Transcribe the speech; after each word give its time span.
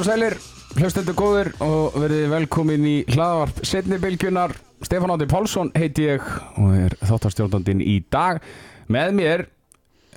Og 0.00 0.06
sælir, 0.06 0.32
hlustendur 0.80 1.12
góður 1.12 1.48
og 1.60 1.96
verið 2.00 2.30
velkomin 2.32 2.84
í 2.88 2.92
hlaðvarp 3.12 3.58
setni 3.68 3.98
bylgjunar. 4.00 4.54
Stefán 4.80 5.12
Átti 5.12 5.26
Pálsson 5.28 5.68
heiti 5.76 6.06
ég 6.06 6.24
og 6.56 6.70
er 6.72 6.94
þáttarstjórnandinn 7.04 7.82
í 7.84 7.98
dag. 8.08 8.40
Með 8.88 9.12
mér 9.18 9.44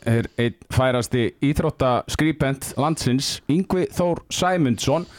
er 0.08 0.30
einn 0.40 0.56
færasti 0.72 1.26
íþróttaskrýpent 1.50 2.70
landsins, 2.80 3.34
Yngvi 3.52 3.90
Þór 3.92 4.24
Sæmundsson. 4.32 5.10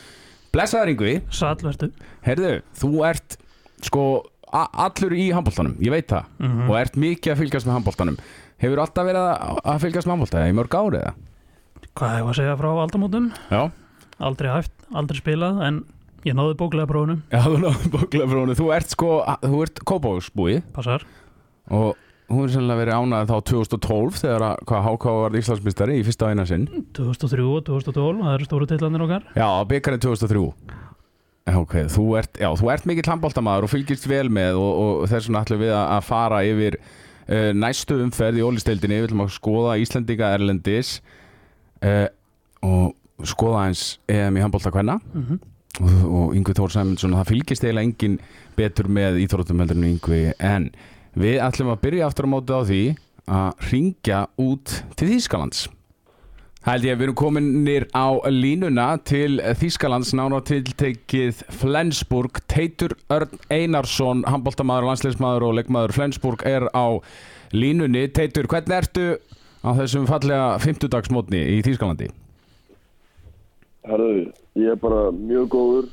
Blessaður 0.56 0.94
Yngvi. 0.94 1.14
Sallvertu 1.28 1.90
Herðu, 2.24 2.56
þú 2.80 2.94
ert 3.12 3.36
sko 3.84 4.08
allur 4.48 5.12
í 5.12 5.28
handbóltanum, 5.36 5.76
ég 5.84 5.92
veit 5.92 6.08
það. 6.08 6.34
Og 6.70 6.76
ert 6.80 6.96
mikið 6.96 7.36
að 7.36 7.44
fylgjast 7.44 7.68
með 7.68 7.82
handbóltanum. 7.82 8.20
Hefur 8.64 8.86
alltaf 8.88 9.12
verið 9.12 9.32
að 9.60 9.80
fylgjast 9.84 10.08
með 10.08 10.16
handbólta 10.16 10.48
í 10.48 10.56
mörg 10.56 10.80
árið 10.80 11.00
eða? 11.04 11.16
Hvað 11.92 12.20
hefur 12.22 12.32
að 12.32 12.38
segja 12.40 12.60
frá 12.64 12.72
aldamótum? 12.88 13.32
Já. 13.52 13.66
Aldrei 14.22 14.50
hæft, 14.52 14.72
aldrei 14.94 15.18
spilað 15.20 15.60
en 15.66 15.82
ég 16.24 16.36
náði 16.38 16.56
bóklega 16.60 16.88
prófunum, 16.90 17.20
Já, 17.32 17.42
þú 17.44 17.60
náðu 17.64 17.90
bóklega 17.96 18.30
frá 18.30 18.54
Þú 18.60 18.70
ert 18.76 18.94
sko, 18.94 19.10
þú 19.42 19.62
ert 19.66 19.84
kópáðsbúi 19.90 20.56
passar. 20.76 21.04
Og 21.72 21.98
hún 22.30 22.46
er 22.46 22.54
sannlega 22.54 22.80
verið 22.84 23.00
ánægð 23.00 23.32
þá 23.32 23.36
2012 23.50 24.22
þegar 24.22 24.46
að 24.46 24.64
hvað 24.70 24.88
HK 24.88 25.14
var 25.18 25.36
Íslandsmystari 25.40 25.98
í 25.98 26.06
fyrsta 26.06 26.30
eina 26.30 26.46
sinn. 26.48 26.64
2003 26.96 27.44
og 27.44 27.66
2012, 27.68 28.24
það 28.24 28.38
eru 28.38 28.48
stóru 28.48 28.70
tillanir 28.70 29.04
okkar. 29.04 29.28
Já, 29.36 29.48
byggarinn 29.68 30.04
2003 30.04 30.48
Já, 31.44 31.58
ok, 31.60 31.74
þú 31.92 32.04
ert, 32.16 32.38
já, 32.40 32.48
þú 32.56 32.68
ert 32.72 32.86
mikill 32.88 33.10
handbóltamaður 33.10 33.66
og 33.66 33.72
fylgist 33.74 34.06
vel 34.08 34.30
með 34.32 34.56
og, 34.56 34.70
og 34.80 35.08
þess 35.10 35.28
vegna 35.28 35.42
ætlum 35.44 35.60
við 35.60 35.72
að, 35.76 35.98
fara 36.06 36.38
yfir 36.48 36.78
uh, 36.80 37.50
næstu 37.52 37.98
umferð 38.00 38.40
í 38.40 38.44
ólistildinni 38.46 39.02
við 39.02 39.08
ætlum 39.10 39.24
að 39.26 39.34
skoða 39.34 39.74
Íslendinga 39.82 40.30
Erlendis 40.38 40.94
uh, 41.84 42.08
og 42.64 42.94
skoða 43.22 43.68
eins 43.68 43.98
EM 44.10 44.38
í 44.38 44.42
handbóltakvenna 44.42 44.98
mm 45.00 45.42
og, 45.82 45.92
og 46.06 46.34
Yngvi 46.36 46.56
Þór 46.56 46.74
Sæmundsson 46.74 47.16
það 47.18 47.30
fylgist 47.32 47.64
eiginlega 47.64 47.88
engin 47.88 48.18
betur 48.58 48.90
með 48.92 49.20
íþróttum 49.24 49.62
heldur 49.62 49.80
en 49.80 49.88
Yngvi 49.88 50.20
en 50.38 50.68
við 51.18 51.40
ætlum 51.42 51.72
að 51.74 51.80
byrja 51.86 52.08
aftur 52.08 52.28
á 52.30 52.32
móti 52.34 52.54
á 52.54 52.60
því 52.62 52.82
að 53.34 53.70
ringja 53.70 54.20
út 54.40 54.74
til 54.98 55.08
Þýskalands. 55.14 55.64
Held 56.64 56.86
ég 56.86 56.94
að 56.94 57.00
við 57.00 57.06
erum 57.06 57.16
kominir 57.20 57.86
á 57.92 58.08
línuna 58.32 58.86
til 59.04 59.36
Þýskalands 59.60 60.14
nána 60.16 60.40
tiltekið 60.48 61.42
Flensburg. 61.60 62.40
Teitur 62.48 62.96
Örn 63.12 63.36
Einarsson 63.52 64.24
handbóltamaður, 64.28 64.88
landsleismadur 64.88 65.48
og 65.50 65.58
leikmaður 65.58 65.96
Flensburg 65.96 66.44
er 66.48 66.70
á 66.72 66.96
línunni. 67.52 68.06
Teitur, 68.16 68.48
hvernig 68.48 68.78
ertu 68.80 69.06
á 69.60 69.70
þessum 69.76 70.08
fallega 70.08 70.54
50 70.64 70.92
dagsmótni 70.96 71.44
í 71.58 71.60
Þýskalandi? 71.64 72.08
Herðu, 73.84 74.30
ég 74.56 74.70
er 74.72 74.78
bara 74.80 75.10
mjög 75.12 75.50
góður 75.52 75.90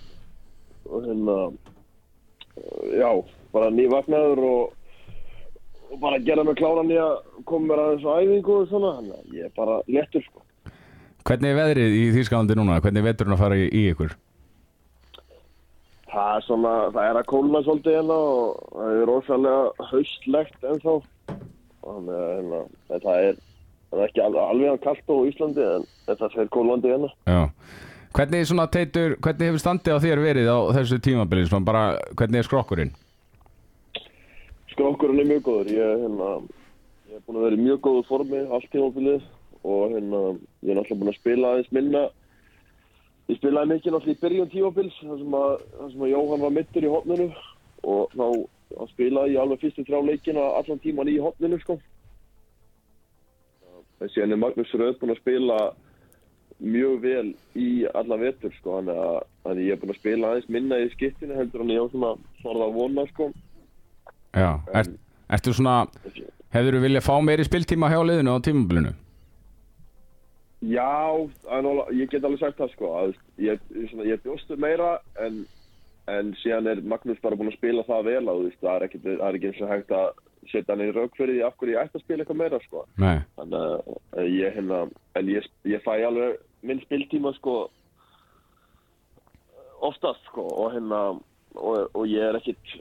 og 0.88 1.08
hérna, 1.08 1.38
uh, 1.52 2.86
já, 2.96 3.10
bara 3.52 3.72
nývagnaður 3.76 4.44
og, 4.48 4.78
og 5.92 6.00
bara 6.00 6.22
gera 6.24 6.46
mig 6.48 6.56
kláran 6.60 6.92
í 6.92 7.00
að 7.02 7.18
koma 7.50 7.74
mér 7.74 7.84
aðeins 7.84 8.08
á 8.08 8.12
æfingu 8.24 8.56
og 8.62 8.72
svona, 8.72 8.94
að 9.04 9.36
ég 9.36 9.50
er 9.50 9.54
bara 9.58 9.82
léttur 9.92 10.24
sko. 10.24 10.46
Hvernig 11.28 11.52
er 11.52 11.60
veðrið 11.60 11.96
í 12.00 12.06
Þýskalandi 12.16 12.58
núna? 12.58 12.80
Hvernig 12.82 13.04
er 13.04 13.10
veturinn 13.12 13.36
að 13.36 13.44
fara 13.44 13.60
í, 13.60 13.68
í 13.68 13.84
ykkur? 13.92 14.16
Það 16.12 16.32
er 16.38 16.48
svona, 16.48 16.72
það 16.96 17.06
er 17.10 17.20
að 17.20 17.30
kólna 17.32 17.62
svolítið 17.64 17.98
hérna 18.00 18.18
og 18.32 18.64
það 18.72 18.96
er 18.96 19.06
rosalega 19.12 19.88
haustlegt 19.92 20.66
ennþá. 20.72 20.96
Þannig 21.82 22.18
að 22.18 22.32
hérna, 22.32 22.66
þetta 22.90 23.22
er, 23.28 23.38
það 23.92 24.02
er 24.02 24.10
ekki 24.10 24.26
alveg, 24.26 24.42
alveg 24.48 24.84
kallt 24.88 25.14
á 25.14 25.16
Íslandi 25.30 25.64
en 25.68 25.88
þetta 26.10 26.32
fer 26.34 26.52
kólandi 26.56 26.92
hérna. 26.92 27.14
Já. 27.30 27.42
Hvernig, 28.12 28.44
svona, 28.44 28.66
teitur, 28.68 29.14
hvernig 29.24 29.48
hefur 29.48 29.62
standið 29.64 29.96
á 29.96 30.04
þér 30.04 30.20
verið 30.20 30.48
á 30.52 30.60
þessu 30.76 30.98
tímabili? 31.00 31.46
Svona 31.48 31.64
bara, 31.64 31.84
hvernig 32.20 32.42
er 32.42 32.48
skrokkurinn? 32.48 32.90
Skrokkurinn 34.74 35.22
er 35.24 35.30
mjög 35.30 35.46
góður. 35.46 35.70
Ég, 35.72 36.02
hérna, 36.02 36.32
ég 37.08 37.20
er 37.22 37.22
búin 37.24 37.38
að 37.40 37.46
vera 37.46 37.60
í 37.60 37.62
mjög 37.62 37.78
góðu 37.86 38.02
formi 38.10 38.42
allt 38.52 38.68
tímabilið 38.74 39.22
og 39.64 39.94
hérna, 39.94 40.20
ég 40.60 40.74
er 40.74 40.80
náttúrulega 40.82 41.00
búin 41.00 41.12
að 41.14 41.20
spila 41.22 41.52
aðeins 41.54 41.72
minna. 41.78 42.02
Ég 43.32 43.40
spilaði 43.40 43.72
mikið 43.72 43.96
náttúrulega 43.96 44.18
í 44.18 44.24
byrjun 44.26 44.52
tímabils 44.52 44.98
þar 45.00 45.22
sem 45.22 45.38
að, 45.40 45.54
þar 45.78 45.94
sem 45.94 46.04
að 46.04 46.12
Jóhann 46.12 46.44
var 46.44 46.54
mittur 46.58 46.88
í 46.88 46.92
hotninu 46.92 47.28
og 47.94 48.18
þá, 48.18 48.26
þá 48.74 48.84
spilaði 48.92 49.38
ég 49.38 49.46
alveg 49.46 49.64
fyrstu 49.64 49.86
þrjá 49.88 50.02
leikina 50.10 50.50
allan 50.58 50.84
tíman 50.84 51.14
í 51.14 51.16
hotninu 51.24 51.62
sko. 51.64 51.80
Þessi 54.02 54.26
henni 54.26 54.42
Magnús 54.42 54.76
Röð 54.76 55.00
búin 55.00 55.16
að 55.16 55.22
spila 55.24 55.62
mjög 56.62 57.00
vel 57.02 57.28
í 57.58 57.70
alla 57.98 58.18
vetur 58.22 58.54
sko, 58.60 58.78
þannig 58.80 59.00
að, 59.02 59.16
að 59.50 59.62
ég 59.66 59.74
er 59.76 59.80
búin 59.82 59.94
að 59.96 60.00
spila 60.02 60.32
aðeins 60.32 60.50
minna 60.54 60.78
í 60.84 60.90
skiptinu 60.94 61.38
heldur 61.38 61.64
en 61.66 61.74
ég 61.74 61.82
á 61.82 61.88
svona 61.92 62.12
svarða 62.42 62.68
vona 62.76 63.06
sko. 63.10 63.32
Já. 64.38 64.52
Er, 64.78 64.92
ertu 65.38 65.54
svona, 65.58 65.78
hefur 66.54 66.78
þú 66.78 66.84
viljað 66.86 67.08
fá 67.08 67.16
meiri 67.26 67.48
spiltíma 67.48 67.90
hjá 67.92 68.00
liðinu 68.06 68.36
á 68.38 68.44
tímabilinu? 68.46 68.94
Já, 70.62 70.90
náttúrulega- 71.50 71.94
ég 71.98 72.10
get 72.12 72.24
alveg 72.24 72.40
sagt 72.40 72.58
það 72.58 72.72
sko 72.76 72.92
að 73.02 73.16
ég, 73.42 73.60
svona, 73.90 74.06
ég 74.06 74.22
bjóstu 74.22 74.58
meira 74.62 75.00
en, 75.20 75.46
en 76.08 76.36
síðan 76.44 76.68
er 76.70 76.82
Magnús 76.86 77.18
bara 77.22 77.36
búin 77.36 77.50
að 77.50 77.58
spila 77.58 77.84
það 77.88 78.04
vel 78.06 78.28
að 78.30 78.44
það 78.62 78.76
er 78.76 78.86
ekki, 78.86 79.00
það 79.02 79.26
er 79.30 79.40
ekki 79.40 79.50
eins 79.50 79.62
og 79.62 79.72
hægt 79.74 79.92
að 79.98 80.12
setja 80.52 80.76
hann 80.76 80.86
í 80.86 80.92
rauk 80.94 81.18
fyrir 81.18 81.36
því 81.40 81.44
af 81.48 81.58
hverju 81.58 81.74
ég 81.74 81.82
ætti 81.82 81.98
að 81.98 82.04
spila 82.06 82.24
eitthvað 82.24 82.40
meira 82.44 82.60
sko 82.68 82.86
Nei. 83.02 83.18
þannig 83.38 83.66
að 84.14 84.30
ég 84.38 84.56
hérna 84.56 84.80
ég, 85.34 85.50
ég 85.66 85.84
fæ 85.86 85.94
alveg 86.06 86.38
minn 86.62 86.82
spiltíma 86.86 87.34
sko 87.38 87.56
oftast 89.82 90.26
sko 90.30 90.46
og 90.64 90.74
hérna 90.76 91.02
og, 91.56 91.90
og 91.98 92.04
ég 92.08 92.24
er 92.30 92.38
ekkit 92.38 92.76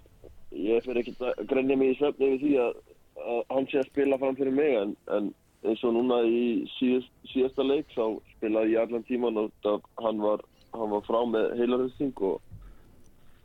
ég 0.52 0.84
fyrir 0.84 1.02
ekkit 1.02 1.22
að 1.24 1.44
grenja 1.50 1.76
mig 1.78 1.94
í 1.94 1.98
svefni 1.98 2.34
yfir 2.34 2.42
því 2.42 2.52
að, 2.64 2.80
að 3.20 3.40
hann 3.54 3.68
sé 3.70 3.80
að 3.80 3.90
spila 3.92 4.18
fram 4.20 4.36
fyrir 4.38 4.56
mig 4.56 4.76
en, 4.80 4.94
en 5.16 5.32
eins 5.64 5.82
og 5.84 5.94
núna 5.96 6.20
í 6.24 6.44
síðast, 6.76 7.10
síðasta 7.32 7.66
leik 7.66 7.90
þá 7.94 8.04
spilaði 8.36 8.76
ég 8.76 8.84
allan 8.84 9.04
tíman 9.08 9.40
og 9.40 9.90
hann, 10.00 10.22
var, 10.22 10.44
hann 10.76 10.94
var 10.94 11.04
frá 11.08 11.20
með 11.28 11.52
heilarhusting 11.60 12.24
og, 12.24 12.40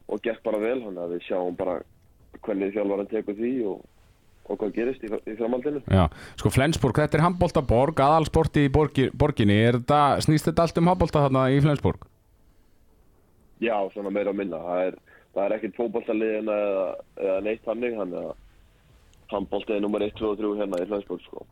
og 0.08 0.24
gekk 0.24 0.44
bara 0.46 0.62
vel 0.64 0.80
hann 0.86 1.02
að 1.02 1.18
við 1.18 1.28
sjáum 1.30 1.60
bara 1.60 1.82
hvernig 2.46 2.76
þjálfarinn 2.76 3.12
tekur 3.12 3.38
því 3.40 3.54
og, 3.72 3.84
og 4.46 4.60
hvað 4.62 4.76
gerist 4.76 5.06
í, 5.06 5.10
í 5.10 5.36
framhaldinu. 5.40 5.82
Já. 5.90 6.06
Sko 6.40 6.52
Flensburg, 6.54 7.00
þetta 7.02 7.20
er 7.20 7.26
handbóltaborg, 7.26 8.02
aðalsporti 8.06 8.68
í 8.68 8.72
borgi, 8.74 9.10
borginni. 9.18 9.58
Er 9.70 9.80
þetta, 9.80 10.02
snýst 10.26 10.50
þetta 10.50 10.68
allt 10.68 10.80
um 10.82 10.92
handbólta 10.92 11.26
þarna 11.26 11.48
í 11.54 11.60
Flensburg? 11.66 12.06
Já, 13.64 13.76
svona 13.94 14.14
meira 14.14 14.34
og 14.34 14.38
minna. 14.38 14.62
Það 14.62 14.88
er, 14.90 14.98
það 15.34 15.46
er 15.46 15.58
ekkert 15.58 15.78
fótballtaliðin 15.80 16.54
eða, 16.56 16.88
eða 17.26 17.38
neitt 17.48 17.70
hannig, 17.72 17.98
hann 17.98 18.18
er 18.22 18.32
handbóltið 19.34 19.82
nummer 19.82 20.06
1, 20.06 20.18
2 20.20 20.32
og 20.32 20.42
3 20.44 20.56
hérna 20.62 20.82
í 20.84 20.90
Flensburg, 20.92 21.26
sko. 21.26 21.46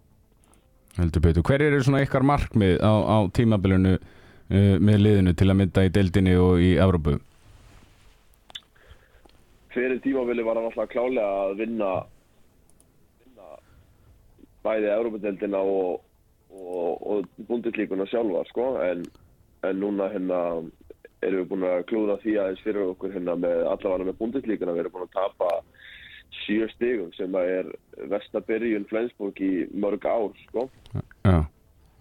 Heldur 0.99 1.23
betur. 1.25 1.45
Hver 1.47 1.65
eru 1.65 1.81
svona 1.81 2.03
ykkar 2.05 2.25
markmið 2.27 2.77
á, 2.77 2.93
á 2.93 3.17
tímabilinu 3.33 3.97
uh, 3.97 4.75
með 4.77 5.05
liðinu 5.07 5.33
til 5.37 5.49
að 5.49 5.59
mynda 5.63 5.85
í 5.87 5.93
deildinni 5.93 6.35
og 6.37 6.61
í 6.61 6.75
Evrópu? 6.77 7.17
Fyrir 9.73 9.97
tímavili 10.03 10.45
var 10.45 10.59
hann 10.59 10.69
alltaf 10.69 10.91
klálega 10.91 11.47
að 11.47 11.55
vinna 11.63 11.93
bæði 14.63 14.89
Európa-deildina 14.93 15.59
og, 15.59 16.01
og, 16.53 17.03
og 17.13 17.45
bundeslíkuna 17.49 18.07
sjálfa, 18.11 18.45
sko, 18.51 18.67
en, 18.83 19.05
en 19.67 19.79
núna 19.79 20.09
hérna 20.13 20.41
erum 21.23 21.43
við 21.43 21.49
búin 21.51 21.65
að 21.67 21.85
klúða 21.91 22.19
því 22.23 22.35
aðeins 22.39 22.63
fyrir 22.65 22.91
okkur 22.91 23.13
hérna 23.15 23.37
með 23.39 23.63
allavega 23.71 24.09
með 24.09 24.19
bundeslíkuna, 24.19 24.75
við 24.75 24.85
erum 24.85 24.95
búin 24.97 25.07
að 25.07 25.17
tapa 25.17 25.51
sjö 26.43 26.67
stigum 26.73 27.11
sem 27.15 27.35
að 27.37 27.51
er 27.57 27.71
vestabyrjun 28.11 28.87
Flensburg 28.89 29.39
í 29.43 29.51
mörg 29.71 30.05
ár, 30.09 30.31
sko. 30.49 30.67
Já. 30.93 31.43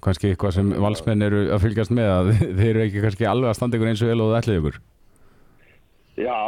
Kannski 0.03 0.33
eitthvað 0.33 0.57
sem 0.57 0.71
valsmenn 0.83 1.23
eru 1.23 1.45
að 1.55 1.63
fylgjast 1.67 1.93
með 1.95 2.09
að 2.11 2.31
þeir 2.59 2.71
eru 2.73 2.87
ekki 2.87 3.05
kannski 3.05 3.29
alveg 3.29 3.53
að 3.53 3.59
standa 3.59 3.79
ykkur 3.79 3.93
eins 3.93 4.03
og 4.03 4.11
vel 4.11 4.23
og 4.25 4.33
það 4.33 4.41
ætlið 4.41 4.61
ykkur. 4.61 4.79
Já, 6.23 6.39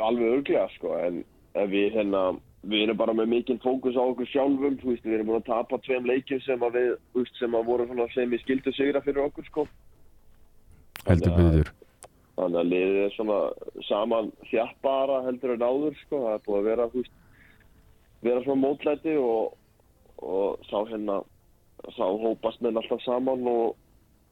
alveg 0.00 0.36
örglega 0.38 0.66
sko, 0.76 0.94
en, 1.02 1.22
en 1.58 1.72
við 1.72 1.98
hérna, 1.98 2.22
við 2.64 2.84
erum 2.84 2.98
bara 2.98 3.14
með 3.16 3.30
mikinn 3.32 3.60
fókus 3.62 3.96
á 3.96 4.02
okkur 4.02 4.28
sjálfum, 4.30 4.76
veist, 4.82 5.04
við 5.04 5.18
erum 5.18 5.30
búin 5.30 5.40
að 5.40 5.48
tapa 5.50 5.78
tveim 5.84 6.06
leikjum 6.08 6.40
sem 6.44 6.62
að 6.64 6.78
við, 6.78 7.26
sem 7.38 7.56
að 7.56 7.66
voru 7.68 8.06
sem 8.14 8.30
við 8.30 8.42
skildu 8.44 8.72
sigra 8.74 9.02
fyrir 9.04 9.26
okkur 9.26 9.48
sko. 9.48 9.66
Heldur 11.04 11.36
betur. 11.36 11.72
Þannig 12.34 12.60
að 12.60 12.70
liðið 12.72 12.96
er 13.04 13.12
svona 13.14 13.38
saman 13.86 14.32
þjappara 14.48 15.20
heldur 15.28 15.54
en 15.54 15.66
áður 15.68 16.00
sko, 16.00 16.22
það 16.24 16.32
er 16.32 16.42
búin 16.46 16.58
að 16.58 16.68
vera, 16.70 16.88
veist, 16.94 17.14
vera 18.26 18.42
svona 18.46 18.62
mótlæti 18.64 19.14
og, 19.20 19.54
og 20.24 20.66
sá 20.70 20.80
hérna, 20.90 21.20
sá 21.94 22.04
hópast 22.24 22.64
menn 22.64 22.80
alltaf 22.80 23.04
saman 23.04 23.46
og, 23.50 23.76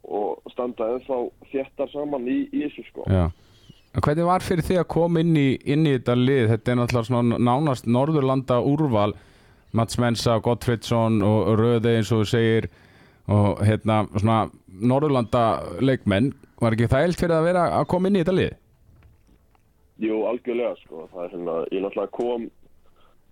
og 0.08 0.52
standa 0.54 0.88
ennþá 0.96 1.20
þjættar 1.52 1.92
saman 1.94 2.26
í, 2.26 2.40
í 2.50 2.64
þessu 2.64 2.88
sko. 2.88 3.06
Já. 3.12 3.28
Hvernig 3.92 4.24
var 4.24 4.40
fyrir 4.40 4.64
því 4.64 4.76
að 4.80 4.88
koma 4.88 5.20
inn 5.20 5.34
í, 5.36 5.48
inn 5.68 5.84
í 5.84 5.90
þetta 5.98 6.14
lið? 6.16 6.46
Þetta 6.54 6.72
er 6.72 6.78
náttúrulega 6.80 7.40
nánast 7.44 7.88
Norðurlanda 7.90 8.56
úrval 8.64 9.10
Mats 9.76 9.98
Mensa, 10.00 10.38
Gottfridsson 10.44 11.20
og 11.24 11.50
Röði 11.60 11.98
eins 11.98 12.12
og 12.12 12.22
þú 12.22 12.28
segir 12.30 12.68
og 13.32 13.60
hérna 13.64 14.02
svona 14.14 14.38
Norðurlanda 14.80 15.44
leikmenn 15.84 16.32
var 16.62 16.72
ekki 16.76 16.88
þægilt 16.88 17.20
fyrir 17.20 17.36
að 17.36 17.46
vera 17.50 17.64
að 17.76 17.88
koma 17.92 18.08
inn 18.08 18.16
í 18.16 18.22
þetta 18.22 18.34
lið? 18.38 18.52
Jú, 20.02 20.18
algjörlega, 20.30 20.76
sko. 20.82 21.06
Það 21.12 21.24
er 21.24 21.34
hérna, 21.34 21.56
ég 21.68 21.84
náttúrulega 21.84 22.16
kom 22.16 22.46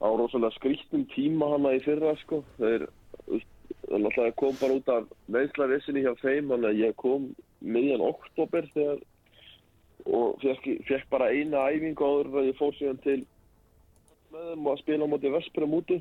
á 0.01 0.09
rosalega 0.21 0.57
skrýttum 0.59 1.07
tíma 1.15 1.49
hana 1.55 1.73
í 1.77 1.81
fyrra, 1.85 2.13
sko. 2.21 2.43
Það 2.59 2.85
náttúrulega 3.97 4.37
kom 4.43 4.61
bara 4.61 4.77
út 4.77 4.93
af 4.93 5.09
meðslavissinni 5.33 6.05
hjá 6.05 6.13
þeim, 6.21 6.53
þannig 6.53 6.69
að 6.69 6.83
ég 6.85 6.99
kom 7.01 7.31
miðjan 7.61 8.05
oktober 8.11 8.69
þegar 8.75 9.01
og 10.07 10.41
fekk, 10.43 11.09
bara 11.11 11.31
eina 11.35 11.67
æfingu 11.71 12.07
áður 12.07 12.41
að 12.41 12.51
ég 12.51 12.59
fór 12.59 12.75
síðan 12.79 13.03
til 13.05 13.21
með 14.31 14.47
þeim 14.53 14.67
og 14.67 14.73
að 14.73 14.81
spila 14.85 15.07
á 15.07 15.13
móti 15.13 15.33
Vesprum 15.35 15.77
úti. 15.77 15.99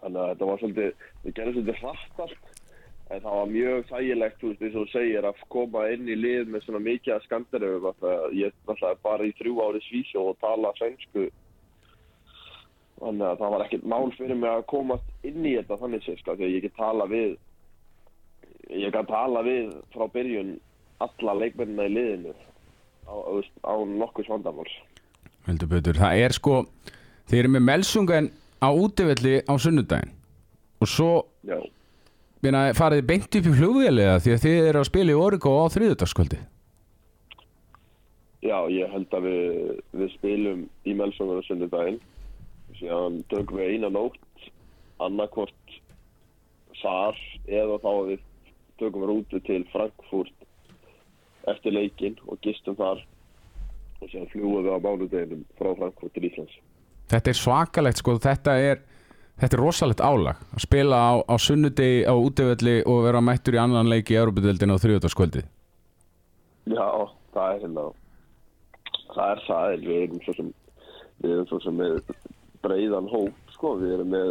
Þannig 0.00 0.22
að 0.22 0.30
þetta 0.30 0.48
var 0.48 0.62
svolítið, 0.62 1.04
við 1.24 1.36
gerðum 1.36 1.56
svolítið 1.56 1.82
hratt 1.82 2.24
allt. 2.24 2.48
En 3.10 3.22
það 3.24 3.36
var 3.36 3.50
mjög 3.50 3.86
þægilegt, 3.90 4.36
þú 4.38 4.50
veist, 4.50 4.62
eins 4.62 4.78
og 4.78 4.90
segir, 4.92 5.26
að 5.26 5.44
koma 5.50 5.84
inn 5.90 6.06
í 6.08 6.16
lið 6.16 6.52
með 6.52 6.64
svona 6.64 6.82
mikið 6.84 7.14
að 7.16 7.24
skandaröfum. 7.26 8.04
Ég 8.38 8.54
náttúrulega 8.68 9.02
bara 9.02 9.26
í 9.26 9.34
þrjú 9.40 9.54
ári 9.66 9.82
svísjó 9.88 10.26
og 10.30 10.38
tala 10.44 10.72
svensku. 10.78 11.26
Þannig 13.00 13.26
að 13.26 13.40
það 13.40 13.54
var 13.56 13.64
ekkert 13.66 13.88
mál 13.90 14.10
fyrir 14.14 14.38
mig 14.38 14.50
að 14.52 14.66
komast 14.70 15.26
inn 15.26 15.42
í 15.42 15.56
þetta 15.56 15.80
þannig 15.80 16.04
sér, 16.04 16.20
sko, 16.20 16.36
því 16.36 16.46
að 16.46 16.54
ég 16.54 16.66
get 16.66 16.76
tala 16.78 17.06
við, 17.10 17.36
ég 18.78 18.94
kan 18.94 19.08
tala 19.08 19.42
við 19.42 19.72
frá 19.94 20.06
byrjun 20.14 20.54
alla 21.00 21.36
leikmennina 21.40 21.88
í 21.88 21.94
liðinu 21.96 22.34
á, 23.10 23.16
á, 23.66 23.74
nokkuð 24.02 24.28
svandamáls. 24.28 24.76
Heldur 25.48 25.72
betur, 25.74 25.98
það 25.98 26.22
er 26.24 26.36
sko 26.36 26.62
þeir 27.30 27.42
eru 27.42 27.52
með 27.56 27.66
melsungan 27.66 28.30
á 28.62 28.68
útivelli 28.70 29.40
á 29.44 29.52
sunnudaginn. 29.58 30.14
Og 30.80 30.88
svo 30.88 31.10
meina, 32.40 32.70
farið 32.76 33.04
beint 33.08 33.36
upp 33.36 33.50
í 33.50 33.58
flugvéliða 33.58 34.16
því 34.22 34.36
að 34.36 34.42
þið 34.46 34.70
eru 34.70 34.80
að 34.80 34.88
spila 34.88 35.12
í 35.12 35.20
Origo 35.20 35.58
á 35.60 35.64
þriðudagskvöldi 35.74 36.40
já, 38.44 38.56
ég 38.72 38.88
held 38.92 39.14
að 39.14 39.28
við, 39.28 39.60
við 40.00 40.12
spilum 40.16 40.64
í 40.88 40.96
Melsongar 40.96 41.42
á 41.44 41.48
sunnudaginn. 41.48 42.00
Síðan 42.78 43.20
tökum 43.32 43.60
við 43.60 43.76
eina 43.76 43.90
nótt, 43.92 44.46
annarkvort 45.02 45.76
þar 46.80 47.18
eða 47.50 47.80
þá 47.82 47.90
við 48.08 48.22
tökum 48.80 49.02
við 49.02 49.10
rútu 49.10 49.40
til 49.44 49.62
Frankfurt 49.72 50.39
eftir 51.48 51.74
leikinn 51.74 52.18
og 52.26 52.40
gistum 52.44 52.76
þar 52.78 53.00
og 54.00 54.08
síðan 54.08 54.30
fljúum 54.32 54.64
við 54.64 54.76
á 54.76 54.78
mánudeginum 54.84 55.42
frá 55.58 55.72
Frankfurt 55.76 56.14
til 56.16 56.28
Íslands. 56.28 56.56
Þetta 57.10 57.32
er 57.32 57.38
svakalegt 57.38 58.00
sko, 58.00 58.16
þetta 58.22 58.56
er 58.60 58.82
þetta 59.40 59.56
er 59.56 59.62
rosalegt 59.62 60.02
álag 60.04 60.40
að 60.52 60.64
spila 60.66 60.98
á, 61.00 61.12
á 61.24 61.34
sunnudegi 61.40 62.04
á 62.04 62.12
útivelli 62.12 62.80
og 62.84 63.06
vera 63.06 63.22
mættur 63.24 63.56
í 63.56 63.62
annan 63.62 63.88
leik 63.88 64.12
í 64.12 64.18
Európa-deildinu 64.20 64.76
á 64.76 64.82
þriðudagskvöldi 64.82 65.44
Já, 66.70 66.88
það 67.32 67.54
er 67.54 67.62
hérna 67.64 67.86
það 69.14 69.32
er 69.32 69.42
það, 69.46 69.72
en 69.74 69.86
við 69.86 70.02
erum 70.02 70.20
svo 70.24 70.36
sem 70.36 70.52
við 71.20 71.32
erum 71.34 71.48
svo 71.48 71.60
sem 71.64 71.80
með 71.80 71.96
breiðan 72.64 73.08
hóp, 73.10 73.40
sko, 73.54 73.74
við 73.80 73.96
erum 73.96 74.12
með 74.12 74.30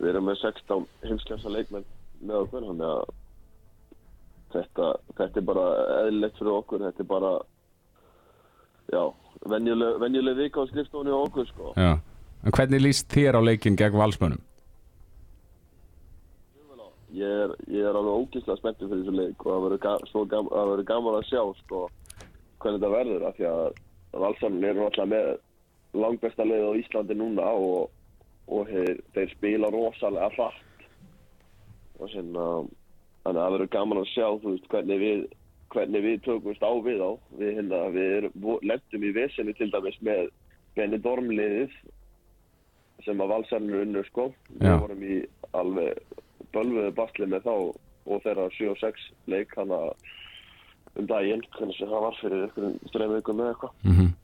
við 0.00 0.10
erum 0.12 0.28
með 0.28 0.40
16 0.42 0.88
heimskjasa 1.04 1.52
leikmenn 1.52 1.86
með 2.20 2.42
okkur, 2.46 2.66
þannig 2.70 2.90
að 2.94 3.14
þetta, 4.54 4.90
þetta 5.18 5.40
er 5.40 5.46
bara 5.50 5.68
eðlilegt 6.02 6.40
fyrir 6.40 6.56
okkur, 6.56 6.84
þetta 6.88 7.04
er 7.04 7.10
bara 7.10 7.32
já, 8.92 9.02
venjuleg, 9.54 9.96
venjuleg 10.02 10.42
vika 10.42 10.62
á 10.62 10.70
skrifstofunni 10.70 11.14
á 11.14 11.18
okkur, 11.22 11.48
sko 11.52 11.72
Já. 11.76 11.96
En 12.46 12.54
hvernig 12.54 12.82
líst 12.84 13.08
þér 13.10 13.40
á 13.40 13.40
leikin 13.42 13.78
gegn 13.78 13.98
valsmönnum? 13.98 14.44
ég 17.16 17.42
er, 17.46 17.52
ég 17.72 17.86
er 17.86 17.96
alveg 17.96 18.20
ógíslega 18.20 18.58
spenntið 18.60 18.90
fyrir 18.90 19.04
þessu 19.04 19.16
leik 19.16 19.44
og 19.44 19.52
það 19.52 19.62
verður 19.64 20.30
gam 20.30 20.86
gaman 20.90 21.18
að 21.18 21.28
sjá 21.30 21.42
sko, 21.62 21.82
hvernig 22.60 22.80
þetta 22.80 22.92
verður 22.92 23.26
af 23.28 23.36
því 23.38 23.50
að 23.50 23.82
Valsarinn 24.16 24.64
eru 24.64 24.84
alltaf 24.86 25.08
með 25.10 25.30
langbesta 25.96 26.46
leið 26.46 26.66
á 26.68 26.78
Íslandi 26.80 27.16
núna 27.16 27.46
og, 27.52 27.90
og 28.48 28.70
þeir, 28.70 29.00
þeir 29.16 29.32
spila 29.34 29.72
rosalega 29.72 30.30
hratt 30.36 30.86
og 32.00 32.12
sinna, 32.12 32.46
þannig 33.26 33.40
að 33.40 33.44
það 33.44 33.54
verður 33.56 33.72
gaman 33.74 34.00
að 34.00 34.08
sjá 34.12 34.26
veist, 34.44 34.68
hvernig 34.72 35.02
við 35.02 35.22
hvernig 35.74 36.04
við 36.04 36.20
tökumst 36.24 36.62
á 36.62 36.72
við 36.86 37.02
á 37.02 37.10
við, 37.36 37.48
hérna, 37.58 37.80
við 37.92 38.28
lendum 38.70 39.06
í 39.06 39.12
vesinni 39.16 39.54
til 39.58 39.70
dæmis 39.74 39.98
með 40.06 40.28
Benny 40.76 41.00
Dormliðið 41.02 41.74
sem 43.04 43.22
að 43.22 43.32
Valsarinn 43.32 43.72
er 43.74 43.82
unnur 43.84 44.06
sko. 44.08 44.28
Við 44.56 44.78
vorum 44.82 45.02
í 45.04 45.16
alveg 45.58 45.98
bölvuðu 46.54 46.92
basli 46.96 47.28
með 47.30 47.48
þá 47.48 47.54
og 48.06 48.22
þeirra 48.22 48.46
7 48.54 48.70
og 48.72 48.78
6 48.80 49.08
leik 49.32 49.52
hann 49.58 49.74
að 49.74 49.90
um 50.96 51.08
daginn, 51.10 51.42
hvernig 51.58 51.76
sem 51.76 51.90
það 51.90 52.06
var 52.06 52.20
fyrir 52.22 52.46
einhverjum 52.46 52.78
streymu 52.92 53.18
ykkur 53.20 53.36
með 53.36 53.50
eitthvað. 53.52 53.74
Mm 53.84 54.14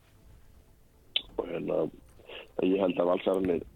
og 1.43 1.49
hérna 1.49 1.77
ég 2.61 2.81
held 2.83 2.99
að 3.01 3.11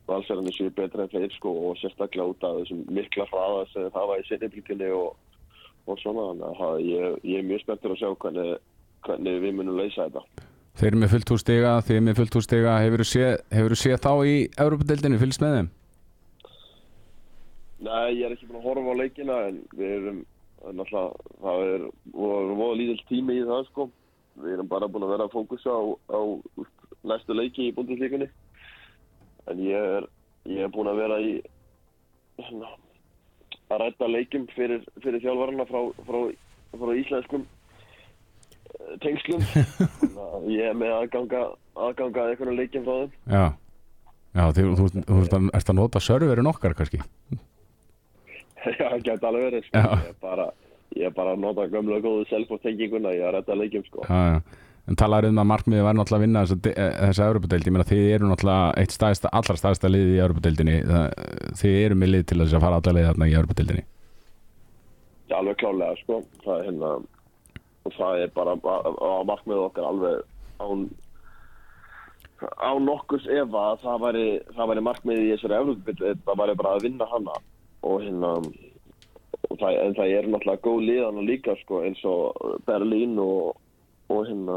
valsararnir 0.06 0.54
séu 0.54 0.72
betra 0.76 1.06
en 1.06 1.12
þeir 1.12 1.32
sko 1.34 1.52
og 1.70 1.78
sérstaklega 1.80 2.28
út 2.32 2.44
af 2.44 2.58
þessum 2.60 2.82
mikla 2.92 3.24
hraða 3.30 3.62
sem 3.72 3.88
það 3.94 4.10
var 4.10 4.20
í 4.20 4.26
sinniblíkinni 4.28 4.90
og, 4.94 5.16
og 5.86 6.02
svona 6.02 6.26
þannig 6.28 6.60
að 6.66 6.84
ég, 6.84 7.16
ég 7.32 7.40
er 7.40 7.48
mjög 7.48 7.64
spenntur 7.64 7.94
að 7.94 8.02
sjá 8.02 8.10
hvernig, 8.24 8.52
hvernig 9.08 9.40
við 9.46 9.56
munum 9.56 9.80
leysa 9.80 10.06
þetta. 10.06 10.46
Þeir 10.76 10.90
eru 10.90 11.00
með 11.00 11.12
fullt 11.14 11.32
hús 11.32 11.44
stiga, 11.46 11.74
þið 11.80 11.96
eru 11.96 12.04
með 12.04 12.18
fullt 12.20 12.34
hús 12.36 12.46
stiga 12.50 12.78
Hefur 12.84 13.02
þú 13.02 13.08
séð, 13.08 13.76
séð 13.80 14.00
þá 14.04 14.12
í 14.28 14.36
Európa-deildinu, 14.60 15.20
fylgst 15.22 15.42
með 15.42 15.54
þeim? 15.56 15.70
Nei, 17.86 18.08
ég 18.18 18.24
er 18.26 18.34
ekki 18.34 18.48
búin 18.50 18.60
að 18.60 18.66
horfa 18.68 18.92
á 18.92 19.00
leikina 19.00 19.36
en 19.48 19.62
við 19.76 19.94
erum 19.96 20.24
er 20.66 20.74
náttúrulega, 20.76 21.32
það 21.44 21.62
er 21.70 21.86
voru 22.12 22.74
lítill 22.76 23.02
tími 23.08 23.38
í 23.40 23.46
það 23.48 23.68
sko. 23.70 23.88
Við 24.42 24.52
erum 24.52 24.68
bara 24.68 24.88
búin 24.90 25.06
að 25.06 25.14
vera 25.14 25.26
að 25.28 25.36
fókusa 25.36 25.72
á, 25.72 25.82
á 26.12 26.20
næstu 27.08 27.36
leiki 27.36 27.70
í 27.70 27.74
búndinslíkunni 27.76 28.28
en 29.52 29.60
ég 29.62 29.76
er 29.98 30.06
ég 30.46 30.62
er 30.66 30.72
búin 30.74 30.90
að 30.90 31.00
vera 31.02 31.18
í 31.22 31.32
hérna, 32.38 32.68
að 33.70 33.80
rætta 33.82 34.08
leikim 34.10 34.44
fyrir, 34.54 34.82
fyrir 35.02 35.22
þjálfarana 35.24 35.66
frá, 35.68 35.80
frá, 36.06 36.20
frá 36.76 36.92
íslenskum 37.00 37.46
eh, 37.46 38.96
tengslum 39.04 39.42
að 40.26 40.50
ég 40.54 40.70
er 40.70 40.76
með 40.78 40.94
aðganga 41.00 41.44
aðganga 41.76 42.24
að 42.26 42.34
einhvern 42.34 42.58
leikim 42.60 42.84
frá 42.86 42.98
þeim 43.00 43.16
Já, 43.36 43.44
Já 44.36 44.44
þú, 44.52 44.66
þú, 44.76 44.86
þú, 45.08 45.18
ert 45.24 45.34
að- 45.40 45.50
að 45.72 45.78
nota 45.80 46.02
serverin 46.04 46.50
okkar 46.52 46.76
kannski 46.78 47.00
Já, 48.66 48.86
það 48.90 49.02
geta 49.06 49.28
alveg 49.28 49.44
verið 49.46 49.66
sko. 49.68 49.78
Ég, 49.78 50.06
er 50.10 50.14
bara, 50.20 50.44
ég 50.98 51.12
bara 51.14 51.34
að 51.36 51.42
nota 51.44 51.66
gömlu 51.70 51.98
og 52.00 52.06
góðu 52.06 52.24
self-tenginguna 52.32 53.12
ég 53.14 53.22
er 53.22 53.28
að 53.30 53.36
rætta 53.38 53.54
leikjum 53.60 53.84
sko. 53.86 54.02
já, 54.08 54.22
já. 54.34 54.62
En 54.86 54.94
talaður 54.94 55.32
um 55.32 55.40
að 55.42 55.48
markmiðið 55.50 55.82
var 55.82 55.96
náttúrulega 55.98 56.20
að 56.20 56.24
vinna 56.26 56.42
þessa, 56.44 56.56
de- 56.62 56.74
eh, 56.78 57.58
Ég 57.66 57.72
meina 57.74 57.88
þið 57.90 58.04
eru 58.14 58.28
náttúrulega 58.30 58.74
eitt 58.78 58.92
staðista, 58.94 59.32
allra 59.32 59.56
staðista 59.58 59.90
liðið 59.90 60.14
í 60.14 60.22
Európa-deildinni 60.26 60.76
Þið 61.58 61.78
eru 61.86 61.94
með 61.98 62.12
lið 62.12 62.26
til 62.26 62.38
þess 62.42 62.54
að 62.54 62.64
fara 62.66 62.78
alla 62.78 62.94
leið 62.94 63.08
þarna 63.10 63.26
í 63.30 63.36
Európa-deildinni 63.40 63.84
Já, 65.26 65.34
alveg 65.40 65.56
klálega 65.58 65.96
sko. 66.02 66.20
það, 66.44 66.60
er 66.60 66.64
hérna, 66.70 66.92
og 67.86 67.92
það 67.98 68.22
er 68.22 68.30
bara 68.36 68.54
á 68.54 68.76
á 69.02 69.26
markmið 69.26 69.64
okkar 69.66 69.88
alveg 69.90 70.22
án 70.62 70.86
á 72.62 72.70
nokkurs 72.78 73.26
efa 73.26 73.62
að 73.72 73.82
það 73.82 74.00
væri, 74.04 74.26
væri 74.54 74.86
markmið 74.86 75.20
í 75.24 75.28
þessari 75.32 75.58
Evrópabili 75.58 76.14
það 76.26 76.40
væri 76.42 76.56
bara 76.60 76.74
að 76.76 76.82
vinna 76.86 77.06
hana. 77.10 77.36
Og 77.82 78.02
hérna 78.04 78.30
og 79.50 79.58
það, 79.60 79.78
en 79.82 79.94
það 79.96 80.12
er 80.18 80.28
náttúrulega 80.30 80.64
góð 80.66 80.80
liðana 80.86 81.24
líka 81.26 81.54
sko, 81.62 81.82
eins 81.86 82.02
og 82.04 82.36
Berlín 82.68 83.16
og, 83.22 83.56
og 84.08 84.26
hérna 84.28 84.56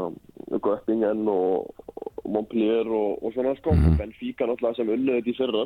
Göppingen 0.62 1.24
og, 1.30 1.70
og 1.96 2.28
Montpellier 2.30 2.86
og, 2.86 3.22
og 3.24 3.32
svona 3.34 3.54
sko, 3.58 3.72
Mhm. 3.74 3.96
Benfica 3.98 4.46
náttúrulega 4.46 4.76
sem 4.76 4.86
þetta 4.92 5.30
í 5.32 5.36
fyrra 5.38 5.64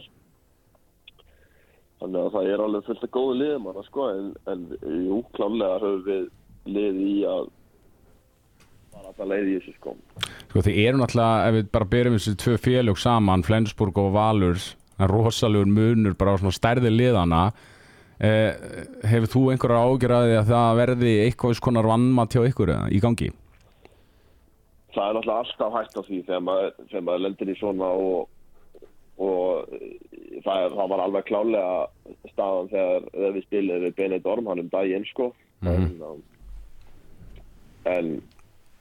þannig 2.00 2.20
að 2.20 2.32
það 2.34 2.48
er 2.52 2.62
alveg 2.64 2.86
fullt 2.88 3.04
af 3.06 3.12
góðu 3.14 3.34
liðum 3.40 3.68
hana 3.70 3.84
sko, 3.86 4.06
en, 4.12 4.30
en 4.50 4.64
jú, 5.08 5.20
klálega 5.36 5.80
höfum 5.82 6.08
við 6.08 6.24
lið 6.74 6.98
í 7.04 7.14
að 7.28 7.50
fara 8.94 9.10
alltaf 9.10 9.28
leið 9.30 9.50
í 9.52 9.58
þessu 9.58 9.76
sko 9.78 9.94
Sko 10.54 10.62
þið 10.68 10.80
eru 10.86 11.00
náttúrulega, 11.00 11.46
ef 11.48 11.54
við 11.58 11.70
bara 11.74 11.90
byrjum 11.94 12.16
þessi 12.18 12.34
tvö 12.44 12.56
félög 12.62 12.98
saman, 13.02 13.42
Flensburg 13.46 13.98
og 14.02 14.12
Valur 14.14 14.58
en 14.98 15.08
rosalegur 15.10 15.66
munur 15.70 16.14
bara 16.18 16.36
á 16.36 16.40
svona 16.40 16.54
stærði 16.54 16.92
liðana 16.94 17.44
eh, 18.22 18.52
Hefur 19.10 19.30
þú 19.32 19.46
einhverjar 19.54 19.88
ágjör 19.88 20.14
að 20.18 20.34
það 20.52 20.76
verði 20.82 21.14
eitthvað 21.24 21.62
konar 21.64 21.88
vannmatt 21.90 22.36
hjá 22.36 22.44
ykkur 22.50 22.74
í 22.94 23.00
gangi? 23.02 23.32
Það 24.94 25.08
er 25.08 25.16
náttúrulega 25.18 25.42
alltaf 25.42 25.76
hægt 25.78 25.98
á 25.98 26.02
því 26.06 26.20
þegar 26.28 26.44
maður, 26.48 26.72
þegar 26.90 27.06
maður 27.08 27.24
lendir 27.24 27.50
í 27.52 27.56
svona 27.58 27.88
og, 28.04 28.28
og 29.24 29.72
það, 30.44 30.56
er, 30.64 30.76
það 30.78 30.92
var 30.92 31.02
alveg 31.04 31.26
klálega 31.30 31.74
staðan 32.32 32.70
þegar, 32.72 33.08
þegar 33.14 33.34
við 33.38 33.46
spilum 33.48 33.84
við 33.84 33.96
Benedikt 33.98 34.30
Orm 34.34 34.50
hann 34.52 34.64
um 34.64 34.70
daginn 34.72 35.08
sko 35.12 35.32
Mhm. 35.64 36.02
en, 36.02 36.22
en, 37.88 38.08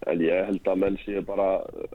en 0.08 0.24
ég 0.24 0.46
held 0.50 0.67
að 0.67 0.82
menn 0.82 0.98
séu 1.03 1.22
bara 1.24 1.62
eh, 1.79 1.93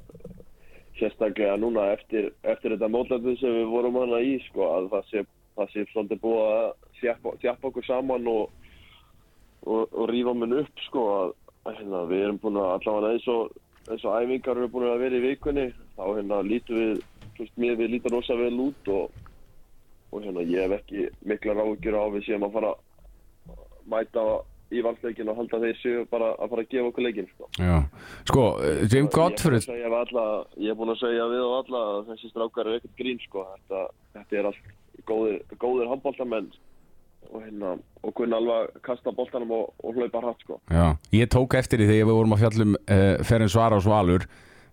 sérstaklega 0.99 1.59
núna 1.61 1.91
eftir, 1.93 2.31
eftir 2.43 2.73
þetta 2.75 2.89
mótlætið 2.95 3.37
sem 3.41 3.53
við 3.59 3.69
vorum 3.73 3.99
hana 4.01 4.23
í 4.25 4.39
sko 4.47 4.65
að 4.71 4.89
það 4.95 5.11
sé, 5.11 5.25
það 5.59 5.75
sé 5.75 5.85
svolítið 5.93 6.23
búið 6.23 6.49
að 6.55 7.37
þjappa 7.43 7.69
okkur 7.69 7.87
saman 7.87 8.31
og, 8.33 8.49
og, 9.67 9.85
og 9.93 10.09
rífa 10.11 10.35
menn 10.41 10.57
upp 10.63 10.85
sko 10.87 11.05
að, 11.19 11.35
hérna, 11.69 12.05
við 12.09 12.25
erum 12.25 12.41
búin 12.43 12.61
að 12.63 12.73
allavega 12.79 13.13
eins 13.19 13.29
og, 13.35 13.53
og 13.89 14.19
æfingar 14.23 14.59
eru 14.59 14.69
búin 14.73 14.91
að 14.91 15.01
vera 15.05 15.19
í 15.19 15.25
vikunni 15.25 15.65
þá 15.97 16.05
hérna 16.11 16.43
lítum 16.45 16.83
við, 16.83 17.01
veist, 17.39 17.57
mér 17.57 17.79
við 17.81 17.95
lítum 17.95 18.15
rosa 18.15 18.37
vel 18.39 18.53
út 18.69 18.93
og, 18.93 19.25
og 20.13 20.23
hérna 20.25 20.45
ég 20.45 20.67
hef 20.67 20.77
ekki 20.79 21.09
mikla 21.29 21.57
ráðgjur 21.59 21.99
á 21.99 22.05
við 22.15 22.29
séum 22.29 22.47
að 22.47 22.55
fara 22.59 22.75
að 22.75 23.67
mæta 23.89 24.25
í 24.69 24.83
valsleikin 24.85 25.31
og 25.33 25.39
halda 25.41 25.61
þeir 25.63 25.79
séu 25.81 26.01
bara 26.11 26.35
að 26.37 26.51
fara 26.53 26.65
að 26.65 26.73
gefa 26.75 26.91
okkur 26.91 27.07
leikin 27.07 27.29
sko. 27.31 27.47
Já, 27.57 27.77
sko, 28.29 28.43
Jim 28.93 29.09
Gottfried 29.15 29.65
Ég 29.65 29.87
ég 29.89 30.73
er 30.73 30.77
búin 30.77 30.93
að 30.93 31.01
segja 31.01 31.29
við 31.31 31.45
og 31.47 31.55
alla 31.63 31.85
að 31.95 32.11
þessi 32.11 32.33
strákar 32.35 32.69
er 32.69 32.81
ekkert 32.81 32.99
grín 33.01 33.23
sko. 33.25 33.47
þetta, 33.55 33.85
þetta 34.19 34.41
er 34.41 34.51
allt 34.51 34.75
góðir, 35.09 35.39
góðir 35.57 35.89
handbóltamenn 35.89 36.51
og 37.29 37.41
hérna 37.45 37.77
og 38.03 38.13
kunna 38.17 38.39
alveg 38.41 38.83
kasta 38.87 39.13
boltanum 39.15 39.51
og, 39.57 39.73
og 39.85 39.97
hlaupa 39.99 40.23
hratt 40.25 40.45
sko. 40.45 40.61
Já, 40.73 40.97
ég 41.13 41.31
tók 41.33 41.57
eftir 41.59 41.83
því 41.83 41.89
þegar 41.91 42.11
við 42.11 42.19
vorum 42.21 42.37
að 42.37 42.45
fjallum 42.45 42.77
uh, 42.79 43.25
Ferenc 43.27 43.55
Svarás 43.55 43.89
og 43.89 43.95
Valur 43.95 44.29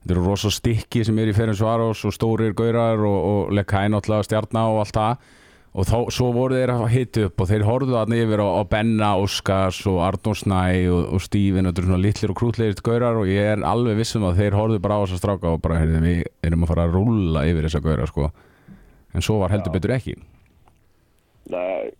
Þetta 0.05 0.13
eru 0.13 0.23
rosa 0.27 0.51
stykki 0.53 1.01
sem 1.01 1.17
er 1.17 1.31
í 1.31 1.33
Ferenc 1.33 1.57
Svarás 1.57 2.03
og 2.05 2.13
stórir 2.13 2.53
gaurar 2.53 3.01
og, 3.01 3.15
og 3.25 3.55
lekka 3.57 3.81
náttúrulega 3.89 4.27
stjarná 4.27 4.67
og 4.69 4.83
allt 4.83 4.99
það 4.99 5.31
og 5.75 5.87
þá, 5.89 5.95
svo 6.13 6.29
voru 6.31 6.55
þeir 6.55 6.71
að 6.71 6.83
hita 6.93 7.23
upp 7.27 7.41
og 7.43 7.49
þeir 7.49 7.65
horfðu 7.67 7.95
þarna 7.97 8.19
yfir 8.23 8.43
á, 8.45 8.47
á 8.47 8.61
Benna, 8.71 9.09
Óskars 9.19 9.81
og 9.91 9.97
Arnór 10.05 10.37
Snæ 10.39 10.61
og, 10.87 11.01
og 11.17 11.23
Stífin 11.25 11.65
og 11.65 11.73
þetta 11.73 11.81
eru 11.81 11.89
svona 11.89 12.03
litlir 12.05 12.31
og 12.31 12.39
krútlegir 12.39 12.79
gaurar 12.85 13.19
og 13.19 13.31
ég 13.31 13.49
er 13.55 13.65
alveg 13.67 13.99
vissum 13.99 14.23
að 14.29 14.39
þeir 14.39 14.55
horfðu 14.55 14.79
bara 14.85 15.01
á 15.01 15.03
þessa 15.03 15.19
stráka 15.19 15.51
og 15.51 15.59
bara, 15.65 15.81
heyrðu, 15.81 15.99
við 16.05 16.21
erum 16.47 16.63
að 16.63 16.71
fara 16.71 16.85
að 16.87 16.95
rúlla 16.95 17.43
yfir 17.49 17.67
þessa 17.67 17.83
gaurar 17.83 18.11
sko 18.13 18.29
en 19.15 19.25
svo 19.25 19.41
var 19.41 19.51
heldur 19.55 19.73
Já. 19.73 19.75
betur 19.75 19.95
ekki 19.97 20.15
Nei, 21.51 21.91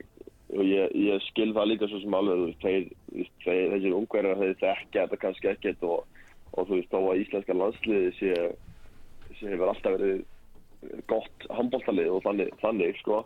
og 0.55 0.67
ég, 0.67 0.93
ég 0.97 1.24
skil 1.29 1.51
það 1.55 1.69
líka 1.71 1.89
svo 1.91 2.01
sem 2.01 2.15
alveg, 2.15 2.53
þeir, 2.63 2.85
þeir, 3.43 3.63
þessir 3.74 3.97
ungverðar 3.97 4.41
þeir 4.41 4.55
þekkja 4.62 5.01
þetta 5.05 5.19
kannski 5.24 5.51
ekkert 5.51 5.88
og, 5.88 6.21
og 6.53 6.69
þú 6.69 6.77
veist, 6.77 6.93
þó 6.93 7.00
að 7.01 7.24
íslenska 7.24 7.57
landsliði 7.57 8.13
sé, 8.19 8.35
sé 9.39 9.51
hefur 9.51 9.71
alltaf 9.71 9.97
verið 9.97 10.24
gott 11.09 11.50
handbóltalið 11.57 12.13
og 12.13 12.24
þannig, 12.25 12.53
þannig 12.62 13.00
sko, 13.01 13.24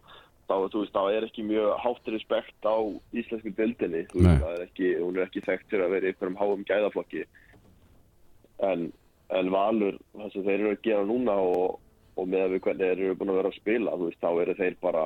þá, 0.49 0.55
veist, 0.63 0.95
þá 0.95 1.01
er 1.13 1.27
ekki 1.27 1.45
mjög 1.49 1.75
hátt 1.83 2.09
respekt 2.15 2.65
á 2.65 2.77
íslensku 3.21 3.53
dildinni, 3.57 4.05
er 4.07 4.97
hún 5.03 5.19
er 5.19 5.27
ekki 5.27 5.45
þekkt 5.45 5.69
fyrir 5.69 5.85
að 5.85 5.95
vera 5.97 6.09
í 6.09 6.13
einhverjum 6.13 6.39
háum 6.39 6.65
gæðaflokki. 6.69 7.27
En, 8.65 8.89
en 9.35 9.53
valur, 9.53 9.99
það 10.17 10.33
sem 10.33 10.47
þeir 10.47 10.57
eru 10.57 10.73
að 10.73 10.83
gera 10.87 11.05
núna 11.07 11.37
og, 11.45 11.79
og 12.19 12.27
með 12.27 12.47
að 12.47 12.55
við 12.55 12.65
hvernig 12.65 12.85
þeir 12.87 13.05
eru 13.05 13.19
búin 13.19 13.33
að 13.33 13.41
vera 13.41 13.53
að 13.53 13.59
spila, 13.59 13.97
veist, 14.01 14.21
þá 14.23 14.29
eru 14.43 14.57
þeir 14.59 14.79
bara 14.83 15.05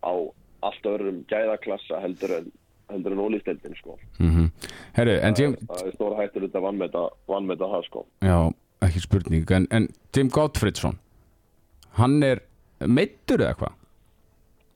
á 0.00 0.14
allt 0.62 0.84
öðrum 0.86 1.22
gæðaklassa 1.30 2.00
heldur 2.02 2.34
en 2.38 2.50
heldur 2.90 3.12
en 3.14 3.18
ólýsteldin 3.22 3.76
sko. 3.78 3.98
mm 4.18 4.48
Herru, 4.96 5.18
en 5.22 5.34
Jim, 5.38 5.54
það 5.68 5.86
er 5.86 5.92
stóra 5.94 6.16
hættur 6.22 6.42
þetta 6.48 6.60
vannmeta, 6.64 7.04
vannmeta 7.28 7.68
það 7.70 7.84
sko. 7.86 8.06
já, 8.26 8.38
ekki 8.82 9.00
spurning 9.04 9.50
en, 9.56 9.66
en 9.70 9.88
Jim 10.16 10.28
Gottfridsson 10.28 10.98
hann 12.00 12.22
er 12.22 12.40
meittur 12.86 13.38
eða 13.44 13.54
hvað? 13.60 13.76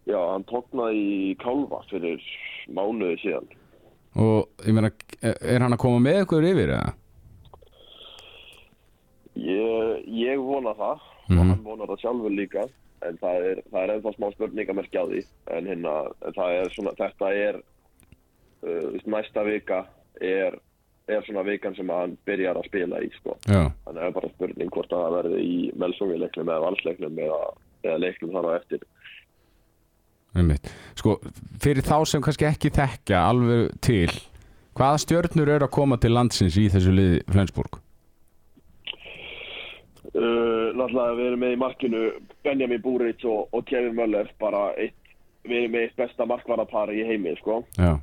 Já, 0.06 0.18
hann 0.32 0.44
tóknaði 0.44 1.02
í 1.32 1.36
kálfa 1.40 1.80
fyrir 1.90 2.20
mánuði 2.68 3.18
síðan. 3.22 3.46
og 4.14 4.48
ég 4.66 4.74
meina, 4.76 4.90
er 5.22 5.60
hann 5.64 5.72
að 5.74 5.78
koma 5.82 5.98
með 6.04 6.22
ykkur 6.24 6.44
yfir 6.52 6.68
eða? 6.76 6.92
Ég, 9.34 10.04
ég 10.06 10.38
vona 10.38 10.74
það 10.78 11.00
Mhm. 11.28 11.38
og 11.40 11.46
hann 11.48 11.62
vonar 11.64 11.88
það 11.88 12.00
sjálfur 12.04 12.30
líka 12.36 12.64
en 13.08 13.18
það 13.20 13.48
er, 13.50 13.62
það 13.70 13.82
er 13.82 13.92
ennþá 13.94 14.12
smá 14.16 14.28
spurningamerki 14.34 15.00
á 15.00 15.04
því 15.10 15.22
en 15.56 15.70
hérna, 15.70 15.94
er 16.30 16.72
svona, 16.74 16.94
þetta 16.98 17.32
er 17.38 17.60
uh, 18.64 19.10
næsta 19.14 19.44
vika 19.46 19.84
er, 20.20 20.58
er 21.10 21.26
svona 21.26 21.44
vikan 21.46 21.76
sem 21.76 21.90
hann 21.92 22.16
byrjar 22.28 22.60
að 22.60 22.68
spila 22.70 23.02
í 23.04 23.10
sko. 23.18 23.36
Þannig 23.46 23.88
að 23.88 24.00
það 24.00 24.08
er 24.08 24.16
bara 24.18 24.32
spurning 24.34 24.74
hvort 24.74 24.92
að 24.92 25.04
það 25.04 25.16
verði 25.18 25.44
í 25.44 25.56
Melsungi-leiknum 25.82 26.52
eða 26.52 26.64
valsleiknum 26.64 27.22
eða, 27.26 27.40
eða 27.84 28.02
leiknum 28.02 28.36
þar 28.36 28.50
á 28.50 28.52
eftir. 28.58 28.86
einmitt 30.34 30.70
Sko, 30.98 31.18
fyrir 31.62 31.86
þá 31.86 31.96
sem 32.10 32.22
kannski 32.24 32.48
ekki 32.48 32.72
þekkja 32.74 33.24
alveg 33.28 33.74
til 33.84 34.10
hvaða 34.74 35.00
stjörnur 35.04 35.52
eru 35.54 35.68
að 35.68 35.74
koma 35.76 35.98
til 36.02 36.14
landsins 36.14 36.56
í 36.58 36.66
þessu 36.72 36.94
liði 36.94 37.20
Flensburg? 37.30 37.83
Uh, 40.14 40.70
náttúrulega 40.78 41.16
við 41.18 41.26
erum 41.26 41.40
með 41.42 41.54
í 41.56 41.58
markinu 41.58 42.02
Benjamin 42.46 42.82
Búrits 42.84 43.26
og, 43.26 43.48
og 43.50 43.64
Kevin 43.66 43.96
Möller 43.98 44.28
bara 44.38 44.68
eitt, 44.78 44.94
við 45.42 45.64
erum 45.64 45.74
með 45.74 45.88
eitt 45.88 45.96
besta 45.98 46.26
markvarapari 46.30 47.00
í 47.00 47.06
heimi 47.08 47.34
sko. 47.40 47.64
Já, 47.74 47.96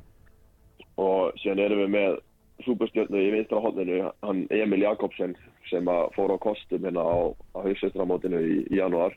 og 1.00 1.32
síðan 1.40 1.64
erum 1.64 1.82
við 1.86 1.90
með 1.94 2.18
súperstjörnu 2.66 3.18
í 3.18 3.32
vinstra 3.32 3.62
hodninu 3.64 4.02
hann 4.22 4.44
Emil 4.52 4.84
Jakobsen 4.84 5.32
sem 5.70 5.88
að 5.88 6.10
fór 6.16 6.34
á 6.36 6.38
kostum 6.44 6.84
hérna 6.84 7.00
á, 7.00 7.32
á 7.56 7.58
hausestramótinu 7.64 8.42
í, 8.44 8.58
í 8.68 8.78
janúar. 8.78 9.16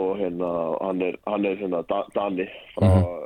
Og 0.00 0.16
hérna 0.16 0.48
hann 0.80 1.02
er, 1.04 1.20
hann 1.28 1.44
er 1.44 1.60
hérna 1.60 1.84
da, 1.90 2.04
Dani 2.16 2.48
frá 2.76 2.88
mm 2.88 3.18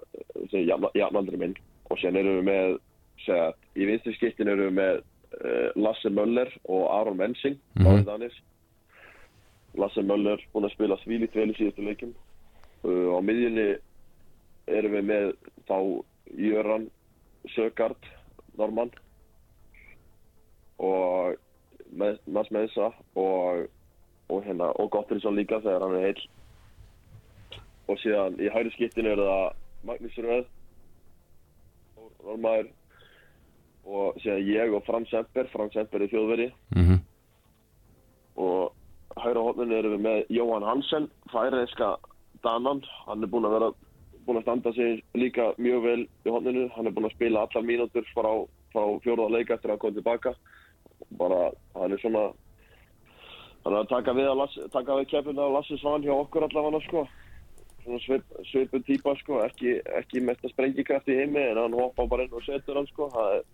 jafnaldri 0.53 1.39
minn. 1.39 1.55
Og 1.91 2.01
síðan 2.01 2.19
erum 2.21 2.39
við 2.41 2.47
með 2.49 2.75
segja, 3.25 3.49
í 3.79 3.87
vinstri 3.89 4.15
skiptinu 4.17 4.53
erum 4.53 4.71
við 4.71 4.77
með 4.79 4.99
uh, 4.99 5.12
Lasse 5.79 6.11
Möller 6.11 6.51
og 6.65 6.89
Aron 6.93 7.17
Mensing 7.17 7.59
báðir 7.79 8.05
Danir. 8.07 8.35
Lasse 9.79 10.05
Möller 10.05 10.43
búinn 10.53 10.69
að 10.69 10.75
spila 10.75 10.99
svílíkt 11.01 11.37
vel 11.39 11.51
í 11.53 11.57
síðustu 11.57 11.85
leikum 11.87 12.13
uh, 12.85 13.17
á 13.17 13.19
miðjunni 13.25 13.69
erum 14.71 14.99
við 14.99 15.07
með 15.09 15.31
þá 15.69 15.79
Jöran 16.39 16.91
Sögard 17.55 18.11
Norman 18.59 18.93
og 20.83 21.39
með, 21.93 22.21
Mats 22.27 22.53
Mensa 22.55 22.91
og, 23.19 23.67
og 24.29 24.45
hérna 24.47 24.71
og 24.81 24.93
Gottfridsson 24.93 25.37
líka 25.37 25.61
þegar 25.65 25.87
hann 25.87 25.99
er 25.99 26.07
heill. 26.11 26.29
Og 27.91 27.99
síðan 28.01 28.39
í 28.41 28.51
hægri 28.53 28.73
skiptinu 28.77 29.13
er 29.13 29.23
það 29.23 29.49
Magnús 29.89 30.21
Röð 30.23 30.47
Normaður 32.23 32.71
og 33.85 34.19
síðan 34.23 34.47
ég 34.47 34.75
og 34.77 34.85
Frans 34.87 35.11
Semper 35.11 35.49
Frans 35.53 35.75
Semper 35.75 36.05
er 36.05 36.13
þjóðveri 36.13 36.49
mhm. 36.77 37.01
Og 38.43 38.73
hægra 39.21 39.45
hóttunni 39.45 39.77
erum 39.77 39.97
við 39.99 40.05
með 40.07 40.21
Jóhann 40.33 40.67
Hansen, 40.67 41.09
færiðska 41.33 41.97
Danan, 42.43 42.81
hann 43.07 43.23
er 43.23 43.31
búinn 43.31 43.47
að 43.47 43.59
vera 43.59 43.73
búinn 44.27 44.41
að 44.41 44.47
standa 44.47 44.73
sig 44.77 45.03
líka 45.19 45.53
mjög 45.59 45.83
vel 45.87 46.01
í 46.05 46.31
hóttinu, 46.31 46.69
hann 46.77 46.89
er 46.89 46.95
búinn 46.95 47.09
að 47.09 47.17
spila 47.17 47.45
allar 47.47 47.67
mínútur 47.67 48.07
frá, 48.13 48.31
frá 48.75 48.85
fjóruða 49.05 49.35
leika 49.37 49.57
eftir 49.57 49.71
að 49.71 49.75
hann 49.75 49.83
kom 49.85 49.97
tilbaka. 49.97 50.35
Bara, 51.19 51.41
hann 51.77 51.95
er 51.95 52.03
svona 52.03 52.29
hann 53.65 53.75
er 53.75 53.81
að 53.83 53.91
taka 53.91 54.15
við, 54.17 54.31
að 54.31 54.95
við 55.01 55.11
keppina 55.11 55.49
á 55.51 55.55
Lassi 55.57 55.79
Svan 55.81 56.07
hjá 56.07 56.15
okkur 56.15 56.47
allavega 56.49 56.83
sko. 56.87 57.05
Svip, 58.05 58.27
svipu 58.51 58.79
típa 58.87 59.15
sko. 59.19 59.41
Ekki, 59.47 59.81
ekki 59.99 60.23
mesta 60.23 60.51
sprengikraft 60.53 61.11
í 61.11 61.19
heimi 61.19 61.43
en 61.51 61.61
hann 61.65 61.79
hoppa 61.79 62.07
bara 62.11 62.27
inn 62.27 62.39
og 62.39 62.45
setur 62.47 62.79
hann 62.79 62.91
sko. 62.91 63.11
Það 63.15 63.39
er 63.39 63.47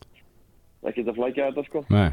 ekkert 0.86 1.12
að 1.12 1.18
flækja 1.18 1.50
þetta 1.50 1.66
sko. 1.66 1.84
Nei, 1.90 2.10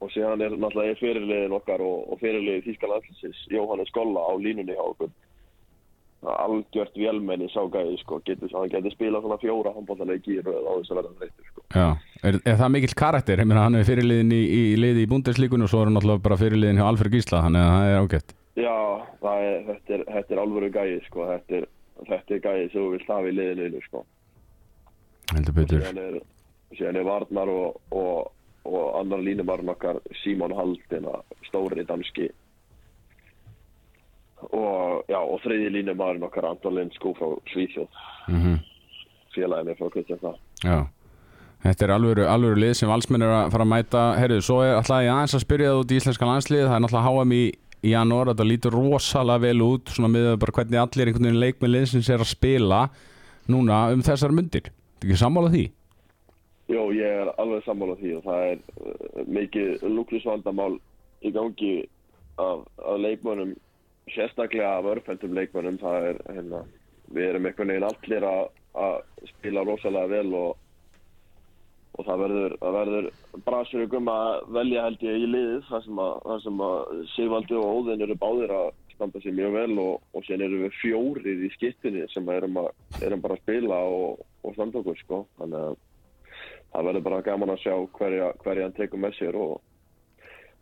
og 0.00 0.12
síðan 0.14 0.44
er 0.44 0.54
náttúrulega 0.56 0.98
fyrirliðin 1.00 1.56
okkar 1.56 1.82
og, 1.84 2.06
og 2.12 2.20
fyrirliðin 2.22 2.64
Þískal 2.64 2.94
Allinsins 2.94 3.42
Jóhannes 3.52 3.92
Golla 3.92 4.22
á 4.24 4.32
línunni 4.40 4.76
hjá 4.76 4.84
okkur. 4.84 5.10
Er 6.20 6.36
algjört 6.36 6.96
vélmenni 7.00 7.48
sá 7.48 7.62
gæði 7.72 7.96
sko, 8.02 8.18
getur, 8.26 8.50
hann 8.52 8.72
getur 8.72 8.92
spilað 8.92 9.24
svona 9.24 9.38
fjóra 9.40 9.72
handbóltaleiki 9.72 10.34
í 10.36 10.42
röð 10.44 10.66
á 10.68 10.72
þess 10.74 10.92
að 10.92 10.98
verða 11.00 11.12
þreytur 11.20 11.46
sko. 11.48 11.62
já. 11.72 11.86
Er, 12.28 12.38
er 12.44 12.58
það 12.60 12.72
mikill 12.74 12.96
karakter? 13.02 13.44
Meina, 13.44 13.64
hann 13.64 13.78
er 13.78 13.86
fyrirliðin 13.88 14.34
í, 14.36 14.40
í 14.52 14.62
liði 14.80 15.06
í 15.06 15.08
búndeslíkun 15.08 15.64
og 15.64 15.72
svo 15.72 15.80
er 15.80 15.88
hann 15.88 15.96
náttúrulega 15.96 16.24
bara 16.26 16.40
fyrirliðin 16.40 16.80
hjá 16.80 16.88
Alfred 16.88 17.16
Gísla 17.16 17.44
þannig 17.46 17.64
að 17.64 17.72
það 17.76 17.92
er 17.92 18.00
ágætt. 18.00 18.34
Já, 18.60 18.76
er, 19.30 19.62
þetta, 19.70 19.94
er, 19.96 20.04
þetta 20.16 20.36
er 20.36 20.42
alvöru 20.44 20.72
gæði 20.76 20.98
sko, 21.06 21.30
þetta 21.30 21.60
er, 21.60 21.70
þetta 22.10 22.36
er 22.36 22.44
gæði 22.48 22.68
sem 22.68 22.80
þú 22.82 22.90
vilt 22.96 23.14
hafa 23.14 23.32
í 23.32 23.38
liðinu 23.38 23.82
sko. 23.88 24.04
Heldur 25.32 25.56
betur 25.56 25.88
síðan 26.76 26.98
er, 26.98 27.02
er 27.02 27.08
Varnar 27.08 27.52
og, 27.52 27.80
og, 27.90 28.30
og 28.68 28.84
annar 29.00 29.22
línumarn 29.24 29.72
okkar 29.72 30.00
Símon 30.22 30.54
Haldina, 30.56 31.20
stóri 31.48 31.86
danski. 31.88 32.30
Og, 34.40 35.04
og 35.10 35.38
þriði 35.44 35.74
línumarn 35.78 36.24
okkar 36.24 36.48
Anton 36.48 36.78
Lindskó 36.78 37.12
frá 37.18 37.34
Svíþjóð. 37.52 38.02
Mm 38.32 38.60
félaginu 39.34 39.76
frá 39.78 39.90
Kvistjafna 39.94 40.34
Já, 40.64 40.76
þetta 41.64 41.86
er 41.86 41.94
alvöru, 41.94 42.26
alvöru 42.28 42.60
lið 42.60 42.76
sem 42.80 42.90
valsmenn 42.90 43.24
er 43.24 43.34
að 43.34 43.54
fara 43.54 43.66
að 43.66 43.72
mæta. 43.72 44.04
Herru, 44.20 44.38
svo 44.44 44.60
er 44.64 44.76
alltaf 44.76 45.04
ég 45.04 45.12
aðeins 45.14 45.36
að 45.38 45.44
spyrja 45.46 45.72
það 45.72 45.82
út 45.82 45.92
í 45.92 46.00
íslenska 46.00 46.28
landslið 46.28 46.66
Það 46.66 46.76
er 46.76 46.84
náttúrulega 46.84 47.12
HM 47.24 47.34
í, 47.36 47.44
janúar. 47.90 48.30
Þetta 48.32 48.48
lítur 48.48 48.76
rosalega 48.76 49.44
vel 49.46 49.64
út. 49.64 49.94
Svona 49.94 50.12
með 50.12 50.30
bara 50.42 50.56
hvernig 50.58 50.82
allir 50.82 51.10
einhvern 51.10 51.28
veginn 51.30 51.44
leikmið 51.46 51.74
liðsins 51.74 52.10
er 52.12 52.24
að 52.24 52.32
spila 52.34 52.82
Núna 53.50 53.78
um 53.94 54.02
þessar 54.04 54.34
mundir. 54.36 54.68
Þetta 54.68 55.08
ekki 55.08 55.20
sammála 55.22 55.52
því? 55.54 55.64
Jó, 56.70 56.92
ég 56.94 57.02
er 57.02 57.32
alveg 57.34 57.64
sammála 57.66 57.96
því 57.98 58.10
og 58.20 58.26
það 58.28 58.44
er 58.46 58.60
uh, 58.78 59.22
mikið 59.26 59.86
lúklusvandamál 59.90 60.76
í 61.26 61.32
gangi 61.34 61.72
af, 62.38 62.62
af 62.78 63.00
leikmönnum 63.02 63.56
sérstaklega 64.14 64.76
af 64.78 64.86
örfendum 64.92 65.34
leikmönnum. 65.34 65.80
Það 65.82 66.06
er, 66.12 66.20
hérna, 66.36 66.60
við 67.10 67.26
erum 67.26 67.48
einhvern 67.50 67.72
veginn 67.74 67.88
allir 67.88 68.28
að, 68.28 68.52
spila 69.32 69.66
rosalega 69.66 70.12
vel 70.12 70.36
og, 70.38 70.62
og 71.98 72.06
það 72.06 72.22
verður, 72.24 72.56
verður 72.78 73.10
brasur 73.50 73.84
ykkur 73.88 74.12
að 74.14 74.54
velja 74.60 74.86
held 74.86 75.04
ég 75.08 75.18
í 75.24 75.28
liðið 75.34 75.68
þar 75.72 75.84
sem 75.88 76.06
að, 76.06 76.32
að 76.36 77.04
Sigvaldi 77.16 77.58
og 77.58 77.80
Óðinn 77.80 78.06
eru 78.06 78.20
báðir 78.22 78.54
að 78.60 78.72
standa 78.94 79.20
sér 79.24 79.34
mjög 79.34 79.58
vel 79.58 79.78
og, 79.82 80.08
og 80.14 80.26
sen 80.28 80.46
eru 80.46 80.62
við 80.68 80.78
fjórir 80.78 81.46
í 81.48 81.50
skiptinni 81.56 82.06
sem 82.14 82.30
erum, 82.30 82.62
að, 82.62 82.72
erum 83.02 83.26
bara 83.26 83.34
að 83.34 83.42
spila 83.42 83.84
og, 83.90 84.26
og 84.46 84.54
standa 84.54 84.84
okkur 84.84 85.02
sko. 85.02 85.24
Þannig 85.40 85.72
að 85.72 85.80
það 86.72 86.90
verður 86.90 87.06
bara 87.08 87.22
gaman 87.26 87.54
að 87.54 87.62
sjá 87.64 87.74
hverja, 87.98 88.32
hverja 88.44 88.68
hann 88.68 88.76
tekur 88.76 89.02
með 89.02 89.16
sér 89.18 89.38
og, 89.38 89.56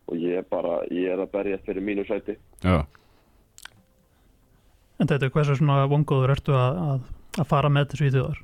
og 0.09 0.17
ég 0.17 0.41
er 0.41 0.47
bara, 0.49 0.81
ég 0.91 1.13
er 1.13 1.25
að 1.25 1.33
berja 1.35 1.61
fyrir 1.67 1.85
mínu 1.85 2.07
sæti. 2.09 2.39
Já, 2.65 2.83
En 4.99 5.07
þetta 5.07 5.29
er 5.29 5.35
hversu 5.35 5.55
svona 5.59 5.87
vongóður 5.91 6.33
ertu 6.35 6.55
að, 6.59 6.79
að, 6.83 7.11
að 7.39 7.47
fara 7.47 7.69
með 7.71 7.93
þessu 7.93 8.07
í 8.09 8.15
þjóðar? 8.17 8.41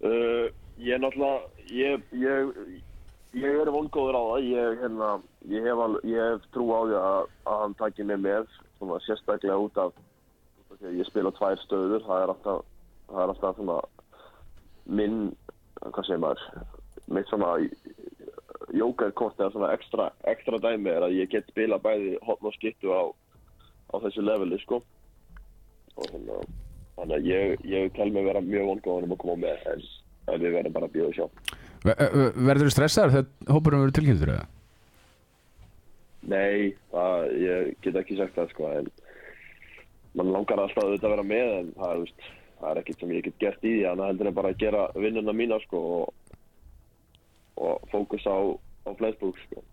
Uh, 0.00 0.46
ég 0.80 0.96
er 0.96 1.02
náttúrulega, 1.02 1.66
ég, 1.76 2.06
ég, 2.16 2.54
ég 3.36 3.58
er 3.60 3.72
vongóður 3.74 4.16
á 4.16 4.22
það, 4.30 4.46
ég, 4.48 4.78
hérna, 4.80 5.10
ég, 5.52 5.66
hef, 5.68 5.82
al, 5.84 5.98
ég 6.08 6.24
hef 6.24 6.46
trú 6.56 6.70
á 6.72 6.80
því 6.80 6.96
að, 7.02 7.34
að 7.52 7.60
hann 7.66 7.76
takir 7.82 8.08
mig 8.08 8.22
með, 8.24 8.56
svona, 8.78 9.00
sérstaklega 9.04 9.60
út 9.60 9.82
af, 9.84 10.00
ég 10.88 11.04
spila 11.10 11.34
tvær 11.36 11.60
stöður, 11.66 12.06
það 12.08 12.24
er 12.24 12.32
alltaf, 12.32 12.64
það 13.10 13.24
er 13.26 13.34
alltaf 13.34 13.60
svona 13.60 13.78
minn, 14.86 15.32
hvað 15.80 16.06
segir 16.06 16.22
maður, 16.22 16.44
mitt 17.10 17.30
svona 17.30 17.54
jókerkort 18.76 19.40
eða 19.40 19.52
svona 19.54 19.72
ekstra, 19.74 20.10
ekstra 20.30 20.60
dæmi 20.62 20.92
er 20.92 21.06
að 21.06 21.16
ég 21.18 21.30
get 21.32 21.48
spila 21.50 21.80
bæði 21.82 22.16
hotn 22.26 22.50
og 22.50 22.54
skittu 22.56 22.92
á, 22.94 23.02
á 23.90 23.96
þessu 24.04 24.24
leveli, 24.24 24.60
sko. 24.62 24.80
Og 25.96 26.06
hérna, 26.12 26.38
þannig 26.98 27.16
að 27.16 27.28
ég, 27.30 27.66
ég 27.66 27.90
tel 27.96 28.12
mig 28.14 28.28
vera 28.28 28.44
mjög 28.44 28.70
vongóður 28.70 29.08
um 29.08 29.16
að 29.16 29.22
koma 29.24 29.36
með, 29.46 29.66
en, 29.74 29.84
en 30.30 30.40
við 30.44 30.56
verðum 30.58 30.76
bara 30.78 30.88
að 30.90 30.96
bíða 30.96 31.10
og 31.10 31.18
sjá. 31.18 31.58
Ver- 31.80 32.34
verður 32.36 32.68
þú 32.68 32.72
stressaður 32.76 33.14
þegar 33.16 33.54
hópurum 33.56 33.84
verður 33.84 33.96
tilkynntur 33.98 34.34
eða? 34.36 34.48
Nei, 36.30 36.74
það, 36.92 37.30
ég 37.40 37.70
get 37.80 37.96
ekki 37.96 38.18
sagt 38.18 38.36
það 38.36 38.50
sko 38.52 38.68
en 38.76 38.90
mann 40.18 40.32
langar 40.34 40.60
alltaf 40.60 40.84
að 40.84 41.06
vera 41.06 41.24
með 41.24 41.54
en 41.56 41.70
það, 41.78 41.90
er, 41.94 42.02
veist, 42.04 42.28
það 42.60 42.70
er 42.72 42.80
ekkert 42.82 43.02
sem 43.02 43.12
ég 43.14 43.26
get 43.26 43.38
gert 43.42 43.64
í 43.64 43.74
því 43.76 43.84
en 43.90 44.02
það 44.02 44.10
heldur 44.12 44.30
en 44.30 44.36
bara 44.36 44.52
að 44.52 44.60
gera 44.60 44.82
vinnuna 44.96 45.34
mína 45.36 45.60
sko 45.64 45.80
og, 46.00 46.34
og 47.60 47.88
fókus 47.92 48.26
á, 48.28 48.36
á 48.86 48.90
flensbúk 48.98 49.40
sko. 49.46 49.64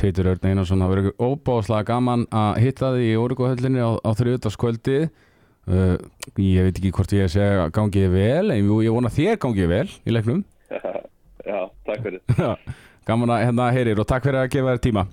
Teitur 0.00 0.30
Örn 0.32 0.46
Einarsson 0.48 0.80
það 0.80 0.94
verður 0.94 1.16
óbáslega 1.20 1.88
gaman 1.90 2.26
að 2.32 2.60
hitta 2.64 2.92
þig 2.94 3.10
í 3.10 3.18
Órugóhöllinni 3.20 3.82
á, 3.84 3.90
á 4.00 4.10
þriðutaskvöldi 4.16 4.98
uh, 5.06 5.96
ég 6.40 6.68
veit 6.68 6.78
ekki 6.78 6.92
hvort 6.96 7.14
ég 7.16 7.32
segja 7.32 7.66
að 7.66 7.74
gangi 7.76 8.06
þið 8.06 8.14
vel 8.14 8.54
en 8.54 8.70
ég 8.86 8.94
vona 8.96 9.12
þér 9.12 9.40
gangi 9.42 9.64
þið 9.64 9.72
vel 9.74 9.88
í 10.06 10.14
leiknum 10.16 10.44
Já, 11.50 11.60
takk 11.88 12.04
fyrir. 12.04 12.22
gaman 13.08 13.32
að 13.34 13.46
hérna 13.48 13.72
heyrir 13.74 14.00
og 14.00 14.08
takk 14.08 14.28
fyrir 14.28 14.44
að 14.44 14.52
gefa 14.54 14.76
þér 14.76 14.84
tíma 14.86 15.06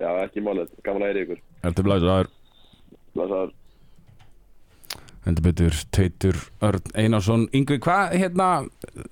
Já, 0.00 0.10
ekki 0.24 0.40
málið. 0.40 0.70
Gaman 0.80 1.02
að 1.04 1.10
heyra 1.10 1.22
ykkur. 1.26 1.40
Ertu 1.68 1.82
blæsaður 1.84 2.30
Blessaður. 3.12 3.50
Hendur 5.26 5.44
betur 5.44 5.74
Teitur 5.92 6.36
Örn 6.64 6.94
Einarsson. 6.96 7.42
Yngvi, 7.56 7.76
hvað 7.84 8.14
hérna 8.16 8.46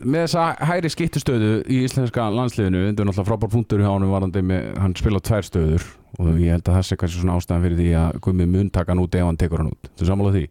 með 0.01 0.23
þessa 0.25 0.45
hæri 0.71 0.89
skiptustöðu 0.93 1.51
í 1.69 1.85
íslenska 1.85 2.31
landsliðinu 2.33 2.81
þetta 2.87 3.03
er 3.05 3.09
náttúrulega 3.11 3.29
frábár 3.29 3.53
punktur 3.53 3.83
hjá 3.85 3.91
hann 3.91 4.07
varandi 4.09 4.41
með, 4.41 4.63
hann 4.81 4.97
spila 4.97 5.21
tvær 5.21 5.45
stöður 5.45 5.85
og 6.17 6.41
ég 6.41 6.57
held 6.57 6.65
að 6.65 6.75
það 6.79 6.87
sé 6.89 6.97
kannski 7.03 7.21
svona 7.21 7.37
ástæðan 7.37 7.65
fyrir 7.67 7.81
því 7.83 7.91
að 8.01 8.09
Gumi 8.25 8.47
mun 8.49 8.73
taka 8.73 8.89
hann 8.95 9.05
út 9.05 9.13
ef 9.19 9.25
hann 9.29 9.41
tekur 9.41 9.61
hann 9.61 9.73
út. 9.75 9.83
Þú 10.01 10.05
sammála 10.09 10.33
því? 10.39 10.45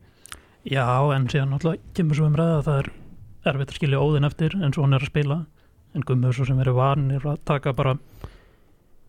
Já, 0.67 0.86
en 1.15 1.26
síðan 1.34 1.52
náttúrulega 1.56 1.82
kemur 1.98 2.15
svo 2.20 2.26
um 2.30 2.38
ræða 2.38 2.58
að 2.60 2.65
það 2.67 2.78
er 2.78 2.88
erfitt 3.48 3.72
að 3.72 3.78
skilja 3.80 4.04
óðinn 4.04 4.30
eftir 4.30 4.52
eins 4.62 4.78
og 4.78 4.84
hann 4.86 4.93
er 4.93 5.02
að 5.02 5.12
spila. 5.13 5.38
En 5.98 6.06
gummur 6.06 6.38
svo 6.38 6.46
sem 6.46 6.62
eru 6.62 6.74
vanir 6.78 7.24
að 7.26 7.41
taka 7.48 7.74
bara 7.74 7.98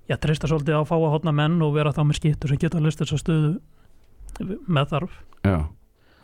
já, 0.08 0.16
treysta 0.16 0.48
svolítið 0.48 0.80
á 0.80 0.82
að 0.82 0.88
fá 0.88 0.96
að 0.96 1.12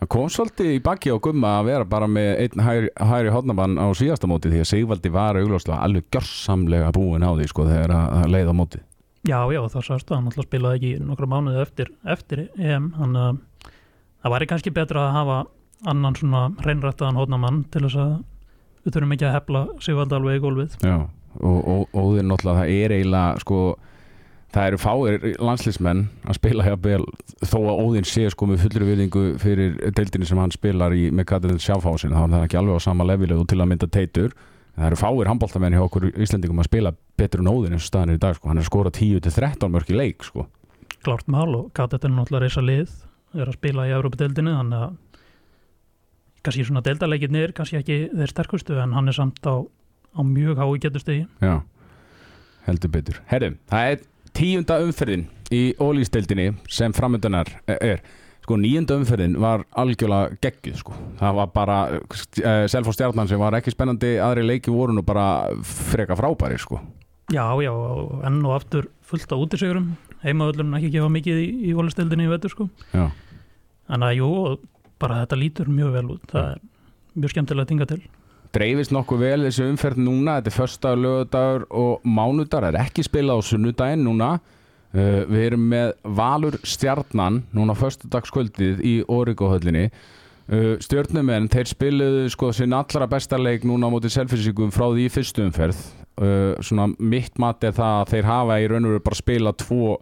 Það 0.05 0.11
kom 0.13 0.27
svolítið 0.29 0.67
í 0.69 0.81
baki 0.85 1.13
á 1.13 1.17
Gumma 1.25 1.51
að 1.63 1.69
vera 1.71 1.85
bara 1.89 2.07
með 2.11 2.27
einn 2.43 2.61
hæri, 2.61 2.89
hæri 3.09 3.31
hodnabann 3.33 3.79
á 3.81 3.89
síðasta 3.97 4.29
móti 4.29 4.51
því 4.53 4.59
að 4.61 4.67
Sigvaldi 4.69 5.13
var 5.15 5.39
augljóslega 5.41 5.79
alveg 5.81 6.11
gjörsamlega 6.13 6.91
búin 6.93 7.25
á 7.25 7.33
því 7.33 7.47
sko 7.49 7.65
þegar 7.71 7.95
að, 7.97 8.27
leiða 8.35 8.53
móti 8.53 8.83
Já, 9.25 9.39
já, 9.49 9.63
það 9.73 9.87
sástu 9.87 10.13
að 10.13 10.19
hann 10.19 10.29
alltaf 10.29 10.45
spilaði 10.45 10.77
ekki 10.77 11.07
nokkra 11.09 11.31
mánuði 11.33 11.63
eftir, 11.63 11.95
eftir 12.05 12.45
EM 12.61 12.91
hann 12.99 13.17
að 13.17 13.41
það 14.21 14.35
væri 14.35 14.51
kannski 14.53 14.75
betra 14.77 15.07
að 15.07 15.17
hafa 15.17 15.39
annan 15.89 16.21
svona 16.21 16.45
reynrættaðan 16.69 17.23
hóðnamann 17.23 17.65
til 17.73 17.87
þess 17.87 18.03
að 18.05 18.15
við 18.85 18.99
þurfum 18.99 19.17
ekki 19.17 19.29
að 19.31 19.37
hefla 19.39 19.67
Sigvald 19.89 20.13
alveg 20.13 20.37
í 20.37 20.45
gólfið. 20.45 20.77
Já 20.85 20.99
og, 21.41 21.59
og, 21.65 21.89
og 21.97 22.13
þeir 22.15 22.29
náttúrulega 22.29 22.61
það 22.61 22.75
er 22.77 22.95
eiginlega 22.99 23.43
sko 23.43 23.61
það 24.55 24.69
eru 24.69 24.79
fáir 24.79 25.25
landslismenn 25.43 26.05
að 26.29 26.39
spila 26.39 26.65
hjá 26.67 26.75
Bel 26.81 27.03
þó 27.43 27.57
að 27.59 27.81
Óðinn 27.83 28.09
sé 28.09 28.27
sko 28.31 28.47
með 28.49 28.65
fullri 28.65 28.89
viðingu 28.89 29.23
fyrir 29.43 29.79
deildinni 29.97 30.29
sem 30.29 30.41
hann 30.41 30.55
spilar 30.55 30.95
í 30.95 31.09
með 31.11 31.29
Katalin 31.33 31.63
Sjáfásin 31.63 32.15
þá 32.15 32.21
er 32.23 32.35
það 32.35 32.45
ekki 32.47 32.61
alveg 32.61 32.79
á 32.79 32.87
sama 32.87 33.07
levileg 33.09 33.41
og 33.41 33.49
til 33.51 33.61
að 33.61 33.71
mynda 33.73 33.89
teitur. 33.91 34.37
Það 34.75 34.89
eru 34.89 34.99
fáir 34.99 35.31
handbóltamenn 35.31 35.77
hjá 35.77 35.85
okkur 35.85 36.09
Íslandingum 36.13 36.63
að 36.63 36.71
spila 36.71 36.95
betur 37.19 37.43
en 37.43 37.51
Óðinn 37.51 37.77
eins 37.77 37.87
og 37.87 37.91
staðan 37.91 38.15
er 38.15 38.21
í 38.21 38.23
dag 38.25 38.39
sko. 38.39 38.51
Hann 38.51 38.63
er 38.63 38.69
skora 38.69 38.95
10-13 38.95 39.75
mörg 39.75 39.91
í 39.91 39.99
leik 39.99 40.27
sko. 40.27 40.47
Klárt 41.05 41.29
mál 41.31 41.51
og 41.55 41.69
Katet 41.77 42.07
er 42.07 42.15
náttúrulega 42.15 42.47
reysa 42.47 42.65
lið 42.65 42.95
er 43.35 43.51
að 43.51 43.59
spila 43.59 43.87
í 43.89 43.95
Európa-deildinu 43.95 44.55
þannig 44.55 44.87
að 44.87 44.97
kannski 46.45 46.67
svona 46.69 46.83
deildarleikirnir 46.85 47.55
kannski 47.57 47.79
ekki 47.81 48.01
þeir 48.13 48.31
sterkustu 48.31 48.79
en 48.83 48.95
hann 48.95 49.11
er 49.11 49.17
samt 49.17 49.47
á, 49.47 49.65
á 49.65 50.21
mjög 50.27 50.61
hái 50.61 50.81
getustegi 50.85 51.25
Já, 51.43 51.63
heldur 52.69 52.93
betur. 52.95 53.23
Herri, 53.31 53.55
það 53.71 53.95
er 53.95 54.03
tíunda 54.35 54.81
umferðin 54.85 55.27
í 55.55 55.63
ólýsteildinni 55.79 56.53
sem 56.73 56.95
framöndanar 56.97 57.51
er 57.71 58.03
sko 58.45 58.59
nýjunda 58.61 58.99
umferðin 59.01 59.39
var 59.41 59.65
algjörlega 59.81 60.37
geggjuð 60.45 60.81
sko. 60.83 60.97
Það 61.21 61.39
var 61.39 61.53
bara 61.55 61.79
uh, 61.97 62.67
Selfoss 62.69 62.99
stjarnan 62.99 63.31
sem 63.31 63.41
var 63.41 63.57
ekki 63.57 63.73
spennandi 63.73 64.19
aðri 64.21 64.45
leiki 64.45 64.75
voru 64.75 64.97
nú 64.97 65.05
bara 65.07 65.55
freka 65.65 66.17
frábæri 66.19 66.59
sko. 66.61 66.81
Já, 67.33 67.47
já, 67.65 67.73
og 67.73 68.21
enn 68.29 68.43
og 68.45 68.59
aftur 68.59 68.91
fullt 69.09 69.33
á 69.33 69.37
útisigurum 69.41 69.95
heimavöllurinn 70.25 70.77
ekki 70.77 70.91
gefa 70.93 71.09
mikið 71.13 71.41
í, 71.41 71.47
í 71.71 71.73
ólistildinni 71.73 72.27
í 72.29 72.33
vetur 72.35 72.53
sko. 72.53 72.69
Já, 72.93 73.09
Þannig 73.89 74.11
að 74.11 74.19
jú, 74.19 74.29
og 74.41 74.63
bara 75.03 75.23
þetta 75.23 75.39
lítur 75.41 75.71
mjög 75.73 75.97
vel 75.99 76.05
út. 76.15 76.29
Það 76.31 76.47
er 76.51 76.61
mjög 77.21 77.33
skemmtilega 77.35 77.67
að 77.67 77.73
tinga 77.73 77.89
til. 77.91 78.01
Dreifist 78.55 78.95
nokkuð 78.95 79.23
vel 79.25 79.47
þessi 79.49 79.69
umferð 79.69 80.03
núna. 80.03 80.39
Þetta 80.39 80.53
er 80.53 80.57
föstudagur, 80.57 81.03
lögudagur 81.05 81.65
og 81.71 82.05
mánudagur. 82.07 82.69
Það 82.69 82.71
er 82.73 82.83
ekki 82.85 83.07
spilað 83.07 83.41
á 83.41 83.49
sunnudaginn 83.51 84.05
núna. 84.07 84.35
Uh, 84.95 85.25
við 85.27 85.49
erum 85.49 85.65
með 85.73 85.89
Valur 86.07 86.57
stjarnan 86.63 87.41
núna 87.55 87.75
föstudagskvöldið 87.75 88.85
í 88.87 88.93
Órigóhöllinni 89.11 89.89
uh, 89.89 90.77
stjörnumenn, 90.83 91.49
þeir 91.51 91.67
spiluðu 91.67 92.29
sko 92.31 92.53
sinn 92.55 92.77
allra 92.77 93.09
besta 93.11 93.41
leik 93.41 93.67
núna 93.67 93.91
á 93.91 93.95
móti 93.95 94.13
selfisíkum 94.15 94.71
frá 94.75 94.87
því 94.87 95.09
í 95.09 95.13
fyrstu 95.13 95.49
umferð. 95.49 95.81
Uh, 96.15 96.55
svona 96.63 96.93
mitt 97.03 97.41
mat 97.43 97.67
er 97.67 97.75
það 97.75 98.01
að 98.05 98.13
þeir 98.13 98.31
hafa 98.31 98.61
í 98.63 98.69
raun 98.71 98.87
og 98.87 98.95
veru 98.95 99.05
bara 99.09 99.19
spilað 99.19 99.59
tvo 99.65 99.97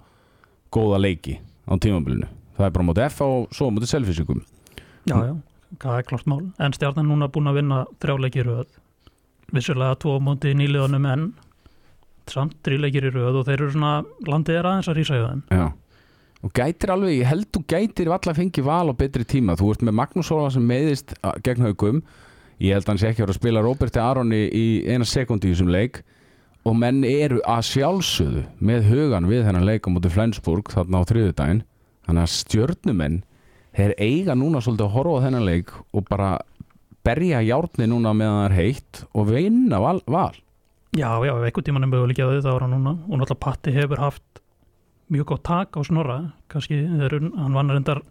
góða 0.73 1.01
leiki 1.01 1.39
á 1.41 1.73
tímabilinu. 1.81 2.29
Það 2.59 2.67
er 2.67 2.75
bara 2.75 2.85
á 2.85 2.89
móti 2.91 3.07
F 3.07 3.25
og 3.25 3.55
svo 3.57 3.73
á 3.73 3.75
móti 3.75 3.89
selfisíkum 3.89 4.43
Já, 5.09 5.17
já, 5.25 5.33
það 5.81 5.99
er 5.99 6.09
klart 6.09 6.29
mál. 6.31 6.43
En 6.61 6.75
stjarnan 6.77 7.09
núna 7.09 7.31
búin 7.33 7.51
að 7.51 7.61
vinna 7.61 7.85
þrjáleikir 8.03 8.49
röð. 8.49 8.81
Vissulega 9.53 9.99
tvo 10.01 10.19
móti 10.25 10.55
nýliðanum 10.57 11.07
en 11.13 11.29
samt 12.31 12.59
þrjuleikir 12.65 13.09
í 13.09 13.15
röð 13.15 13.41
og 13.41 13.47
þeir 13.49 13.59
eru 13.59 13.73
svona, 13.75 13.95
landið 14.29 14.59
er 14.59 14.69
aðeins 14.71 14.91
að 14.93 15.01
rísa 15.01 15.21
í. 15.21 15.25
Já 15.53 15.67
og 16.43 16.51
gætir 16.57 16.91
alveg, 16.91 17.21
ég 17.21 17.29
held 17.31 17.47
þú 17.55 17.61
gætir 17.71 18.11
valla 18.11 18.33
að 18.33 18.41
fengi 18.41 18.65
val 18.67 18.91
á 18.91 18.95
betri 18.99 19.23
tíma, 19.23 19.55
þú 19.59 19.69
ert 19.75 19.85
með 19.87 19.95
Magnús 20.01 20.31
Óla 20.35 20.49
sem 20.51 20.65
meðist 20.67 21.15
gegn 21.47 21.69
haugum 21.69 22.01
ég 22.63 22.75
held 22.75 22.99
sé 22.99 23.11
ekki 23.11 23.25
að 23.25 23.37
spila 23.37 23.63
Róberti 23.63 24.01
Aroni 24.03 24.47
í 24.51 24.65
eina 24.91 25.07
sekundi 25.07 25.51
í 25.51 25.55
þessum 25.55 25.71
leik 25.73 26.03
og 26.67 26.77
menn 26.79 27.03
eru 27.07 27.41
að 27.49 27.65
sjálfsögðu 27.71 28.43
með 28.63 28.89
hugan 28.91 29.29
við 29.31 29.47
þennan 29.47 29.67
leik 29.67 29.87
á 29.87 29.91
móti 29.95 30.13
Flensburg 30.13 30.71
þarna 30.71 31.03
á 31.03 31.09
þriðudaginn 31.11 31.63
þannig 32.07 32.23
að 32.27 32.35
stjörnumenn 32.37 33.21
þeir 33.77 33.95
eiga 33.99 34.35
núna 34.39 34.61
svolítið 34.63 34.87
að 34.89 34.95
horfa 34.97 35.19
á 35.19 35.23
þennan 35.27 35.47
leik 35.49 35.71
og 35.97 36.07
bara 36.09 36.31
berja 37.07 37.41
járni 37.43 37.87
núna 37.91 38.13
meðan 38.15 38.39
það 38.43 38.47
er 38.51 38.57
heitt 38.59 39.05
og 39.17 39.29
vinna 39.33 39.81
val, 39.83 40.01
val. 40.07 40.35
Já, 40.93 41.09
já, 41.25 41.33
ef 41.33 41.47
einhvern 41.49 41.65
tíman 41.67 41.87
er 41.87 41.91
möguleikja 41.91 42.27
á 42.29 42.31
því 42.31 42.43
það 42.45 42.53
var 42.59 42.65
hann 42.67 42.75
núna. 42.77 42.93
Og 43.09 43.17
náttúrulega 43.19 43.41
Patti 43.47 43.73
hefur 43.73 44.03
haft 44.03 44.43
mjög 45.13 45.27
gott 45.33 45.43
tak 45.49 45.73
á 45.77 45.81
snorra. 45.89 46.19
Kannski, 46.53 46.83
eru- 46.85 47.33
hann 47.37 47.57
vann 47.57 47.73
reyndar 47.73 48.03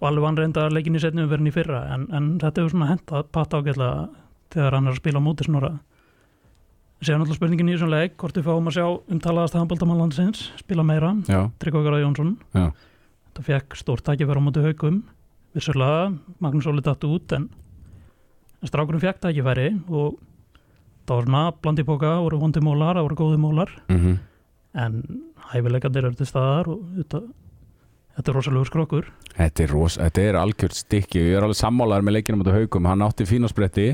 og 0.00 0.06
alveg 0.06 0.22
vann 0.22 0.38
reyndar 0.38 0.70
leikin 0.72 0.94
í 0.96 1.02
setnum 1.02 1.28
verðin 1.28 1.50
í 1.50 1.54
fyrra 1.56 1.82
en, 1.94 2.06
en 2.14 2.30
þetta 2.38 2.62
hefur 2.62 2.74
svona 2.76 2.88
hentað 2.92 3.28
Patti 3.34 3.58
ágætlega 3.58 4.08
þegar 4.54 4.76
hann 4.78 4.86
er 4.86 4.94
að 4.94 5.00
spila 5.02 5.18
á 5.18 5.26
móti 5.26 5.48
snorra. 5.48 5.72
Sér 7.02 7.18
náttúrulega 7.18 7.36
spurningin 7.40 7.68
í 7.68 7.74
þessum 7.76 7.90
leik 7.92 8.14
hvort 8.22 8.38
við 8.38 8.46
fáum 8.46 8.70
að 8.70 8.76
sjá 8.78 8.86
umtalaðast 9.12 9.56
handbóltamanlandsins 9.58 10.46
spila 10.62 10.84
meira, 10.86 11.10
Já, 12.56 12.70
Þetta 13.36 13.50
fekk 13.50 13.74
stórt 13.76 14.06
tækifæra 14.08 14.40
á 14.40 14.46
móti 14.46 14.62
haugum 14.64 15.02
vissulega, 15.52 16.06
Magnús 16.40 16.64
Óli 16.70 16.80
datt 16.80 17.02
út 17.04 17.34
en, 17.36 17.50
en 18.64 18.70
strákurinn 18.70 19.02
fekk 19.02 19.18
það 19.20 19.34
ekki 19.34 19.44
færi 19.44 19.66
og 19.92 20.14
það 21.04 21.12
var 21.12 21.26
svona 21.26 21.42
blandi 21.60 21.84
bóka, 21.84 22.14
voru 22.24 22.38
vondi 22.40 22.62
mólar, 22.64 22.96
það 22.96 23.06
voru 23.10 23.18
góði 23.20 23.42
mólar. 23.42 23.74
Mm 23.92 24.16
en 24.76 24.96
hæfileikandir 25.50 26.04
eru 26.04 26.16
til 26.18 26.28
staðar 26.28 26.68
og 26.68 26.80
þetta, 26.98 27.20
þetta 28.16 28.32
er 28.32 28.36
rosalegur 28.36 28.68
skrokkur. 28.68 29.10
Þetta 29.36 29.64
er, 29.64 30.20
er 30.20 30.38
algjört 30.40 30.76
stykki. 30.76 31.22
Ég 31.30 31.38
er 31.38 31.46
alveg 31.46 31.60
sammálaður 31.60 32.04
með 32.08 32.18
leikinum 32.18 32.44
á 32.44 32.56
haugum 32.56 32.88
Hann 32.88 33.04
átti 33.06 33.28
fínaspretti 33.28 33.86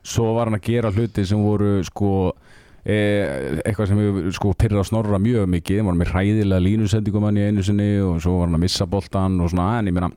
Svo 0.00 0.34
var 0.36 0.48
hann 0.48 0.56
að 0.56 0.66
gera 0.68 0.92
hluti 0.92 1.24
sem 1.28 1.40
voru 1.40 1.78
sko 1.84 2.32
eitthvað 2.84 3.90
sem 3.90 3.98
við 4.00 4.30
sko 4.36 4.52
pyrra 4.56 4.84
snorra 4.86 5.20
mjög 5.22 5.48
mikið. 5.52 5.82
Var 5.88 5.98
með 6.00 6.12
hræðilega 6.14 6.64
línusendingum 6.64 7.26
hann 7.28 7.40
í 7.40 7.48
einu 7.48 7.64
sinni 7.66 7.90
og 8.04 8.20
svo 8.24 8.38
var 8.38 8.48
hann 8.48 8.60
að 8.60 8.64
missa 8.64 8.88
boltan 8.90 9.40
og 9.40 9.52
svona 9.52 9.72
en 9.80 9.90
ég 9.90 9.96
meina 9.96 10.10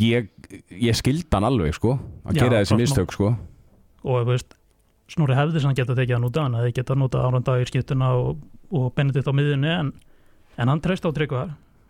ég, 0.00 0.30
ég 0.72 0.96
skildi 0.96 1.28
hann 1.34 1.48
alveg 1.48 1.76
sko. 1.76 1.98
Að 2.24 2.40
Já, 2.40 2.44
gera 2.44 2.62
þessi 2.62 2.80
mistök 2.80 3.14
sko. 3.16 3.34
Og 4.08 4.22
þú 4.22 4.32
veist, 4.32 4.58
Snorri 5.08 5.36
hefði 5.38 5.62
sem 5.62 5.70
hann 5.70 5.78
geta 5.78 5.96
tekið 5.96 6.18
hann 6.18 6.28
út 6.28 6.36
hann 6.36 6.56
hefði 6.58 6.74
geta 6.76 6.96
nota 6.98 7.22
áranda 7.24 7.54
í 7.60 7.64
skiptuna 7.68 8.10
og, 8.18 8.42
og 8.76 8.90
Benedikt 8.96 9.28
á 9.28 9.32
miðunni 9.32 9.70
en, 9.72 9.92
en 10.60 10.72
hann 10.72 10.82
treyst 10.84 11.06
á 11.08 11.10
tryggva 11.16 11.46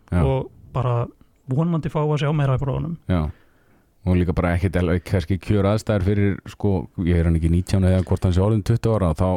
Já. 0.07 0.21
og 0.23 0.47
bara 0.73 1.03
vonandi 1.51 1.91
fá 1.91 1.99
að 2.05 2.21
sjá 2.23 2.31
meira 2.35 2.55
í 2.55 2.61
bróðunum 2.61 2.95
og 4.07 4.15
líka 4.15 4.33
bara 4.35 4.53
ekkert 4.55 4.79
kannski 5.03 5.35
kjör 5.43 5.67
aðstæður 5.73 6.05
fyrir 6.07 6.37
sko, 6.47 6.71
ég 7.03 7.19
er 7.19 7.27
hann 7.27 7.35
ekki 7.35 7.51
19 7.51 7.89
eða 7.89 8.05
hvort 8.07 8.23
hann 8.23 8.35
sé 8.35 8.43
orðin 8.43 8.63
20 8.63 8.95
ára 8.95 9.11
þá 9.17 9.27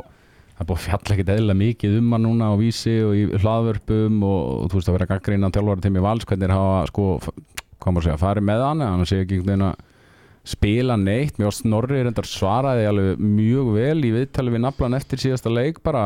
það 0.62 0.68
er 0.68 0.68
búið 0.70 0.78
að 0.78 0.86
fjalla 0.86 1.14
ekkert 1.16 1.32
eðla 1.34 1.54
mikið 1.58 1.94
um 1.98 2.12
hann 2.14 2.22
núna 2.26 2.50
á 2.50 2.54
vísi 2.60 2.92
og 3.02 3.14
í 3.18 3.22
hlaðvörpum 3.42 4.20
og, 4.26 4.42
og 4.62 4.68
þú 4.70 4.78
veist 4.78 4.90
að 4.90 4.96
vera 4.98 5.08
gaggrína 5.10 5.50
þjálfara 5.54 5.84
tími 5.86 6.04
vals 6.04 6.26
hvernig 6.28 6.46
er 6.46 6.54
hafa 6.54 6.82
sko 6.90 7.06
hvað 7.82 7.96
maður 7.96 8.06
segja, 8.06 8.20
farið 8.22 8.46
með 8.46 8.62
hann 8.66 8.84
hann 8.86 9.08
sé 9.08 9.22
ekki 9.22 9.40
einhvern 9.40 9.50
veginn 9.50 9.66
að 9.66 9.80
spila 10.52 10.98
neitt. 10.98 11.38
Mér 11.38 11.50
var 11.50 11.56
Snorri 11.56 12.02
reyndar 12.02 12.26
svaraði 12.26 12.86
alveg 12.90 13.22
mjög 13.22 13.72
vel 13.76 13.98
í 14.02 14.12
viðtali 14.14 14.54
við 14.54 14.64
naflan 14.64 14.98
eftir 14.98 15.22
síðasta 15.22 15.50
leik 15.52 15.82
bara 15.86 16.04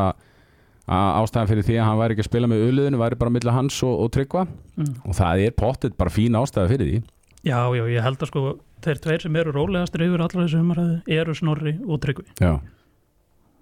að 0.86 1.20
ástæðan 1.22 1.50
fyrir 1.50 1.66
því 1.66 1.78
að 1.80 1.88
hann 1.88 2.00
væri 2.00 2.14
ekki 2.14 2.24
að 2.24 2.30
spila 2.30 2.50
með 2.50 2.64
auðliðinu 2.66 3.00
væri 3.00 3.20
bara 3.20 3.34
millir 3.34 3.56
hans 3.56 3.80
og, 3.82 3.94
og 4.04 4.12
tryggva. 4.14 4.46
Mm. 4.76 4.94
og 5.02 5.16
það 5.18 5.44
er 5.46 5.56
pottet 5.56 5.96
bara 5.98 6.12
fín 6.12 6.36
ástæða 6.38 6.70
fyrir 6.74 6.90
því. 6.90 7.02
Já, 7.46 7.60
já, 7.74 7.82
ég 7.90 8.04
held 8.04 8.22
að 8.22 8.30
sko 8.30 8.44
þeir 8.84 9.00
tveir 9.02 9.24
sem 9.24 9.36
eru 9.40 9.54
rólegastir 9.54 10.04
yfir 10.06 10.22
allar 10.24 10.44
þessu 10.44 10.62
umræðu 10.62 10.96
eru 11.16 11.34
Snorri 11.36 11.74
og 11.86 12.00
Tryggvi. 12.02 12.26
Já, 12.42 12.58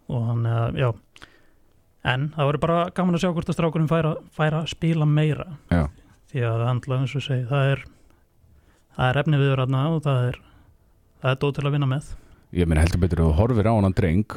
og 0.08 0.26
hann, 0.28 0.46
eh, 0.46 0.80
já. 0.82 0.92
En 2.04 2.28
það 2.36 2.48
verður 2.50 2.64
bara 2.66 2.90
gaman 2.94 3.16
að 3.16 3.22
sjá 3.24 3.30
hvort 3.32 3.48
að 3.48 3.56
strákurinn 3.56 3.88
færa, 3.88 4.14
færa 4.36 4.62
að 4.62 4.72
spila 4.74 5.06
meira. 5.08 5.46
Já. 5.72 5.88
Því 6.32 6.42
að 6.50 6.66
handla 6.68 6.98
eins 7.00 7.14
og 7.16 7.24
segi 7.24 7.46
það 7.48 7.70
er, 7.72 7.84
það 8.96 9.08
er 9.08 9.20
efni 9.22 9.40
viður 9.40 9.64
aðna 9.64 9.84
og 9.94 10.02
það 10.04 10.28
er 10.28 10.40
það 11.24 11.30
er 11.32 11.40
dót 11.40 11.56
til 11.56 11.64
að 11.64 11.74
vinna 11.78 11.88
með. 11.88 12.12
Ég 12.54 12.68
meina 12.68 12.84
heldur 12.84 13.00
betur 13.00 13.24
að 13.24 13.36
horfir 13.38 13.68
á 13.70 13.74
hann 13.74 13.96
dreng 13.96 14.34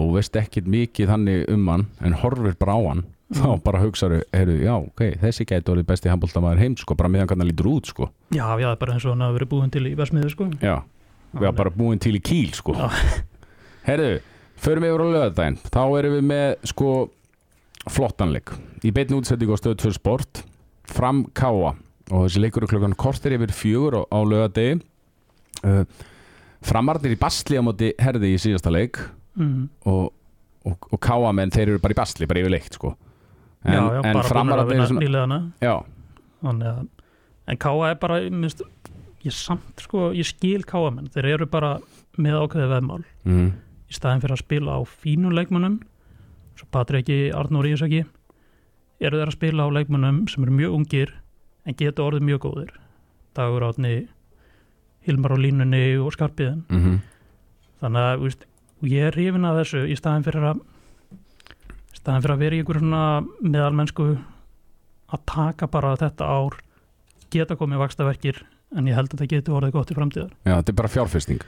og 0.00 0.12
veist 0.14 0.36
ekkit 0.38 0.68
mikið 0.70 1.10
þannig 1.12 1.50
um 1.52 1.66
hann 1.68 1.86
en 2.00 2.16
horfir 2.22 2.56
bara 2.58 2.78
á 2.78 2.80
hann 2.88 3.04
þá 3.30 3.50
bara 3.62 3.80
hugsaðu, 3.82 4.22
heyrðu, 4.34 4.56
já, 4.64 4.72
ok, 4.74 5.02
þessi 5.22 5.44
gæti 5.46 5.70
orðið 5.70 5.86
besti 5.86 6.10
handbóltamæður 6.10 6.62
heims, 6.64 6.80
sko, 6.82 6.96
bara 6.98 7.10
meðan 7.12 7.30
hann 7.30 7.46
lítur 7.46 7.68
út, 7.70 7.90
sko, 7.92 8.08
Já, 8.34 8.42
já, 8.58 8.64
það 8.66 8.72
er 8.72 8.80
bara 8.80 8.96
eins 8.96 9.06
og 9.06 9.14
hann 9.14 9.22
hafa 9.22 9.36
verið 9.36 9.50
búin 9.52 9.70
til 9.70 9.84
í 9.86 9.92
Vesmiðu 9.98 10.32
sko. 10.32 10.48
Já. 10.58 10.74
Við 11.30 11.46
erum 11.46 11.60
bara 11.60 11.70
búin 11.70 12.02
til 12.02 12.16
í 12.18 12.22
kýl, 12.26 12.50
sko. 12.58 12.74
Heyrðu, 13.86 14.16
förum 14.60 14.86
yfir 14.88 15.02
á 15.02 15.06
lögadaginn 15.14 15.58
þá 15.66 15.82
erum 15.98 16.16
við 16.18 16.26
með, 16.30 16.46
sko 16.70 16.92
flottanleik, 17.90 18.52
í 18.84 18.92
beinni 18.94 19.18
útsettingu 19.18 19.56
á 19.56 19.60
stöð 19.60 19.78
2 19.86 19.94
sport, 19.96 20.42
fram 20.90 21.24
káa 21.36 21.74
og 22.10 22.24
þessi 22.26 22.42
leikur 22.42 22.66
er 22.66 22.72
klokkan 22.72 22.96
kortir 22.98 23.36
yfir 23.36 23.52
fjögur 23.54 24.00
á, 24.00 24.02
á 24.10 24.18
lögadegi 24.26 24.80
uh, 25.64 25.84
framarnir 26.66 27.14
í 27.14 27.20
basli 27.20 27.60
á 27.60 27.64
móti 27.64 27.92
herði 28.02 28.34
í 28.34 28.40
síðasta 28.42 28.72
leik. 28.74 28.98
Mm. 29.40 29.68
og, 29.86 30.10
og, 30.66 30.88
og 30.90 30.98
káamenn 31.00 31.52
þeir 31.54 31.70
eru 31.70 31.80
bara 31.80 31.94
í 31.94 31.98
basli, 32.00 32.26
bara 32.28 32.42
yfirleitt 32.42 32.74
sko. 32.76 32.90
en, 33.62 33.72
Já, 33.72 33.78
já, 33.78 34.00
en 34.10 34.18
vinna 34.18 34.56
eru 34.64 34.88
svona, 34.90 35.04
nýleðana 35.04 35.38
já, 35.62 35.74
að 36.42 36.88
En 37.50 37.58
Káa 37.58 37.90
er 37.90 37.96
bara, 37.98 38.20
minnst, 38.30 38.62
ég 39.24 39.34
samt 39.34 39.82
sko, 39.82 40.10
ég 40.14 40.28
skil 40.28 40.62
Káa 40.68 40.92
menn, 40.94 41.08
þeir 41.10 41.32
eru 41.34 41.48
bara 41.50 41.76
með 42.20 42.36
ákveðið 42.44 42.72
veðmál. 42.74 43.00
Mm, 43.26 43.48
í 43.90 43.96
staðin 43.96 44.22
fyrir 44.22 44.36
að 44.36 44.44
spila 44.44 44.78
á 44.78 44.80
fínum 44.86 45.34
leikmönnum 45.34 45.80
svo 46.58 46.68
Patriki, 46.70 47.30
Arnór 47.34 47.68
Ísaki 47.70 48.04
eru 49.00 49.18
þeir 49.18 49.30
að 49.30 49.36
spila 49.36 49.66
á 49.66 49.74
leikmönnum 49.74 50.24
sem 50.30 50.44
eru 50.46 50.54
mjög 50.54 50.78
ungir 50.78 51.14
en 51.66 51.76
geta 51.76 52.04
orðið 52.04 52.26
mjög 52.28 52.42
góðir. 52.46 52.74
Dagur 53.36 53.68
Átni 53.68 53.94
Hilmar 55.06 55.32
á 55.32 55.38
línunni 55.40 55.84
og 56.00 56.12
Skarpiðin 56.12 56.64
mm 56.68 57.00
þannig 57.80 58.06
að 58.06 58.24
víst, 58.24 58.46
ég 58.84 59.06
er 59.08 59.16
hrifin 59.16 59.48
að 59.48 59.62
þessu 59.62 59.84
í 59.88 59.96
staðin 59.98 60.26
fyrir 60.26 60.46
að 60.50 60.62
staðin 61.96 62.24
fyrir 62.24 62.34
að 62.34 62.42
vera 62.44 62.56
í 62.56 62.62
ykkur 62.64 62.80
svona 62.80 63.04
meðalmennsku 63.40 64.08
að 65.10 65.24
taka 65.32 65.68
bara 65.70 65.96
þetta 66.00 66.28
ár 66.28 66.58
geta 67.32 67.56
komið 67.58 67.82
vakstaverkir 67.84 68.42
en 68.76 68.90
ég 68.90 68.98
held 68.98 69.10
að 69.10 69.16
þetta 69.16 69.30
geti 69.32 69.54
orðið 69.54 69.74
gott 69.74 69.90
í 69.90 69.96
framtíðar. 69.96 70.34
Já, 70.44 70.54
þetta 70.58 70.72
er 70.72 70.78
bara 70.82 70.92
fjárfesting 70.92 71.46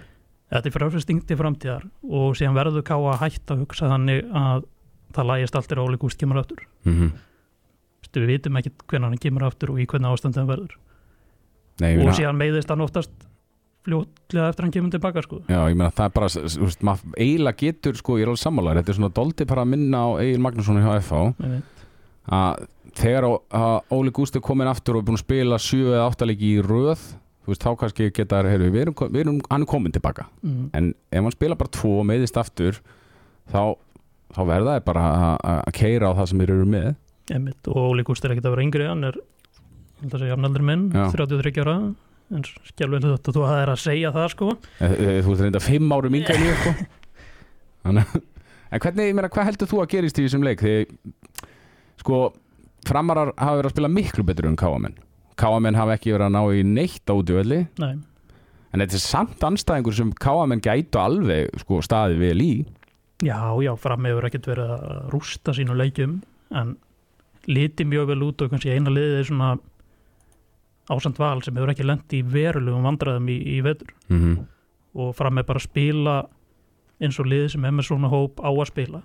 Þetta 0.53 0.69
er 0.69 0.75
fjárfesting 0.77 1.23
til 1.25 1.39
framtíðar 1.41 1.85
og 2.05 2.35
síðan 2.37 2.57
verður 2.59 2.85
ká 2.85 2.95
að 2.99 3.21
hætta 3.23 3.55
að 3.55 3.63
hugsa 3.65 3.89
þannig 3.89 4.27
að 4.37 4.65
það 5.17 5.29
lægist 5.31 5.57
allt 5.57 5.73
er 5.73 5.81
Óli 5.81 6.01
Gúst 6.01 6.21
kemur 6.21 6.43
aftur. 6.43 6.65
mm 6.85 7.13
Vistu, 8.03 8.19
við 8.19 8.33
vitum 8.33 8.57
ekki 8.59 8.73
hvernig 8.91 9.09
hann 9.13 9.21
kemur 9.23 9.45
aftur 9.47 9.71
og 9.71 9.79
í 9.79 9.85
hvernig 9.87 10.11
ástand 10.11 10.35
hann 10.37 10.49
verður. 10.49 10.73
Nei, 11.81 11.93
og 12.03 12.11
síðan 12.19 12.37
meiðist 12.37 12.73
hann 12.73 12.83
oftast 12.83 13.13
fljótlega 13.87 14.51
eftir 14.51 14.67
hann 14.67 14.75
kemur 14.75 14.93
tilbaka 14.93 15.23
sko. 15.25 15.41
já, 15.49 15.59
ég 15.71 15.77
meina 15.79 15.91
það 15.91 16.05
er 16.05 16.15
bara 16.17 16.29
þú 16.35 16.67
veist, 16.67 16.83
maður 16.87 17.17
eiginlega 17.17 17.59
getur, 17.63 17.97
sko, 17.99 18.19
ég 18.19 18.27
er 18.27 18.31
alveg 18.33 18.43
sammálar 18.43 18.79
þetta 18.81 18.93
er 18.93 18.99
svona 18.99 19.15
doldi 19.17 19.47
bara 19.49 19.65
að 19.65 19.73
minna 19.73 20.03
á 20.03 20.09
Egil 20.23 20.43
Magnússon 20.43 20.79
Ég 20.83 21.55
veit. 21.55 21.83
að 22.29 22.67
þegar 22.95 23.27
Óli 23.91 24.13
Gústi 24.15 24.43
komin 24.45 24.71
aftur 24.71 24.97
og 24.99 25.03
er 25.03 25.09
búin 25.09 25.19
að 25.19 25.25
spila 25.25 25.59
7 25.59 25.81
eða 25.97 26.07
8 26.13 26.29
leiki 26.29 26.53
í 26.59 26.63
röð 26.63 27.03
þú 27.43 27.51
veist, 27.53 27.63
þá 27.65 27.71
kannski 27.81 28.11
geta 28.15 28.43
heyrðu, 28.47 28.71
við 28.75 28.83
erum, 28.87 28.95
við 29.13 29.21
erum, 29.25 29.41
hann 29.51 29.63
er 29.65 29.67
komin 29.71 29.93
tilbaka 29.95 30.27
Mm. 30.45 30.71
en 30.75 30.95
ef 31.11 31.23
hann 31.23 31.31
spila 31.35 31.57
bara 31.59 31.71
2 31.71 31.99
og 32.01 32.07
meiðist 32.07 32.37
aftur 32.39 32.79
þá, 33.51 33.75
þá 34.35 34.41
verða 34.47 34.77
það 34.79 34.85
bara 34.85 35.05
að- 35.43 35.73
keira 35.73 36.11
á 36.11 36.17
það 36.19 36.29
sem 36.29 36.39
þeir 36.39 36.51
eru 36.57 36.67
með 36.67 36.95
Einmitt. 37.33 37.69
Og 37.69 37.77
Óli 37.95 38.03
Gúst 38.05 38.25
er 38.25 38.31
ekkert 38.35 38.45
að 38.51 38.57
vera 38.57 38.65
yngri, 38.67 38.87
hann 38.89 39.05
er 39.05 39.15
held 40.03 40.13
að 40.13 40.19
segja 40.21 40.33
jafnaldri 40.35 40.63
minn, 40.67 40.91
Já. 40.91 41.05
33 41.15 41.61
ára 41.63 41.77
en 42.33 42.43
skjálfinn 42.43 43.05
þetta 43.07 43.33
þú 43.37 43.45
er 43.63 43.69
að 43.71 43.79
segja 43.79 44.11
það 44.13 44.29
sko. 44.33 44.49
Eh, 44.81 44.93
eh, 44.93 45.23
Þú 45.23 45.33
ert 45.33 45.41
reynda 45.45 45.61
fimm 45.63 45.93
árum 45.93 46.15
yngri 46.19 46.35
en 46.35 46.47
ég 46.49 46.57
sko. 46.63 46.73
En 48.73 48.81
hvernig, 48.81 49.09
ég 49.11 49.15
meina, 49.15 49.29
hvað 49.29 49.45
heldur 49.51 49.69
þú 49.69 49.81
að 49.83 49.89
gerist 49.93 50.19
í 50.19 50.25
þessum 50.25 50.45
leik 50.47 50.63
þegar 50.65 50.87
sko, 52.01 52.33
framarar 52.89 53.33
hafa 53.37 53.59
verið 53.61 53.69
að 53.69 53.75
spila 53.75 53.91
miklu 53.93 54.25
betur 54.25 54.47
en 54.49 54.57
káamenn 54.57 54.95
káamenn 55.41 55.79
hafa 55.79 55.97
ekki 55.97 56.15
verið 56.15 56.29
að 56.29 56.35
ná 56.37 56.43
í 56.53 56.63
neitt 56.67 57.09
á 57.09 57.15
útvöldi 57.15 57.61
Nei, 57.81 57.95
en 58.73 58.83
þetta 58.83 58.99
er 58.99 59.05
samt 59.05 59.45
anstæðingur 59.47 59.97
sem 59.97 60.13
káamenn 60.23 60.63
gætu 60.65 61.01
alveg 61.01 61.53
sko, 61.63 61.83
staðið 61.85 62.23
vel 62.23 62.45
í. 62.45 62.53
Já, 63.23 63.39
já, 63.63 63.73
fram 63.79 64.09
hefur 64.09 64.27
ekkert 64.27 64.49
verið 64.51 64.73
að 64.75 65.11
rústa 65.13 65.55
sínu 65.55 65.77
leikjum 65.79 66.17
en 66.59 66.77
liti 67.47 67.87
mjög 67.89 68.13
vel 68.13 68.25
út 68.29 68.43
og 68.43 68.53
kannski 68.53 68.73
eina 68.73 68.93
liðið 68.93 69.19
er 69.21 69.29
svona 69.29 69.51
ásand 70.91 71.21
val 71.21 71.43
sem 71.45 71.57
hefur 71.57 71.73
ekki 71.73 71.87
lent 71.87 72.17
í 72.17 72.23
verulegum 72.27 72.87
vandræðum 72.87 73.29
í, 73.31 73.39
í 73.57 73.61
vetur. 73.65 73.93
Mm 74.09 74.23
-hmm. 74.23 74.47
og 74.95 75.15
fram 75.17 75.39
með 75.39 75.47
bara 75.47 75.63
spila 75.63 76.17
eins 77.03 77.19
og 77.19 77.27
lið 77.27 77.49
sem 77.53 77.65
er 77.65 77.73
með 77.73 77.89
svona 77.91 78.09
hóp 78.09 78.41
á 78.43 78.51
að 78.51 78.67
spila. 78.71 79.03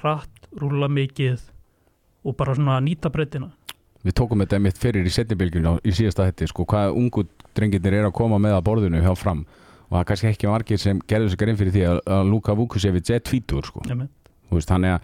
Hratt, 0.00 0.48
rúla 0.56 0.88
mikið 0.88 1.40
og 2.24 2.36
bara 2.36 2.54
svona 2.54 2.80
nýta 2.80 3.10
breytina 3.12 3.50
Við 4.06 4.16
tókum 4.16 4.40
þetta 4.40 4.60
mitt 4.64 4.78
fyrir 4.80 5.04
í 5.04 5.12
setnibilgjum 5.12 5.80
í 5.84 5.92
síðasta 5.92 6.24
hætti, 6.28 6.48
sko, 6.48 6.64
hvað 6.68 6.94
ungu 6.96 7.26
drengirnir 7.56 7.98
er 7.98 8.08
að 8.08 8.14
koma 8.16 8.38
með 8.40 8.56
að 8.56 8.64
borðinu 8.70 9.02
hjá 9.04 9.12
fram. 9.18 9.42
Og 9.90 9.96
það 9.96 10.00
er 10.00 10.08
kannski 10.08 10.28
ekki 10.30 10.48
margir 10.48 10.80
sem 10.80 11.00
gerðu 11.10 11.32
sig 11.32 11.40
grein 11.40 11.58
fyrir 11.58 11.74
því 11.74 11.82
að, 11.90 12.00
að 12.16 12.30
Luka 12.30 12.54
Vukusevic 12.56 13.10
er 13.12 13.24
tvítur, 13.26 13.66
sko. 13.68 13.82
Veist, 14.50 14.72
hann, 14.72 14.86
er, 14.88 15.02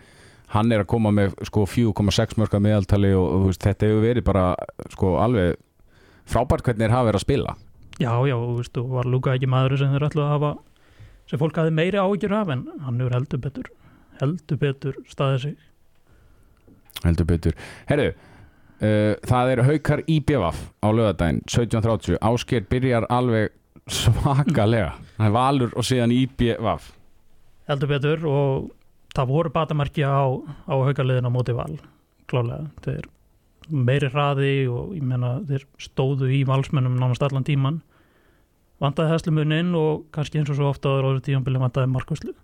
hann 0.54 0.72
er 0.72 0.84
að 0.84 0.90
koma 0.94 1.12
með 1.14 1.36
sko 1.46 1.66
4,6 1.68 2.38
mörka 2.40 2.60
meðaltali 2.62 3.12
og, 3.18 3.26
og 3.26 3.44
veist, 3.50 3.66
þetta 3.66 3.90
hefur 3.90 4.06
verið 4.06 4.26
bara 4.26 4.46
sko 4.94 5.16
alveg 5.22 5.58
frábært 6.26 6.64
hvernig 6.66 6.86
þeir 6.86 6.94
hafa 6.96 7.08
verið 7.10 7.20
að 7.20 7.26
spila. 7.26 7.56
Já, 7.96 8.12
já, 8.28 8.36
og 8.36 8.54
veistu, 8.60 8.84
var 8.92 9.08
Luka 9.10 9.34
ekki 9.36 9.50
maður 9.50 9.76
sem 9.82 9.92
þeir 9.92 10.08
ætlu 10.08 10.24
að 10.24 10.32
hafa 10.32 10.54
sem 11.26 11.40
fólk 11.42 11.60
hafi 11.60 11.74
meiri 11.74 12.00
áhyggjur 12.00 12.34
af 12.38 12.54
en 12.54 12.64
hann 12.86 13.02
hefur 13.02 13.16
heldur 13.18 13.42
betur 13.42 13.70
heldur 14.20 14.60
betur 14.60 14.98
staðið 15.10 15.42
sig. 15.42 15.56
Heldur 17.04 17.28
betur. 17.28 17.56
Herru 17.90 18.08
það 18.76 19.52
er 19.52 19.62
haukar 19.64 20.02
í 20.04 20.18
BVF 20.20 20.58
á 20.84 20.88
lögadaginn 20.92 21.40
17.30 21.48 22.18
Ásker 22.20 22.66
byrjar 22.68 23.06
alveg 23.08 23.54
svakalega. 23.88 24.96
Það 25.16 25.28
er 25.28 25.34
valur 25.36 25.76
og 25.78 25.86
síðan 25.86 26.12
í 26.12 26.26
BVF 26.28 26.90
heldur 27.70 27.90
betur 27.90 28.24
og 28.30 28.70
það 29.16 29.30
voru 29.32 29.52
batamarki 29.54 30.06
á, 30.06 30.26
á 30.70 30.74
haugaliðin 30.74 31.28
á 31.28 31.32
móti 31.32 31.54
val 31.56 31.74
klálega, 32.30 32.70
þeir 32.84 33.08
meiri 33.70 34.10
hraði 34.12 34.54
og 34.70 34.94
ég 34.94 35.04
meina 35.06 35.36
þeir 35.46 35.66
stóðu 35.82 36.30
í 36.34 36.42
valsmennum 36.46 36.98
nánast 37.00 37.24
allan 37.26 37.46
tíman 37.46 37.80
vandaði 38.82 39.14
hæslumuninn 39.14 39.72
og 39.78 40.04
kannski 40.14 40.40
eins 40.40 40.52
og 40.52 40.58
svo 40.58 40.70
ofta 40.70 40.92
áður 40.92 41.10
áður 41.10 41.24
tíðanbili 41.26 41.62
vandaði 41.62 41.92
markvæslu 41.94 42.34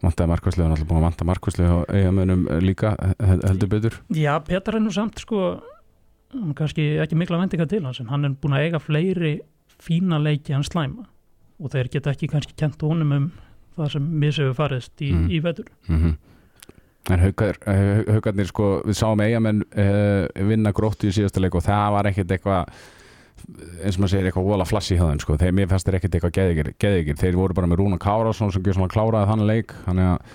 Vantaði 0.00 0.30
markvæslega, 0.32 0.64
hann 0.64 0.72
er 0.72 0.78
alltaf 0.78 0.88
búin 0.88 1.00
að 1.02 1.06
vanta 1.08 1.26
markvæslega 1.28 1.72
og 1.80 1.90
eigamönnum 1.92 2.46
líka 2.64 2.94
hel- 3.20 3.42
heldur 3.44 3.68
betur. 3.68 3.98
Já, 4.16 4.38
Petar 4.44 4.76
er 4.78 4.80
nú 4.80 4.92
samt 4.94 5.18
sko 5.20 5.60
kannski 6.56 6.86
ekki 7.02 7.18
mikla 7.18 7.40
vendinga 7.42 7.66
til 7.68 7.82
hans 7.84 8.00
en 8.00 8.06
hann 8.08 8.24
er 8.24 8.30
búin 8.40 8.54
að 8.56 8.64
eiga 8.68 8.80
fleiri 8.80 9.32
fína 9.82 10.20
leiki 10.22 10.54
en 10.56 10.62
slæma. 10.64 11.04
Og 11.60 11.70
þeir 11.74 11.90
geta 11.92 12.12
ekki 12.14 12.28
kannski 12.32 12.54
kent 12.56 12.80
honum 12.80 13.12
um 13.12 13.30
það 13.76 13.90
sem 13.92 14.06
misefur 14.20 14.54
farist 14.56 14.96
í, 15.04 15.12
Mm. 15.12 15.28
í 15.30 15.40
vetur. 15.42 15.66
Mm 15.88 16.16
En 17.10 17.18
haukar, 17.18 17.56
eh, 17.66 18.04
haukarnir 18.12 18.46
sko, 18.46 18.82
við 18.84 18.94
sáum 18.94 19.18
eigamenn 19.24 19.62
uh, 19.72 20.28
vinna 20.46 20.70
gróttu 20.70 21.08
í 21.08 21.10
síðasta 21.16 21.40
leik 21.40 21.54
og 21.56 21.62
það 21.64 21.92
var 21.92 22.04
ekkert 22.10 22.28
eitthvað 22.36 22.68
eins 23.80 23.96
og 23.96 24.02
maður 24.02 24.12
segir 24.14 24.28
eitthvað 24.30 24.48
vola 24.50 24.66
flassi 24.68 24.96
hjá 24.98 25.04
þeim 25.06 25.20
sko. 25.22 25.36
þeir, 25.40 25.54
mér 25.56 25.68
fannst 25.70 25.88
þeir 25.88 25.98
ekkert 25.98 26.16
eitthvað 26.18 26.72
geðigir 26.80 27.20
þeir 27.20 27.38
voru 27.38 27.56
bara 27.56 27.70
með 27.70 27.82
Rúna 27.82 27.98
Kárásson 28.00 28.52
sem 28.52 28.64
kláraði 28.64 29.30
þannig 29.30 29.50
leik. 29.50 29.74
Þannig 29.86 30.10
að 30.10 30.34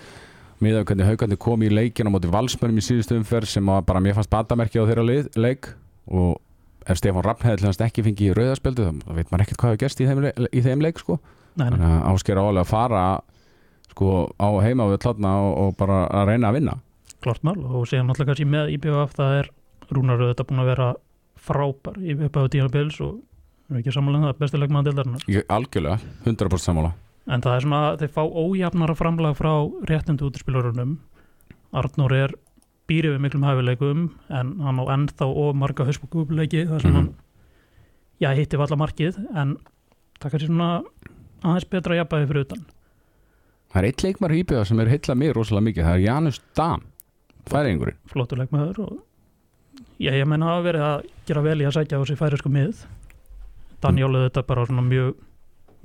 miðað 0.63 0.79
við 0.79 0.87
hvernig 0.89 1.09
haukarnir 1.11 1.41
kom 1.45 1.63
í 1.65 1.71
leikin 1.71 2.09
á 2.09 2.13
móti 2.13 2.31
valsmörnum 2.31 2.79
í 2.79 2.85
síðustu 2.85 3.19
umferð 3.19 3.51
sem 3.51 3.71
bara 3.87 4.01
mér 4.03 4.17
fannst 4.17 4.31
batamerki 4.31 4.79
á 4.79 4.87
þeirra 4.87 5.05
leik, 5.05 5.31
leik. 5.35 5.71
Og 6.07 6.37
ef 6.85 6.99
Stefán 6.99 7.25
Rapp 7.25 7.43
hefði 7.45 7.67
hans 7.67 7.81
ekki 7.81 8.05
fengið 8.05 8.31
í 8.31 8.35
rauðaspjöldu 8.37 8.89
þá 9.01 9.13
veit 9.17 9.31
maður 9.31 9.45
ekkert 9.45 9.61
hvað 9.61 9.73
hefur 9.73 9.81
gerst 9.83 10.01
í 10.01 10.09
í 10.59 10.65
þeim 10.65 10.85
leik 10.85 11.01
sko. 11.01 11.19
Þannig 11.55 11.85
að 11.87 12.07
ásker 12.11 12.39
álega 12.41 12.63
að 12.65 12.71
fara 12.71 13.03
sko 13.95 14.09
á 14.37 14.49
heima 14.63 14.89
við 14.91 15.01
tlotna 15.05 15.31
og, 15.41 15.53
og 15.61 15.77
bara 15.79 16.03
að 16.11 16.31
reyna 16.31 16.51
að 16.51 16.59
vinna. 16.59 16.77
Klart 17.23 17.45
mál 17.47 17.57
og 17.57 17.87
síðan 17.89 18.09
náttúrulega 18.09 18.33
kannski 18.33 18.47
með 18.49 18.73
IBF 18.75 19.15
það 19.15 19.37
er 19.39 19.51
Rúnar 19.93 20.21
auðvitað 20.21 20.49
búin 20.49 20.61
að 20.63 20.69
vera 20.71 20.87
frábær 21.45 21.97
í 22.01 22.15
upphæðu 22.17 22.51
tímabils 22.55 22.99
og 23.05 23.15
við 23.19 23.71
erum 23.71 23.81
ekki 23.81 23.93
samanlega 23.95 24.29
það 24.31 24.39
bestileg 24.43 24.73
maður 24.75 24.89
deildarinnar. 24.91 25.25
Ég, 25.31 25.45
algjörlega, 25.49 25.99
100% 26.25 26.65
sammála. 26.67 26.91
En 27.25 27.41
það 27.41 27.55
er 27.57 27.63
svona, 27.65 27.81
þeir 27.97 28.11
fá 28.13 28.21
ójafnara 28.25 28.95
framlag 28.97 29.37
frá 29.39 29.51
réttundu 29.89 30.27
útispilurunum 30.29 30.97
Arnór 31.75 32.13
er 32.15 32.33
býrið 32.87 33.15
við 33.15 33.23
miklum 33.25 33.43
hæfileikum 33.47 34.03
en 34.29 34.51
hann 34.61 34.77
á 34.79 34.85
ennþá 34.93 35.25
og 35.27 35.55
marga 35.57 35.87
hausbúkuleiki 35.87 36.67
þar 36.69 36.81
sem 36.83 36.91
Mhm. 36.91 36.95
hann 36.95 37.15
já, 38.21 38.29
hitti 38.37 38.57
valla 38.61 38.77
markið 38.77 39.17
en 39.35 39.57
það 40.21 40.25
er 40.25 40.29
kannski 40.29 40.47
svona 40.47 40.69
aðeins 41.43 41.65
betra 41.69 41.95
jafnbæði 41.97 42.27
fyrir 42.29 42.45
utan. 42.45 42.65
Það 43.73 43.81
er 43.81 43.87
eitt 43.89 44.03
leikmar 44.05 44.31
íbjöða 44.37 44.65
sem 44.67 44.79
er 44.79 44.87
heilla 44.93 45.15
mig 45.15 45.33
rosalega 45.35 45.65
mikið 45.67 45.83
það 45.83 45.95
er 45.97 46.05
Janus 46.05 46.39
Dam, 46.55 46.81
færingurinn 47.49 47.97
flottur 48.07 48.37
leikmaður 48.39 48.79
og 48.85 49.01
já, 49.99 50.11
ég 50.11 50.27
menna 50.27 50.51
hafa 50.53 50.67
verið 50.67 50.85
að 50.89 51.07
gera 51.27 51.45
vel 51.45 51.57
í 51.61 51.67
að 51.67 51.77
sækja 51.79 51.99
á 51.99 52.03
sig 52.07 52.19
færisku 52.19 52.51
mið. 52.51 52.85
Danjólu 53.83 54.25
þetta 54.25 54.45
bara 54.47 54.67
svona 54.67 54.85
mjög 54.85 55.15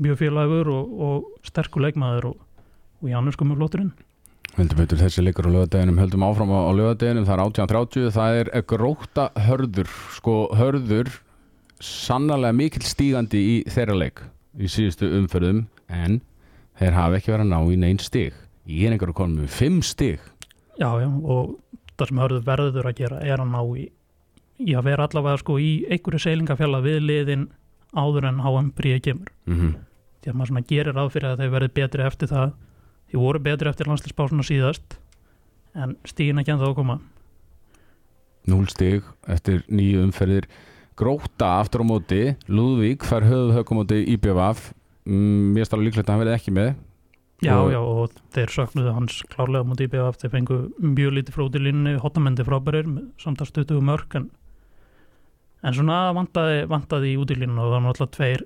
mjög 0.01 0.21
félagur 0.21 0.71
og, 0.73 0.95
og 1.05 1.47
sterkur 1.47 1.85
leikmaður 1.85 2.31
og, 2.33 2.39
og 3.03 3.11
Janus 3.11 3.39
komur 3.39 3.59
flotturinn. 3.61 3.93
Höldum 4.57 4.81
betur 4.81 4.99
þessi 4.99 5.23
leikur 5.23 5.47
á 5.47 5.51
lögadeginum 5.55 6.01
höldum 6.01 6.25
áfram 6.27 6.51
á, 6.51 6.75
lögadeginum, 6.75 7.27
það 7.29 7.37
er 7.37 7.45
18.30 7.45 8.15
það 8.17 8.39
er 8.41 8.51
gróta 8.67 9.27
hörður. 9.47 9.93
Sko 10.17 10.37
hörður 10.59 11.13
sannarlega 11.81 12.57
mikill 12.57 12.85
stígandi 12.85 13.41
í 13.41 13.57
þeirra 13.71 13.97
leik 13.97 14.25
í 14.59 14.69
síðustu 14.69 15.09
umferðum 15.21 15.65
en 15.87 16.19
þeir 16.81 16.97
hafa 16.97 17.21
ekki 17.21 17.33
verið 17.33 17.47
að 17.47 17.53
ná 17.53 17.73
í 17.73 17.79
neinn 17.85 18.03
stig. 18.03 18.35
Ég 18.67 18.89
er 18.89 18.97
einhverju 18.97 19.17
konum 19.17 19.45
með 19.45 19.55
5 19.55 19.81
stig. 19.87 20.27
Já, 20.81 20.91
já, 20.99 21.09
og 21.09 21.57
það 21.95 22.11
sem 22.11 22.23
hörðu 22.25 22.43
verður 22.49 22.91
að 22.91 22.99
gera 23.01 23.23
er 23.23 23.43
að 23.43 23.53
ná 23.53 23.61
í, 23.77 23.87
í 24.61 24.75
að 24.77 24.87
vera 24.91 25.07
allavega 25.09 25.41
sko 25.43 25.59
í 25.63 25.71
einhverju 25.89 26.21
seilingafjalla 26.25 26.83
við 26.85 26.99
liðin 27.07 27.47
áður 27.97 28.29
en 28.31 28.43
HM 28.45 28.73
bríði 28.79 29.05
kemur. 29.09 29.31
mm 29.47 29.71
Því 30.21 30.29
að 30.29 30.35
maður 30.37 30.51
svona 30.51 30.67
gerir 30.69 30.93
ráð 30.93 31.07
fyrir 31.15 31.31
að 31.31 31.39
þeir 31.41 31.53
verði 31.55 31.69
betri 31.79 32.03
eftir 32.05 32.29
það. 32.29 32.51
Þeir 33.09 33.21
voru 33.23 33.41
betri 33.41 33.71
eftir 33.71 33.89
landslisbásuna 33.89 34.45
síðast, 34.45 34.99
en 35.73 35.95
stígin 36.05 36.43
ekki 36.43 36.53
en 36.53 36.61
þá 36.61 36.75
koma. 36.77 36.99
0 38.51 38.67
stig 38.69 39.07
eftir 39.33 39.63
nýju 39.73 40.03
umferðir. 40.05 40.45
Gróta 41.01 41.55
aftur 41.63 41.81
á 41.81 41.87
móti. 41.89 42.21
Lúðvík 42.53 43.07
fær 43.09 43.25
höfuð 43.25 43.55
högumóti 43.57 44.03
IBVF 44.13 44.75
mm, 45.09 45.53
mér 45.57 45.69
stála 45.69 45.87
líklegt 45.87 46.09
að 46.09 46.13
hann 46.13 46.23
verði 46.27 46.37
ekki 46.37 46.55
með. 46.59 46.71
Já, 47.41 47.55
Og- 47.57 47.73
já, 47.73 47.81
og 47.81 48.13
þeir 48.37 48.53
söknuðu 48.53 48.93
hans 48.93 49.23
klárlega 49.33 49.65
mútið 49.65 49.89
í 49.89 49.93
BF, 49.95 50.19
þeir 50.21 50.33
fengu 50.35 50.59
mjög 50.85 51.15
lítið 51.17 51.57
í 51.57 51.63
línni, 51.65 51.95
hotamendi 52.03 52.45
frábærir, 52.45 52.85
samtast 53.17 53.57
20 53.57 53.81
mörg, 53.81 54.13
en, 54.21 54.27
en 55.63 55.77
svona 55.77 55.99
vantaði, 56.17 56.63
vantaði 56.71 57.13
í 57.15 57.19
út 57.21 57.31
í 57.35 57.39
línni 57.41 57.59
og 57.59 57.67
það 57.69 57.75
var 57.77 57.85
náttúrulega 57.87 58.17
tveir 58.17 58.45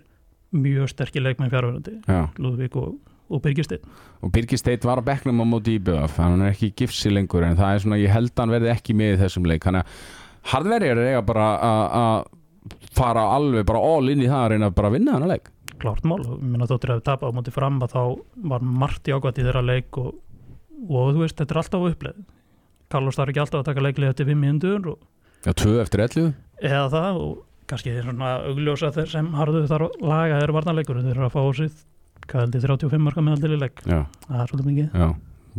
mjög 0.55 0.89
sterkir 0.93 1.23
leikmenn 1.25 1.51
fjárverandi. 1.51 1.95
Já. 2.07 2.21
Lúðvík 2.39 2.77
og, 2.79 2.93
og 3.31 3.41
Birgisteinn 3.43 3.87
og 4.25 4.31
Birgir 4.33 4.59
Steit 4.61 4.85
var 4.87 5.01
á 5.01 5.05
bekknum 5.05 5.43
á 5.43 5.47
móti 5.49 5.75
IBVF 5.79 6.17
hann 6.23 6.43
er 6.45 6.53
ekki 6.55 6.71
gifsi 6.79 7.11
lengur 7.13 7.43
en 7.45 7.57
það 7.59 7.75
er 7.75 7.83
svona 7.85 7.99
ég 8.01 8.13
held 8.15 8.31
að 8.35 8.43
hann 8.45 8.53
verði 8.55 8.71
ekki 8.75 8.95
með 8.97 9.17
í 9.17 9.21
þessum 9.25 9.49
leik 9.51 9.67
að 9.71 9.81
hardverjar 10.53 11.01
er 11.01 11.11
eiga 11.15 11.23
bara 11.27 11.47
að- 11.59 11.97
að 12.01 12.25
fara 12.97 13.25
alveg 13.35 13.67
bara 13.67 13.81
all 13.81 14.09
inn 14.13 14.23
í 14.23 14.29
það 14.31 14.43
að 14.45 14.51
reyna 14.55 14.69
að 14.71 14.75
bara 14.79 14.91
vinna 14.95 15.13
hann 15.17 15.27
að 15.27 15.33
leik 15.35 15.51
klárt 15.83 16.05
mál 16.09 16.21
minna 16.41 16.69
þóttir 16.71 16.93
að 16.95 17.01
við 17.01 17.05
tapa 17.11 17.29
á 17.29 17.37
móti 17.37 17.53
fram 17.53 17.81
að 17.83 17.93
þá 17.97 18.03
var 18.53 18.61
margt 18.65 19.05
jákvæmt 19.11 19.41
í 19.43 19.45
þeirra 19.49 19.65
leik 19.67 19.99
og, 19.99 20.15
og 20.89 21.11
þú 21.15 21.19
veist, 21.25 21.37
þetta 21.41 21.53
er 21.57 21.61
alltaf 21.65 21.89
uppleið 21.91 22.23
Carlos 22.95 23.17
þarf 23.19 23.33
ekki 23.35 23.43
alltaf 23.43 23.61
að 23.65 23.69
taka 23.73 23.85
leiklið 23.85 24.13
eftir 24.15 24.27
5 24.31 24.41
minútur 24.45 24.89
og 24.95 24.99
Já, 25.45 25.53
tvö 25.53 25.81
eftir 25.83 26.01
11 26.07 26.33
eða 26.63 26.87
það 26.93 27.21
og 27.25 27.35
kannski 27.71 27.95
þeir 27.95 28.09
svona 28.09 28.31
augljósa 28.51 28.93
þeir 28.95 29.11
sem 29.11 29.29
harðu 29.39 29.65
þar 29.71 29.87
að 29.87 29.99
laga 30.05 30.41
þeir 30.43 30.55
varnarleikur 30.59 31.01
þeir 31.01 31.15
eru 31.15 31.27
að 31.29 31.35
fá 31.35 31.41
á 31.41 31.51
sig 31.59 31.75
hvað 32.25 32.45
heldur 32.45 32.65
35 32.69 33.05
marka 33.05 33.25
meðaldir 33.25 33.57
í 33.57 33.61
leik. 33.61 33.83
Já, 33.85 34.01
það 34.29 34.43
er 34.43 34.53
svolítið 34.53 34.71
mikið. 34.71 34.95
Já, 35.03 35.09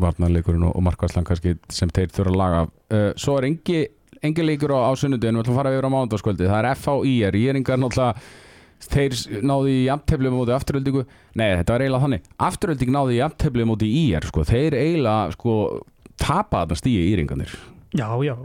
varnarleikurinn 0.06 0.66
og, 0.70 0.80
markværslan 0.86 1.28
kannski 1.28 1.56
sem 1.74 1.92
þeir 1.94 2.10
þurfa 2.16 2.34
að 2.34 2.40
laga. 2.42 2.64
Uh, 2.90 3.12
Svo 3.22 3.36
er 3.40 3.50
engi, 3.50 3.84
engi 4.26 4.46
leikur 4.46 4.74
á, 4.74 4.90
á 4.90 4.92
sunnudinu 4.98 5.40
við 5.40 5.46
ætlum 5.46 5.56
að 5.56 5.62
fara 5.62 5.76
yfir 5.76 5.88
á 5.90 5.96
mánudagskvöldi 5.96 6.50
það 6.50 6.60
er 6.62 6.82
FHIR, 6.82 7.40
ég 7.42 7.54
er 7.54 7.60
engar 7.62 7.82
náttúrulega 7.82 8.26
þeir 8.86 9.16
náðu 9.46 9.70
í 9.72 9.78
jafntefli 9.86 10.32
móti 10.34 10.54
afturöldingu 10.54 11.06
nei, 11.40 11.48
þetta 11.62 11.76
var 11.76 11.86
eiginlega 11.86 12.06
þannig. 12.06 12.26
Afturölding 12.50 12.92
náðu 12.94 13.14
í 13.16 13.22
jafntefli 13.22 13.68
móti 13.70 13.92
IR 14.04 14.28
sko. 14.28 14.44
þeir 14.46 14.78
eiginlega 14.78 15.32
sko, 15.38 15.56
tapa 16.22 16.66
þarna 16.66 16.82
stíi 16.82 17.08
íringarnir. 17.14 17.56
Já, 17.96 18.10
já, 18.26 18.36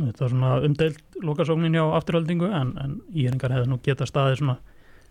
þetta 0.00 0.24
er 0.24 0.32
svona 0.32 0.52
umdeilt 0.66 1.18
lokasóknin 1.22 1.76
hjá 1.76 1.84
afturhaldingu 1.98 2.48
en, 2.48 2.74
en 2.80 2.98
íringar 3.12 3.52
hefði 3.52 3.70
nú 3.72 3.78
geta 3.84 4.08
staðið 4.08 4.40
svona 4.40 4.58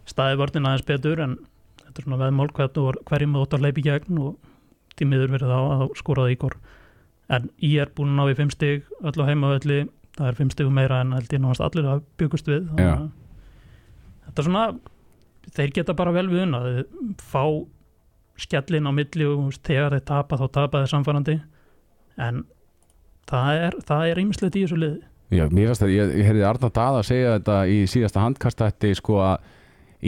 staðið 0.09 0.41
vörnin 0.41 0.69
aðeins 0.69 0.87
betur 0.87 1.21
en 1.21 1.37
þetta 1.81 2.01
er 2.01 2.07
svona 2.07 2.21
veðmál 2.23 2.49
hverjum 2.57 3.33
með 3.35 3.43
ótt 3.43 3.57
að 3.57 3.65
leipi 3.67 3.85
gegn 3.85 4.21
og 4.21 4.37
tímiður 4.99 5.35
verið 5.35 5.53
þá 5.53 5.59
að 5.59 5.83
skora 5.99 6.25
það 6.25 6.33
í 6.33 6.39
kor 6.41 6.57
en 7.31 7.49
ég 7.63 7.83
er 7.85 7.91
búin 7.95 8.13
að 8.13 8.17
ná 8.19 8.31
í 8.33 8.37
fimm 8.39 8.51
stig 8.51 8.87
öll 8.99 9.23
á 9.23 9.29
heimavelli, 9.29 9.83
það 10.17 10.31
er 10.31 10.39
fimm 10.39 10.53
stigum 10.53 10.75
meira 10.75 11.01
en 11.03 11.13
held 11.15 11.35
ég 11.35 11.43
náðast 11.43 11.63
allir 11.67 11.91
að 11.93 12.01
byggust 12.19 12.49
við 12.49 12.65
þetta 12.75 14.41
er 14.41 14.47
svona 14.47 14.65
þeir 15.55 15.75
geta 15.77 15.95
bara 15.97 16.15
vel 16.15 16.27
við 16.31 16.45
unna 16.47 16.63
þeir 16.65 16.89
fá 17.21 17.45
skellin 18.41 18.89
á 18.89 18.91
milli 18.95 19.27
og 19.27 19.37
þú 19.37 19.61
þegar 19.69 19.95
þeir 19.95 20.05
tapa 20.09 20.39
þá 20.41 20.45
tapa 20.57 20.81
þeir 20.81 20.93
samfærandi 20.95 21.37
en 22.21 22.43
það 23.29 23.63
er, 23.67 23.77
það 23.87 24.05
ýmislegt 24.23 24.57
í 24.57 24.65
þessu 24.65 24.79
liði. 24.81 25.01
Já, 25.31 25.45
mér 25.47 25.69
finnst 25.71 25.85
að 25.85 25.93
ég, 25.93 26.15
ég 26.19 26.27
heyrði 26.27 26.47
Arna 26.47 26.69
Dada 26.69 26.99
að 26.99 27.07
segja 27.07 27.35
þetta 27.37 27.59
í 27.71 27.77
síðasta 27.87 28.23
handkastætti 28.25 28.89
sko 28.99 29.21
að 29.23 29.45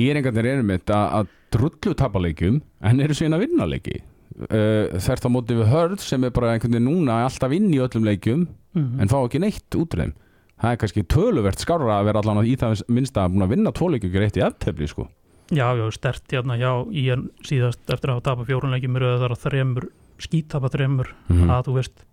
íringarnir 0.04 0.49
eru 0.56 0.65
mitt 0.67 0.91
að, 0.91 1.06
að 1.19 1.30
drullu 1.54 1.93
tapaleikjum 1.95 2.60
en 2.84 2.99
eru 3.06 3.15
síðan 3.15 3.38
að 3.38 3.45
vinna 3.45 3.69
leiki. 3.69 4.02
Uh, 4.49 4.89
þert 4.97 5.28
á 5.30 5.30
móti 5.30 5.56
við 5.56 5.69
hörð 5.69 6.02
sem 6.02 6.23
er 6.26 6.34
bara 6.34 6.56
einhvern 6.56 6.73
veginn 6.73 6.89
núna 6.89 7.21
alltaf 7.28 7.54
inn 7.54 7.69
í 7.69 7.80
öllum 7.84 8.08
leikjum 8.08 8.47
mm. 8.73 8.93
en 8.99 9.12
fá 9.12 9.19
ekki 9.21 9.43
neitt 9.43 9.78
út 9.78 9.93
úr 9.93 10.04
þeim. 10.04 10.15
Það 10.63 10.73
er 10.73 10.80
kannski 10.82 11.04
töluvert 11.12 11.63
skárra 11.63 11.99
að 11.99 12.08
vera 12.10 12.23
allan 12.23 12.47
í 12.47 12.56
það 12.60 12.84
minnsta 12.91 13.23
að 13.23 13.36
búin 13.36 13.45
að 13.45 13.54
vinna 13.54 13.73
gera 14.02 14.28
eitt 14.28 14.39
í 14.39 14.43
aftefli 14.43 14.89
sko. 14.89 15.08
Já, 15.54 15.67
já, 15.78 15.86
stert 15.93 16.32
hérna 16.32 16.58
já, 16.58 16.71
í 16.89 17.10
en 17.13 17.28
síðast 17.45 17.84
eftir 17.91 18.10
að 18.10 18.17
hafa 18.17 18.26
tapað 18.30 18.49
fjórunleikjum 18.49 18.95
eru 18.97 19.12
það 19.21 19.36
þremur, 19.43 19.88
skítapa 20.23 20.71
þremur 20.73 21.12
mm 21.28 21.52
að 21.52 21.67
þú 21.67 21.76
veist, 21.78 22.06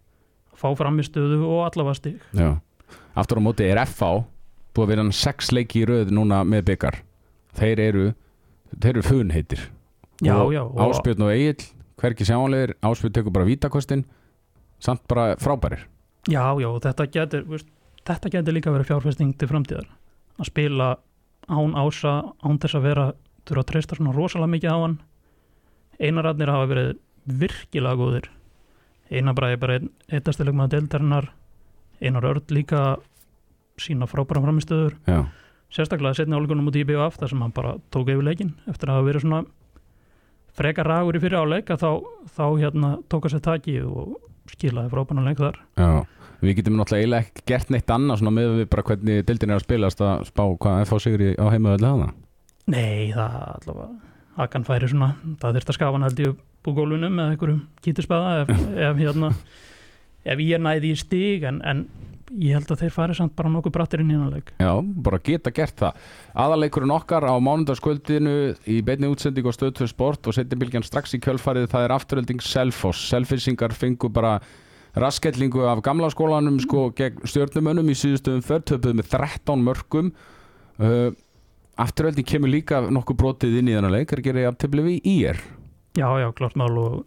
fá 0.60 0.68
framistöðu 0.76 1.40
og 1.46 1.64
allavega 1.68 1.98
stig. 1.98 2.20
Já. 2.36 2.58
Aftur 3.18 3.40
á 3.40 3.42
móti 3.42 3.66
er 3.66 3.80
FH 3.82 4.24
búið 4.74 4.84
að 4.84 4.92
vera 4.92 5.04
hann 5.04 5.16
sex 5.16 5.50
leiki 5.54 5.82
í 5.82 5.88
röð 5.88 6.12
núna 6.14 6.42
með 6.46 6.66
byggar 6.70 7.00
þeir 7.58 7.82
eru 7.88 8.06
þeir 8.76 8.92
eru 8.94 9.04
funheitir. 9.06 9.66
Já, 10.20 10.36
og 10.36 10.52
já, 10.54 10.62
og 10.62 10.80
Áspjörn 10.84 11.24
og 11.26 11.32
Egil 11.32 11.64
hverki 12.00 12.26
sjáanlegir, 12.28 12.74
Áspjörn 12.84 13.14
tekur 13.16 13.34
bara 13.34 13.48
vítakostin 13.48 14.04
samt 14.80 15.02
bara 15.08 15.34
frábærir. 15.40 15.86
Já, 16.28 16.52
já, 16.60 16.68
þetta 16.84 17.06
getur 17.12 17.46
veist, 17.48 17.68
þetta 18.06 18.32
getur 18.36 18.56
líka 18.56 18.72
verið 18.72 18.92
fjárfesting 18.92 19.32
til 19.40 19.48
framtíðar. 19.50 19.88
Að 20.40 20.50
spila 20.52 20.90
án 21.50 21.76
ása 21.76 22.20
án 22.44 22.60
þess 22.60 22.78
að 22.78 22.86
vera 22.86 23.06
þurfa 23.48 23.64
að 23.64 23.70
treysta 23.72 23.98
svona 23.98 24.14
rosalega 24.14 24.54
mikið 24.54 24.76
á 24.76 24.78
hann. 24.78 24.98
Einararnir 26.00 26.52
hafa 26.52 26.70
verið 26.70 26.92
virkilega 27.40 27.98
góðir 28.00 28.30
einar 29.10 29.44
er 29.50 29.60
bara 29.60 29.78
einn 29.78 29.90
eittastileg 30.10 30.54
með 30.56 30.74
deildarinnar. 30.76 31.30
Einar 32.00 32.26
örd 32.30 32.52
líka 32.54 32.96
sína 33.80 34.08
frábæra 34.08 34.42
framistöður 34.44 34.96
Já, 35.08 35.24
sérstaklega 35.72 36.18
setni 36.18 36.36
áleikunum 36.36 36.68
út 36.70 36.78
í 36.78 36.84
BVF 36.84 37.18
þar 37.20 37.32
sem 37.32 37.44
hann 37.44 37.54
bara 37.56 37.76
tók 37.94 38.10
yfir 38.12 38.24
leikin 38.26 38.54
eftir 38.70 38.90
að 38.90 39.00
hafa 39.00 39.08
verið 39.08 39.24
svona 39.24 39.40
frekar 40.60 40.90
ragur 40.90 41.16
í 41.16 41.22
fyrir 41.22 41.40
áleik 41.40 41.70
að 41.72 41.84
þá, 41.84 41.90
þá 42.36 42.44
hérna 42.60 42.90
tók 43.12 43.28
að 43.28 43.36
sér 43.36 43.44
taki 43.46 43.76
og 43.86 44.16
skilaði 44.50 44.90
frábæna 44.92 45.24
leik 45.24 45.40
þar. 45.40 45.60
Já, 45.78 45.90
við 46.42 46.58
getum 46.58 46.78
náttúrulega 46.80 47.22
ekki 47.22 47.46
gert 47.52 47.72
neitt 47.72 47.92
annað 47.94 48.20
svona 48.20 48.34
með 48.34 48.56
við 48.58 48.70
bara 48.72 48.86
hvernig 48.90 49.26
dildin 49.28 49.54
er 49.54 49.60
að 49.60 49.66
spilast 49.66 50.04
að 50.04 50.26
spá 50.28 50.44
hvað 50.50 50.84
FH 50.86 51.02
Sigri 51.06 51.32
á 51.38 51.44
hana 51.48 52.12
Nei, 52.70 53.10
það 53.14 53.36
allavega 53.56 53.88
Hakan 54.38 54.66
færi 54.66 54.90
svona, 54.90 55.14
það 55.40 55.58
þurft 55.58 55.72
að 55.72 55.78
skafa 55.78 55.98
hann 55.98 56.06
held 56.06 56.22
ég 56.22 56.34
upp 56.34 56.70
úr 56.70 56.76
gólunum 56.76 57.16
með 57.16 57.32
einhverjum 57.32 57.64
kítispaða 57.84 58.44
ef, 58.44 58.54
ef 58.90 59.00
hérna 59.00 59.32
ef 60.24 60.44
ég 60.44 60.62
næði 60.62 60.92
í 60.92 61.00
stig 61.00 61.44
en, 61.48 61.60
en 61.66 61.84
ég 62.38 62.54
held 62.54 62.70
að 62.70 62.84
þeir 62.84 62.94
fari 62.94 63.16
samt 63.18 63.34
bara 63.38 63.50
nokkuð 63.50 63.74
brattir 63.74 64.02
inn 64.04 64.12
í 64.12 64.16
hann 64.16 64.30
leik. 64.30 64.52
Já, 64.60 64.70
bara 64.78 65.18
geta 65.26 65.50
gert 65.54 65.76
það. 65.80 66.08
Aðaleikurinn 66.44 66.94
okkar 66.94 67.26
á 67.26 67.34
mánundarskvöldinu 67.42 68.34
í 68.70 68.80
beinni 68.86 69.10
útsending 69.10 69.48
og 69.50 69.56
stöðtöð 69.56 69.90
sport 69.90 70.30
og 70.30 70.36
setjabilgjan 70.36 70.86
strax 70.86 71.16
í 71.16 71.22
kjölfarið 71.24 71.70
það 71.72 71.86
er 71.86 71.94
afturölding 71.96 72.44
Selfoss. 72.44 73.08
Selfissingar 73.10 73.74
fengu 73.74 74.12
bara 74.14 74.36
raskellingu 74.98 75.66
af 75.70 75.82
gamla 75.86 76.10
skólanum 76.10 76.58
sko 76.62 76.88
gegn 76.98 77.26
stjórnumönnum 77.26 77.90
í 77.90 77.98
síðustöðum 77.98 78.46
förtöpuð 78.46 78.96
með 78.98 79.10
13 79.12 79.66
mörgum 79.66 80.12
uh, 80.82 81.10
Afturölding 81.80 82.26
kemur 82.28 82.52
líka 82.52 82.82
nokkuð 82.92 83.18
brotið 83.22 83.58
inn 83.60 83.70
í 83.70 83.76
þennan 83.76 83.94
leik 83.94 84.12
er 84.12 84.22
gerðið 84.24 84.50
aftöfli 84.50 84.84
við 84.84 85.08
í 85.08 85.16
er 85.30 85.40
Já, 85.98 86.06
já, 86.20 86.28
klart 86.36 86.56
mál 86.60 86.76
og 86.78 87.06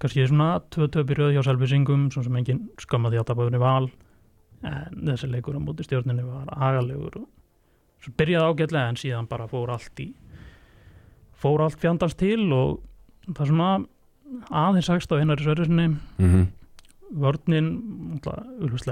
kannski 0.00 0.26
svona 0.28 0.60
tvö 0.72 0.88
í 0.88 1.16
röð 1.18 1.34
hjá 1.34 1.42
Selfisingum 1.44 2.10
svo 2.12 2.22
sem 2.24 2.36
engin 2.40 2.66
skamma 2.80 3.10
því 3.12 3.20
að 3.20 3.26
tapa 3.30 3.46
unni 3.48 3.60
val. 3.60 3.88
En 4.64 5.00
þessi 5.10 5.28
leikur 5.28 5.58
á 5.58 5.60
móti 5.60 5.84
stjórninni 5.84 6.24
var 6.24 6.48
agalegur 6.56 7.18
og 7.20 7.26
svo 8.04 8.12
byrjaði 8.16 8.52
ágætlega 8.52 8.92
en 8.92 9.00
síðan 9.00 9.28
bara 9.28 9.48
fór 9.50 9.72
allt 9.74 10.00
í 10.00 10.08
fór 11.40 11.64
allt 11.64 11.80
fjandans 11.80 12.16
til 12.20 12.46
og 12.56 12.80
það 13.30 13.50
svona 13.50 13.70
aðeins 14.50 14.88
sagst 14.88 15.12
á 15.12 15.20
einari 15.20 15.44
sverðisni 15.44 15.88
mm 15.88 15.98
-hmm. 16.18 16.46
vörninn 17.12 17.68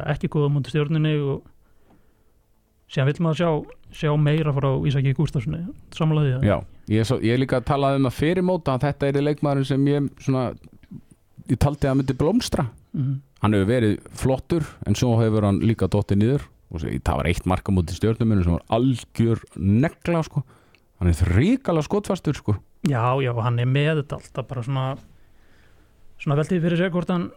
ekki 0.07 0.29
góða 0.29 0.53
móti 0.53 0.73
stjórninni 0.73 1.17
og 1.21 1.43
síðan 2.91 3.09
vil 3.11 3.25
maður 3.27 3.41
sjá, 3.41 3.51
sjá 4.03 4.13
meira 4.21 4.55
frá 4.57 4.71
Ísaki 4.89 5.15
Gústafssoni 5.17 5.63
samanlega 5.95 6.41
því 6.41 6.51
Já, 6.51 6.57
ég, 6.93 7.09
svo, 7.09 7.19
ég 7.25 7.41
líka 7.41 7.61
að 7.61 7.69
tala 7.73 7.95
um 7.99 8.09
að 8.09 8.19
fyrir 8.19 8.47
móta 8.47 8.77
að 8.77 8.89
þetta 8.89 9.11
er 9.11 9.27
leikmaðurinn 9.29 9.69
sem 9.69 9.91
ég 9.91 10.09
svona 10.23 10.49
ég 11.51 11.61
taldi 11.61 11.91
að 11.91 12.01
myndi 12.01 12.17
blómstra 12.19 12.67
mm. 12.95 13.15
hann 13.45 13.57
hefur 13.57 13.71
verið 13.71 13.95
flottur 14.23 14.67
en 14.87 14.99
svo 14.99 15.15
hefur 15.21 15.49
hann 15.49 15.63
líka 15.65 15.91
dottið 15.91 16.23
niður 16.23 16.49
og 16.73 16.83
það 16.83 17.19
var 17.19 17.29
eitt 17.29 17.49
marka 17.49 17.73
mútið 17.75 17.99
stjórnuminu 18.01 18.45
sem 18.47 18.57
var 18.57 18.67
algjör 18.73 19.43
negla 19.61 20.23
sko. 20.25 20.45
hann 21.01 21.11
er 21.11 21.19
þríkala 21.19 21.83
skotfastur 21.85 22.39
sko. 22.39 22.55
Já, 22.89 23.03
já, 23.23 23.33
hann 23.45 23.59
er 23.61 23.69
með 23.69 24.03
þetta 24.03 24.19
alltaf 24.19 24.49
bara 24.49 24.65
svona 24.65 24.87
svona 26.23 26.39
veltið 26.39 26.63
fyrir 26.65 26.81
sér 26.81 26.93
hvort 26.95 27.11
hann 27.13 27.29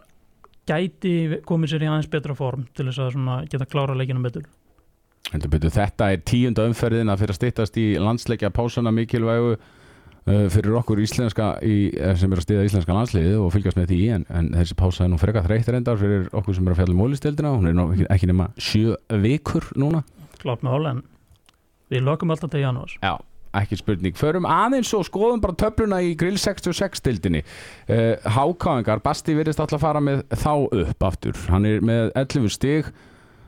gæti 0.66 1.42
komið 1.46 1.72
sér 1.72 1.84
í 1.86 1.90
aðeins 1.90 2.10
betra 2.10 2.36
form 2.38 2.66
til 2.74 2.88
þess 2.88 3.02
að 3.02 3.12
svona 3.16 3.36
geta 3.50 3.68
klára 3.70 3.96
leikinu 3.98 4.22
betur, 4.24 4.46
þetta 5.32 6.10
er 6.12 6.22
tíunda 6.26 6.66
umferðin 6.68 7.10
að 7.10 7.24
fyrir 7.24 7.34
að 7.34 7.40
styttast 7.40 7.78
í 7.80 7.86
landsleikja 7.98 8.52
pásana 8.54 8.92
mikilvægu 8.94 9.56
uh, 9.56 10.46
fyrir 10.52 10.78
okkur 10.80 11.02
íslenska 11.02 11.56
í, 11.66 11.92
eh, 11.94 12.14
sem 12.18 12.32
er 12.32 12.42
að 12.42 12.46
stiða 12.46 12.66
íslenska 12.68 12.96
landsliðið 12.96 13.38
og 13.42 13.52
fylgjast 13.54 13.80
með 13.80 13.92
því 13.92 14.00
en, 14.16 14.26
en 14.30 14.50
þessi 14.54 14.78
pása 14.78 15.06
er 15.06 15.12
nú 15.12 15.20
frekar 15.20 15.46
þreytt 15.48 15.70
reyndar 15.72 16.00
fyrir 16.00 16.28
okkur 16.32 16.56
sem 16.56 16.66
er 16.66 16.74
að 16.74 16.82
fjalla 16.82 16.96
um 16.96 17.02
mólistildina 17.02 17.54
hún 17.54 17.70
er 17.70 17.78
nú 17.78 17.88
ekki, 18.06 18.30
nema 18.30 18.50
sjö 18.58 18.98
vikur 19.22 19.70
núna 19.78 20.04
klárt 20.42 20.62
með 20.66 20.76
hól 20.76 20.92
en 20.92 21.02
við 21.92 22.06
lokum 22.06 22.34
alltaf 22.34 22.52
til 22.52 22.62
janúars 22.62 22.98
Já, 23.02 23.16
ekki 23.56 23.78
spurning. 23.80 24.16
Förum 24.18 24.46
aðeins 24.50 24.92
og 24.96 25.06
skoðum 25.08 25.42
bara 25.42 25.56
töfluna 25.58 26.00
í 26.04 26.14
Grill 26.18 26.38
66 26.40 27.02
dildinni. 27.06 27.42
Uh, 27.88 28.14
Hákáingar, 28.36 29.00
Basti 29.04 29.36
virðist 29.36 29.62
alltaf 29.62 29.80
fara 29.80 30.02
með 30.04 30.24
þá 30.34 30.52
upp 30.66 31.06
aftur. 31.08 31.38
Hann 31.48 31.68
er 31.68 31.84
með 31.84 32.10
11 32.18 32.52
stig. 32.52 32.90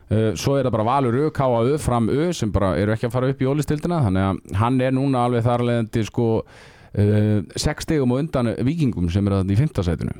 Uh, 0.08 0.32
svo 0.40 0.56
er 0.56 0.64
það 0.64 0.72
bara 0.78 0.88
Valur 0.88 1.18
Ö, 1.20 1.28
K.A.U. 1.36 1.76
fram 1.84 2.08
Ö 2.08 2.30
sem 2.32 2.52
bara 2.54 2.72
eru 2.80 2.94
ekki 2.94 3.10
að 3.10 3.12
fara 3.12 3.28
upp 3.28 3.42
í 3.44 3.48
ólistildina 3.50 3.98
þannig 4.06 4.24
að 4.24 4.58
hann 4.62 4.80
er 4.80 4.94
núna 4.96 5.26
alveg 5.28 5.44
þar 5.44 5.64
leðandi 5.68 6.04
sko 6.08 6.28
uh, 6.40 7.42
6 7.52 7.84
stigum 7.84 8.14
og 8.16 8.22
undan 8.22 8.54
vikingum 8.64 9.10
sem 9.12 9.28
er 9.28 9.36
að 9.42 9.52
í 9.52 9.58
5. 9.60 9.82
sætinu. 9.84 10.16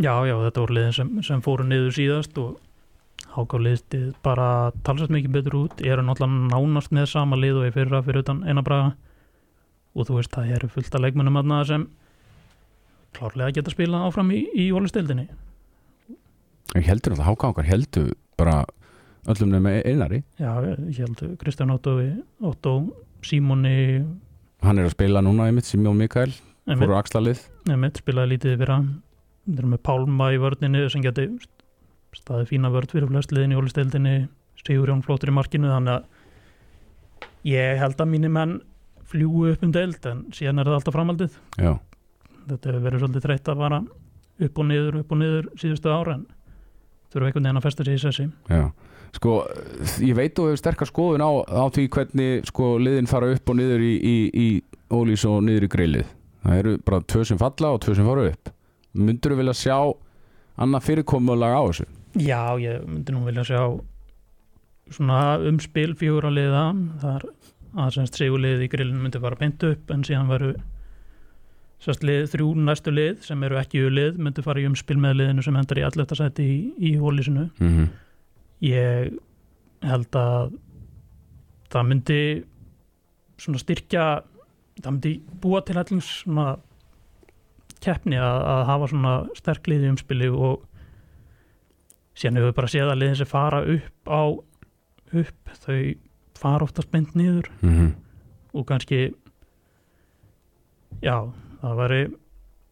Já, 0.00 0.14
já, 0.24 0.34
þetta 0.46 0.62
voru 0.64 0.76
liðin 0.78 0.96
sem, 0.96 1.12
sem 1.26 1.42
fóru 1.44 1.66
niður 1.68 1.92
síðast 1.92 2.40
og 2.40 2.56
hákáliðstið 3.34 4.14
bara 4.24 4.48
talsast 4.86 5.12
mikið 5.12 5.34
betur 5.36 5.58
út 5.60 5.82
eru 5.84 6.02
náttúrulega 6.06 6.48
nánast 6.50 6.90
með 6.96 7.10
sama 7.12 7.36
lið 7.38 7.60
og 7.60 7.68
í 7.68 7.74
fyrra 7.76 8.00
fyrir 8.06 8.24
utan 8.24 8.40
eina 8.48 8.64
braga 8.66 8.94
og 9.94 10.08
þú 10.08 10.16
veist, 10.16 10.32
það 10.32 10.54
eru 10.56 10.70
fullt 10.72 10.96
af 10.96 11.04
leikmennum 11.04 11.38
aðna 11.38 11.60
sem 11.68 11.84
klárlega 13.18 13.58
geta 13.58 13.74
spila 13.74 14.02
áfram 14.06 14.32
í, 14.34 14.44
í 14.54 14.70
ólistildinni 14.74 15.28
Ég 16.78 16.86
heldur 16.86 17.14
alltaf 17.16 17.26
Hákáingar 17.28 17.66
heldur 17.66 18.12
bara 18.38 18.60
öllum 19.28 19.52
nefnum 19.52 19.70
einari. 19.84 20.22
Já, 20.40 20.50
ég 20.64 21.00
held 21.02 21.22
Kristján 21.40 21.72
Otto, 21.74 21.98
Otto 22.40 22.74
Símoni 23.26 24.04
Hann 24.60 24.78
er 24.78 24.88
að 24.90 24.92
spila 24.92 25.22
núna 25.24 25.46
einmitt, 25.48 25.64
Simjón 25.64 25.96
Mikael, 25.96 26.34
fóru 26.68 26.96
axlalið. 26.98 27.46
Nefnitt 27.68 28.02
spilaði 28.02 28.34
lítið 28.34 28.58
fyrir 28.58 28.72
hann. 28.74 28.90
Þeir 29.46 29.62
eru 29.62 29.70
með 29.72 29.82
Pálma 29.88 30.26
í 30.34 30.40
vörninni 30.40 30.82
sem 30.92 31.04
geti 31.04 31.24
staðið 32.16 32.50
fína 32.50 32.70
vörd 32.74 32.92
fyrir 32.92 33.08
flest 33.08 33.32
liðin 33.32 33.54
í 33.54 33.58
ólistildinni 33.58 34.14
Sigurjón 34.60 35.04
flóttur 35.06 35.32
í 35.32 35.36
markinu 35.36 35.70
þannig 35.70 35.94
að 35.94 37.30
ég 37.48 37.80
held 37.80 38.02
að 38.02 38.10
mínir 38.12 38.32
menn 38.34 38.58
fljúu 39.10 39.48
upp 39.50 39.64
um 39.64 39.72
deild 39.74 40.04
en 40.10 40.26
síðan 40.34 40.60
er 40.60 40.68
það 40.68 40.78
alltaf 40.78 40.96
framaldið 40.96 41.38
Já. 41.56 41.72
þetta 42.50 42.70
hefur 42.70 42.84
verið 42.84 43.02
svolítið 43.02 43.26
þreytt 43.26 43.50
að 43.50 43.62
vara 43.62 43.80
upp 44.40 44.60
og 44.60 44.68
niður, 44.68 45.00
upp 45.02 45.14
og 45.14 45.20
niður 45.20 45.48
síðustu 45.60 45.92
ára 45.92 46.18
en 46.18 46.26
þurfa 47.10 47.30
einhvern 47.30 47.46
veginn 47.48 47.60
að 47.60 47.66
festa 47.66 47.86
sig 47.86 47.96
í 47.96 48.02
sessi. 48.04 48.26
Já, 48.50 48.66
sko, 49.16 49.36
ég 50.04 50.14
veit 50.16 50.34
þú 50.36 50.48
hefur 50.50 50.60
sterkar 50.60 50.90
skoðun 50.90 51.24
á, 51.24 51.30
á 51.50 51.64
því 51.72 51.88
hvernig 51.96 52.46
sko 52.50 52.78
liðin 52.78 53.10
fara 53.10 53.32
upp 53.34 53.50
og 53.50 53.56
niður 53.58 53.84
í, 53.84 53.94
í, 53.98 54.16
í 54.30 54.48
ólís 54.90 55.24
og 55.28 55.42
niður 55.46 55.66
í 55.68 55.72
greilið. 55.74 56.06
Það 56.44 56.58
eru 56.62 56.76
bara 56.84 57.00
tvö 57.12 57.24
sem 57.28 57.38
falla 57.40 57.74
og 57.74 57.80
tvö 57.84 57.94
sem 57.98 58.06
fara 58.06 58.28
upp. 58.30 58.52
Myndur 58.94 59.34
þú 59.34 59.40
vilja 59.42 59.54
sjá 59.54 59.76
annað 60.60 60.86
fyrirkomulag 60.88 61.52
á 61.56 61.62
þessu? 61.68 61.86
Já, 62.18 62.42
ég 62.58 62.82
myndi 62.88 63.14
nú 63.14 63.24
vilja 63.26 63.44
sjá 63.46 63.62
svona 64.90 65.38
umspil 65.46 65.94
fjögur 65.94 66.26
að 66.26 66.38
liða 66.40 66.64
þar 67.02 67.26
að 67.78 67.92
semst 67.94 68.16
sigurlið 68.18 68.64
í 68.66 68.68
grillinu 68.72 69.04
myndi 69.04 69.20
fara 69.22 69.38
beint 69.38 69.62
upp 69.62 69.92
en 69.94 70.02
síðan 70.02 70.30
veru 70.32 70.54
sérst 71.80 72.02
lið 72.04 72.26
þrjú 72.32 72.48
næstu 72.66 72.92
lið 72.92 73.20
sem 73.24 73.44
eru 73.46 73.60
ekki 73.60 73.84
lið 73.94 74.18
myndi 74.18 74.42
fara 74.44 74.60
í 74.60 74.66
umspil 74.68 74.98
með 75.00 75.20
liðinu 75.20 75.44
sem 75.46 75.56
endar 75.60 75.78
í 75.80 75.84
allöfta 75.86 76.18
sæti 76.18 76.42
í, 76.44 76.56
í 76.90 76.96
hólísinu 77.00 77.46
Mm 77.60 77.70
-hmm. 77.76 77.86
Ég 78.64 79.14
held 79.86 80.18
að 80.18 80.56
það 81.72 81.86
myndi 81.88 82.22
svona 83.40 83.62
styrkja 83.62 84.08
það 84.80 84.90
myndi 84.90 85.14
búa 85.40 85.62
til 85.64 85.78
allins 85.80 86.10
svona 86.20 86.50
keppni 87.80 88.18
að, 88.20 88.42
að 88.52 88.66
hafa 88.68 88.90
svona 88.92 89.14
sterk 89.38 89.70
lið 89.70 89.86
í 89.86 89.90
umspili 89.94 90.28
og 90.28 90.66
síðan 92.18 92.40
hefur 92.40 92.50
við 92.50 92.58
bara 92.58 92.72
séð 92.74 92.92
að 92.92 93.00
liðin 93.00 93.18
sem 93.22 93.30
fara 93.30 93.64
upp 93.64 94.12
á 94.12 94.22
upp, 95.10 95.54
þau 95.64 95.80
fara 96.40 96.66
oftast 96.66 96.90
beint 96.92 97.16
niður. 97.18 97.48
Mm 97.64 97.90
og 98.54 98.66
kannski 98.66 99.10
já, 101.02 101.16
það 101.62 101.76
væri 101.80 102.00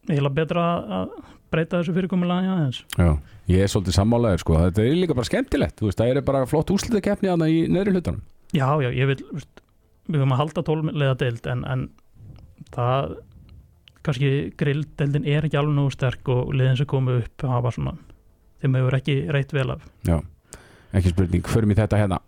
eiginlega 0.09 0.35
betra 0.41 0.65
að 0.99 1.13
breyta 1.49 1.79
þessu 1.79 1.95
fyrirkomulagi 1.95 2.49
aðeins 2.51 2.81
Já, 2.97 3.09
ég 3.49 3.63
er 3.63 3.71
svolítið 3.71 3.95
sammálaður 3.97 4.43
sko. 4.43 4.57
Þetta 4.65 4.83
er 4.83 4.99
líka 4.99 5.15
bara 5.17 5.29
skemmtilegt, 5.29 5.81
veist, 5.85 6.01
það 6.01 6.11
er 6.13 6.27
bara 6.27 6.43
flott 6.49 6.73
úslitakeppni 6.75 7.31
aðna 7.31 7.47
í 7.49 7.63
neðri 7.71 7.95
hlutunum. 7.95 8.21
Já, 8.53 8.67
já, 8.83 8.89
ég 8.93 9.09
vil 9.09 9.17
veist, 9.31 9.63
við 10.09 10.21
höfum 10.21 10.35
að 10.35 10.41
halda 10.43 10.65
tólmlega 10.67 11.17
deild 11.21 11.49
en, 11.49 11.65
en 11.69 11.87
það 12.75 13.15
kannski 14.05 14.31
grilldeildin 14.59 15.27
er 15.27 15.45
ekki 15.47 15.59
alveg 15.59 15.75
nú 15.77 15.87
sterk 15.93 16.29
og 16.33 16.53
liðin 16.55 16.79
sem 16.79 16.89
komu 16.89 17.19
upp 17.19 17.45
hafa 17.45 17.73
svona, 17.75 17.95
þeim 18.63 18.77
hefur 18.79 18.99
ekki 18.99 19.17
reitt 19.35 19.53
vel 19.55 19.69
af 19.75 19.85
Já, 20.07 20.19
ekki 20.95 21.13
spurning, 21.13 21.49
förum 21.49 21.73
í 21.73 21.77
þetta 21.77 21.99
hérna. 22.01 22.21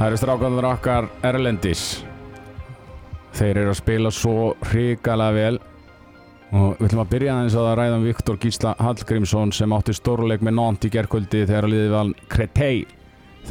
Það 0.00 0.06
eru 0.08 0.16
strákandur 0.16 0.64
okkar 0.64 1.06
Erlendis. 1.28 1.80
Þeir 3.36 3.58
eru 3.60 3.72
að 3.74 3.76
spila 3.82 4.12
svo 4.16 4.54
hrikalega 4.70 5.34
vel. 5.36 5.58
Og 6.56 6.78
við 6.78 6.86
ætlum 6.86 7.02
að 7.02 7.10
byrja 7.10 7.34
aðeins 7.34 7.56
að 7.60 7.68
ræða 7.76 7.98
um 7.98 8.06
Viktor 8.08 8.38
Gísla 8.40 8.72
Hallgrímsson 8.80 9.52
sem 9.52 9.76
átti 9.76 9.98
stórleik 9.98 10.40
með 10.40 10.56
Nanti 10.56 10.88
í 10.88 10.94
gerkvöldi 10.96 11.44
þegar 11.44 11.68
að 11.68 11.74
liðið 11.74 11.92
var 11.98 12.14
Kretei 12.32 12.80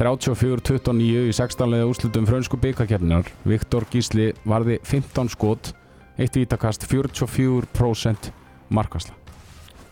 34-29 0.01 1.29
í 1.29 1.37
16 1.37 1.69
leða 1.75 1.93
úrslutum 1.93 2.25
frönsku 2.33 2.57
byggarkeppninar 2.65 3.29
Viktor 3.45 3.85
Gísli 3.93 4.31
varði 4.41 4.81
15 4.89 5.33
skot 5.37 5.75
eitt 6.17 6.33
vítakast 6.33 6.89
44% 6.89 8.33
markvæsla 8.73 9.13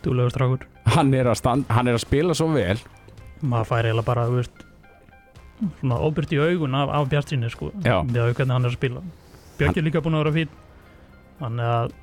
dúlegur 0.02 0.34
strákur. 0.34 0.70
Hann 0.90 1.14
er, 1.14 1.30
að 1.30 1.38
stand, 1.38 1.70
hann 1.70 1.86
er 1.86 2.02
að 2.02 2.08
spila 2.08 2.34
svo 2.34 2.50
vel. 2.50 2.80
Maður 3.46 3.76
fær 3.76 3.86
eiginlega 3.92 4.10
bara, 4.10 4.26
þú 4.26 4.42
veist 4.42 4.64
svona 5.80 5.98
óbyrgt 6.06 6.34
í 6.34 6.40
augun 6.42 6.76
af, 6.78 6.92
af 6.94 7.08
Bjartsinni 7.10 7.50
sko, 7.52 7.70
Já. 7.84 8.00
með 8.06 8.20
að 8.24 8.34
hvernig 8.38 8.54
hann 8.56 8.68
er 8.68 8.72
að 8.72 8.78
spila. 8.78 9.02
Björki 9.58 9.80
er 9.80 9.86
líka 9.88 10.02
búin 10.04 10.18
að 10.18 10.24
vera 10.24 10.36
fín 10.36 10.54
þannig 11.40 11.72
að 11.72 11.96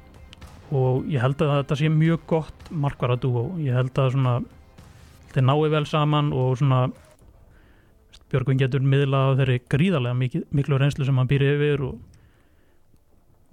og 0.75 1.05
ég 1.13 1.21
held 1.21 1.41
að 1.45 1.51
þetta 1.59 1.77
sé 1.77 1.89
mjög 1.93 2.23
gott 2.27 2.69
markvara 2.73 3.19
dúo, 3.21 3.51
ég 3.61 3.75
held 3.77 3.93
að 4.01 4.15
svona 4.15 4.35
þeir 5.35 5.45
nái 5.45 5.69
vel 5.75 5.85
saman 5.89 6.31
og 6.33 6.57
svona 6.59 6.85
Björgvin 8.31 8.57
getur 8.57 8.81
miðlað 8.81 9.37
þeirri 9.39 9.59
gríðarlega 9.69 10.17
mikil, 10.17 10.41
miklu 10.49 10.79
reynslu 10.81 11.05
sem 11.05 11.17
hann 11.19 11.29
býr 11.29 11.45
yfir 11.45 11.83
og 11.85 11.99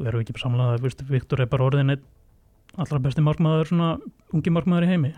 og 0.01 0.09
erum 0.09 0.23
við 0.23 0.33
ekki 0.33 0.43
samlega 0.43 0.79
að 0.79 0.87
veist, 0.87 1.03
Viktor 1.07 1.43
er 1.45 1.51
bara 1.53 1.69
orðin 1.69 1.93
allra 2.81 3.01
besti 3.05 3.23
markmaður 3.25 3.69
svona 3.69 3.91
ungi 4.33 4.53
markmaður 4.55 4.87
í 4.87 4.93
heimi 4.95 5.13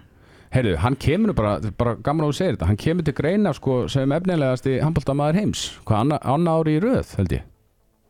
Heyrðu, 0.54 0.76
hann 0.84 0.94
kemur 1.02 1.34
bara, 1.34 1.56
bara 1.74 1.96
gaman 2.06 2.28
á 2.28 2.30
að 2.30 2.36
segja 2.38 2.54
þetta 2.54 2.66
hann 2.68 2.78
kemur 2.78 3.06
til 3.06 3.14
greina 3.18 3.52
sko 3.56 3.78
sem 3.90 4.12
efnilegasti 4.14 4.76
handbóltamaður 4.84 5.40
heims, 5.40 5.64
hvað 5.82 6.04
anna, 6.04 6.18
anna 6.30 6.54
ári 6.54 6.76
í 6.76 6.82
röð 6.84 7.10
held 7.18 7.34
ég? 7.34 7.48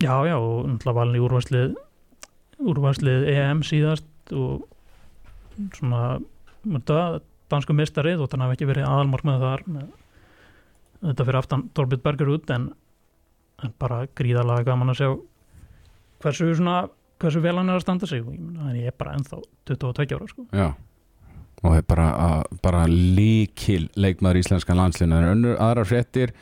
Já, 0.04 0.12
já, 0.28 0.34
og 0.36 0.66
náttúrulega 0.68 0.98
valin 0.98 1.16
í 1.16 1.22
úrvarslið 1.24 1.72
úrvarslið 2.74 3.26
EM 3.32 3.64
síðast 3.64 4.36
og 4.36 4.66
svona 5.78 6.18
þetta, 6.66 7.00
dansku 7.54 7.78
mistarið 7.80 8.26
og 8.26 8.32
þannig 8.32 8.50
hafi 8.50 8.58
ekki 8.58 8.70
verið 8.74 8.88
aðalmarkmið 8.90 9.48
þar 9.48 9.66
með, 9.78 9.90
þetta 11.08 11.28
fyrir 11.30 11.40
aftan 11.40 11.68
Torbjörn 11.72 12.06
Berger 12.10 12.36
út 12.36 12.56
en, 12.58 12.70
en 13.64 13.76
bara 13.80 14.04
gríðalega 14.20 14.68
gaman 14.68 14.92
að 14.92 15.00
sjá 15.00 15.12
hversu 16.20 16.52
svona 16.52 16.82
hversu 17.22 17.40
vel 17.40 17.56
hann 17.56 17.72
er 17.72 17.78
að 17.78 17.86
standa 17.86 18.08
sig. 18.10 18.20
Og 18.20 18.34
ég, 18.34 18.40
meina, 18.40 18.66
hann 18.68 18.82
er 18.84 18.96
bara 18.98 19.14
ennþá 19.16 19.40
22 19.70 20.18
ára 20.18 20.28
sko. 20.28 20.44
Já 20.52 20.74
og 21.62 21.70
það 21.70 21.76
er 21.80 21.86
bara, 21.92 22.08
að- 22.28 22.58
bara 22.64 22.82
líkil 22.90 23.84
leikmaður 23.96 24.40
íslenska 24.42 24.76
landslinu 24.76 25.14
það 25.16 25.22
er 25.28 25.34
önnur 25.36 25.60
aðra 25.68 25.84
fréttir 25.88 26.32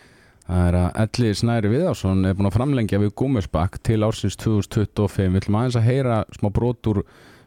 það 0.47 0.65
er 0.69 0.79
að 0.81 0.97
Elli 1.05 1.35
Snæri 1.39 1.71
Viðarsson 1.73 2.25
er 2.29 2.35
búin 2.39 2.49
að 2.51 2.57
framlengja 2.57 2.99
við 3.03 3.13
Gúmersbakk 3.21 3.79
til 3.87 4.01
ársins 4.07 4.37
2025 4.43 5.29
við 5.37 5.43
ætlum 5.43 5.59
aðeins 5.61 5.79
að 5.81 5.87
heyra 5.91 6.17
smá 6.39 6.49
brotur 6.53 7.03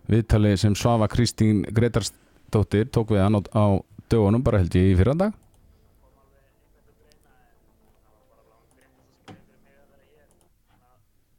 viðtali 0.09 0.53
sem 0.61 0.75
Svafa 0.77 1.07
Kristín 1.11 1.63
Gretarsdóttir 1.75 2.87
tók 2.93 3.11
við 3.15 3.23
hann 3.25 3.41
á, 3.41 3.65
dögunum 4.09 4.43
bara 4.45 4.61
held 4.61 4.75
ég 4.77 4.93
í 4.93 4.99
fyrrandag 4.99 5.33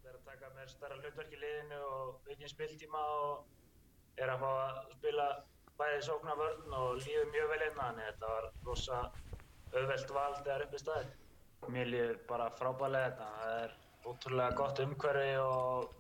er 0.05 0.15
að 0.15 0.23
taka 0.29 0.51
mér 0.57 0.71
starra 0.71 0.99
hlutverk 1.01 1.33
í 1.35 1.41
liðinu 1.41 1.79
og 1.87 2.31
aukinn 2.31 2.51
spiltíma 2.53 3.03
og 3.17 4.21
er 4.23 4.33
að 4.33 4.43
fá 4.43 4.51
að 4.53 4.81
spila 4.99 5.27
bæði 5.81 6.03
sókna 6.07 6.37
vörn 6.39 6.77
og 6.81 7.01
líður 7.03 7.31
mjög 7.33 7.51
vel 7.53 7.63
einna 7.67 7.89
þannig 7.89 8.05
að 8.05 8.13
þetta 8.13 8.33
var 8.35 8.49
rosa 8.69 9.01
auðvelt 9.73 10.15
val 10.17 10.33
þegar 10.41 10.65
uppi 10.67 10.81
staðið. 10.83 11.13
Mér 11.75 11.91
líður 11.93 12.19
bara 12.29 12.49
frábælega 12.59 13.11
þetta, 13.11 13.29
það 13.41 13.61
er 13.65 13.77
ótrúlega 14.07 14.57
gott 14.61 14.83
umhverfi 14.85 15.37
og, 15.43 15.93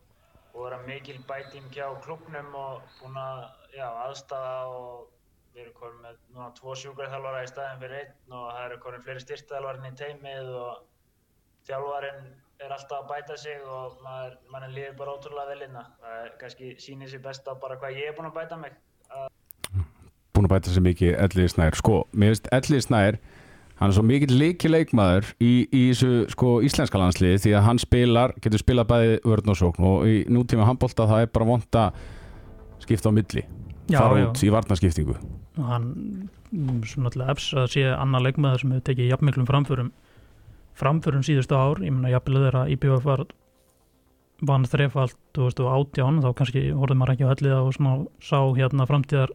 vera 0.56 0.78
mikil 0.86 1.18
bæting 1.28 1.66
hjá 1.74 1.86
klubnum 2.04 2.54
og 2.56 2.84
búin 3.00 3.18
að 3.20 3.42
já, 3.76 3.88
aðstafa 4.06 4.54
og 4.72 5.10
við 5.52 5.62
erum 5.66 5.74
komin 5.76 6.02
með 6.04 6.22
núna 6.32 6.46
tvo 6.56 6.76
sjúkarþjálfara 6.80 7.42
í 7.44 7.50
staðin 7.50 7.82
fyrir 7.82 7.98
einn 7.98 8.36
og 8.38 8.46
það 8.46 8.62
eru 8.62 8.78
komin 8.84 9.04
fleiri 9.04 9.24
styrtaðalvarinn 9.24 9.90
í 9.90 9.98
teimið 10.00 10.50
og 10.62 10.86
þjálfarinn 11.68 12.26
er 12.64 12.72
alltaf 12.72 13.02
að 13.02 13.08
bæta 13.10 13.36
sig 13.40 13.64
og 13.68 14.00
maður, 14.04 14.36
mann 14.52 14.68
líður 14.72 14.98
bara 15.00 15.16
ótrúlega 15.18 15.52
vel 15.52 15.66
inna. 15.66 15.84
Það 16.00 16.20
er 16.24 16.34
kannski 16.40 16.72
sýnir 16.80 17.12
sér 17.12 17.24
best 17.26 17.48
á 17.48 17.52
bara 17.60 17.76
hvað 17.80 17.98
ég 18.00 18.10
er 18.10 18.16
búinn 18.16 18.30
að 18.30 18.38
bæta 18.38 18.60
mig. 18.60 18.76
Búin 20.36 20.48
að 20.48 20.54
bæta 20.54 20.74
sér 20.74 20.84
mikið 20.86 21.16
Elli 21.24 21.48
Snær. 21.50 21.78
Sko, 21.78 22.04
mér 22.12 22.34
finnst 22.34 22.52
Elli 22.54 22.82
Snær 22.84 23.18
hann 23.76 23.90
er 23.90 23.96
svo 23.96 24.04
mikið 24.08 24.32
leiki 24.32 24.70
leikmaður 24.70 25.32
í, 25.36 25.52
í 25.68 25.82
þessu 25.90 26.30
sko 26.32 26.54
íslenska 26.64 27.00
landsliði 27.00 27.42
því 27.44 27.56
að 27.58 27.66
hann 27.66 27.80
spilar, 27.82 28.32
getur 28.40 28.62
spilað 28.62 28.88
bæði 28.92 29.18
vörn 29.26 29.52
og 29.52 29.58
sókn 29.60 29.88
og 29.90 30.06
í 30.08 30.14
nútíma 30.32 30.68
handbólta 30.68 31.08
það 31.10 31.26
er 31.26 31.32
bara 31.34 31.48
vont 31.50 31.80
að 31.82 31.98
skipta 32.86 33.12
á 33.12 33.16
milli. 33.16 33.44
Já, 33.86 34.00
fara 34.00 34.22
já. 34.22 34.28
út 34.30 34.40
í 34.42 34.48
varnaskiptingu 34.50 35.18
og 35.56 35.68
hann 35.70 35.86
svona 36.84 37.10
alltaf 37.10 37.32
efs 37.32 37.52
að 37.56 37.68
sé 37.72 37.84
annar 37.88 38.24
leikmaður 38.24 38.62
sem 38.62 38.74
hefur 38.74 38.86
tekið 38.88 39.10
jafnmiklum 39.12 39.48
framförum 39.48 39.90
framförum 40.76 41.24
síðustu 41.24 41.56
ár. 41.56 41.80
Ég 41.84 41.94
meina 41.94 42.12
jafnvel 42.12 42.42
þeirra 42.44 42.66
IBF 42.74 43.06
var 43.06 43.24
vann 44.44 44.68
þrefald 44.68 45.16
2018 45.36 46.20
þá 46.24 46.28
kannski 46.36 46.64
horfði 46.76 46.98
maður 47.00 47.14
ekki 47.14 47.28
á 47.28 47.32
ellið 47.32 47.54
og 47.56 47.70
svona 47.76 47.94
sá 48.20 48.38
hérna 48.58 48.88
framtíðar 48.88 49.32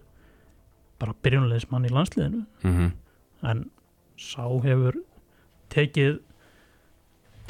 bara 1.02 1.18
byrjunleismann 1.26 1.88
í 1.90 1.94
landsliðinu. 1.94 2.44
Mm 2.64 2.76
-hmm. 2.76 2.92
en 3.52 3.64
sá 4.22 4.46
hefur 4.64 5.02
tekið 5.74 6.20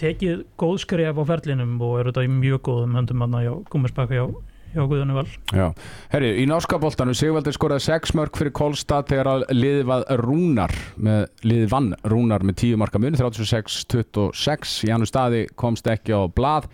tekið 0.01 0.45
góð 0.59 0.77
skref 0.85 1.19
á 1.19 1.23
ferlinum 1.29 1.75
og 1.83 1.99
er 1.99 2.09
þetta 2.09 2.23
í 2.25 2.31
mjög 2.31 2.63
góðum 2.69 2.95
höndum 2.97 3.25
hann 3.25 3.37
hjá 3.43 3.53
Gúmersbakka 3.69 4.17
hjá, 4.17 4.25
hjá 4.73 4.85
Guðunni 4.89 5.17
Val. 5.17 5.27
Já, 5.53 5.67
herri, 6.13 6.31
í 6.41 6.45
norska 6.49 6.79
boltanum 6.81 7.17
Sigvaldi 7.17 7.53
skoraði 7.53 7.85
6 7.85 8.15
mörg 8.17 8.39
fyrir 8.39 8.55
Kolstad 8.57 9.11
þegar 9.11 9.31
að 9.35 9.45
liðið 9.53 9.83
var 9.91 10.07
Rúnar 10.23 10.73
með, 10.97 11.27
liðið 11.45 11.69
vann 11.75 11.91
Rúnar 12.13 12.47
með 12.47 12.57
10 12.63 12.81
marka 12.81 13.01
mun 13.01 13.19
36-26 13.19 14.79
Jánu 14.89 15.09
staði 15.09 15.45
komst 15.59 15.91
ekki 15.91 16.17
á 16.17 16.25
blað 16.25 16.71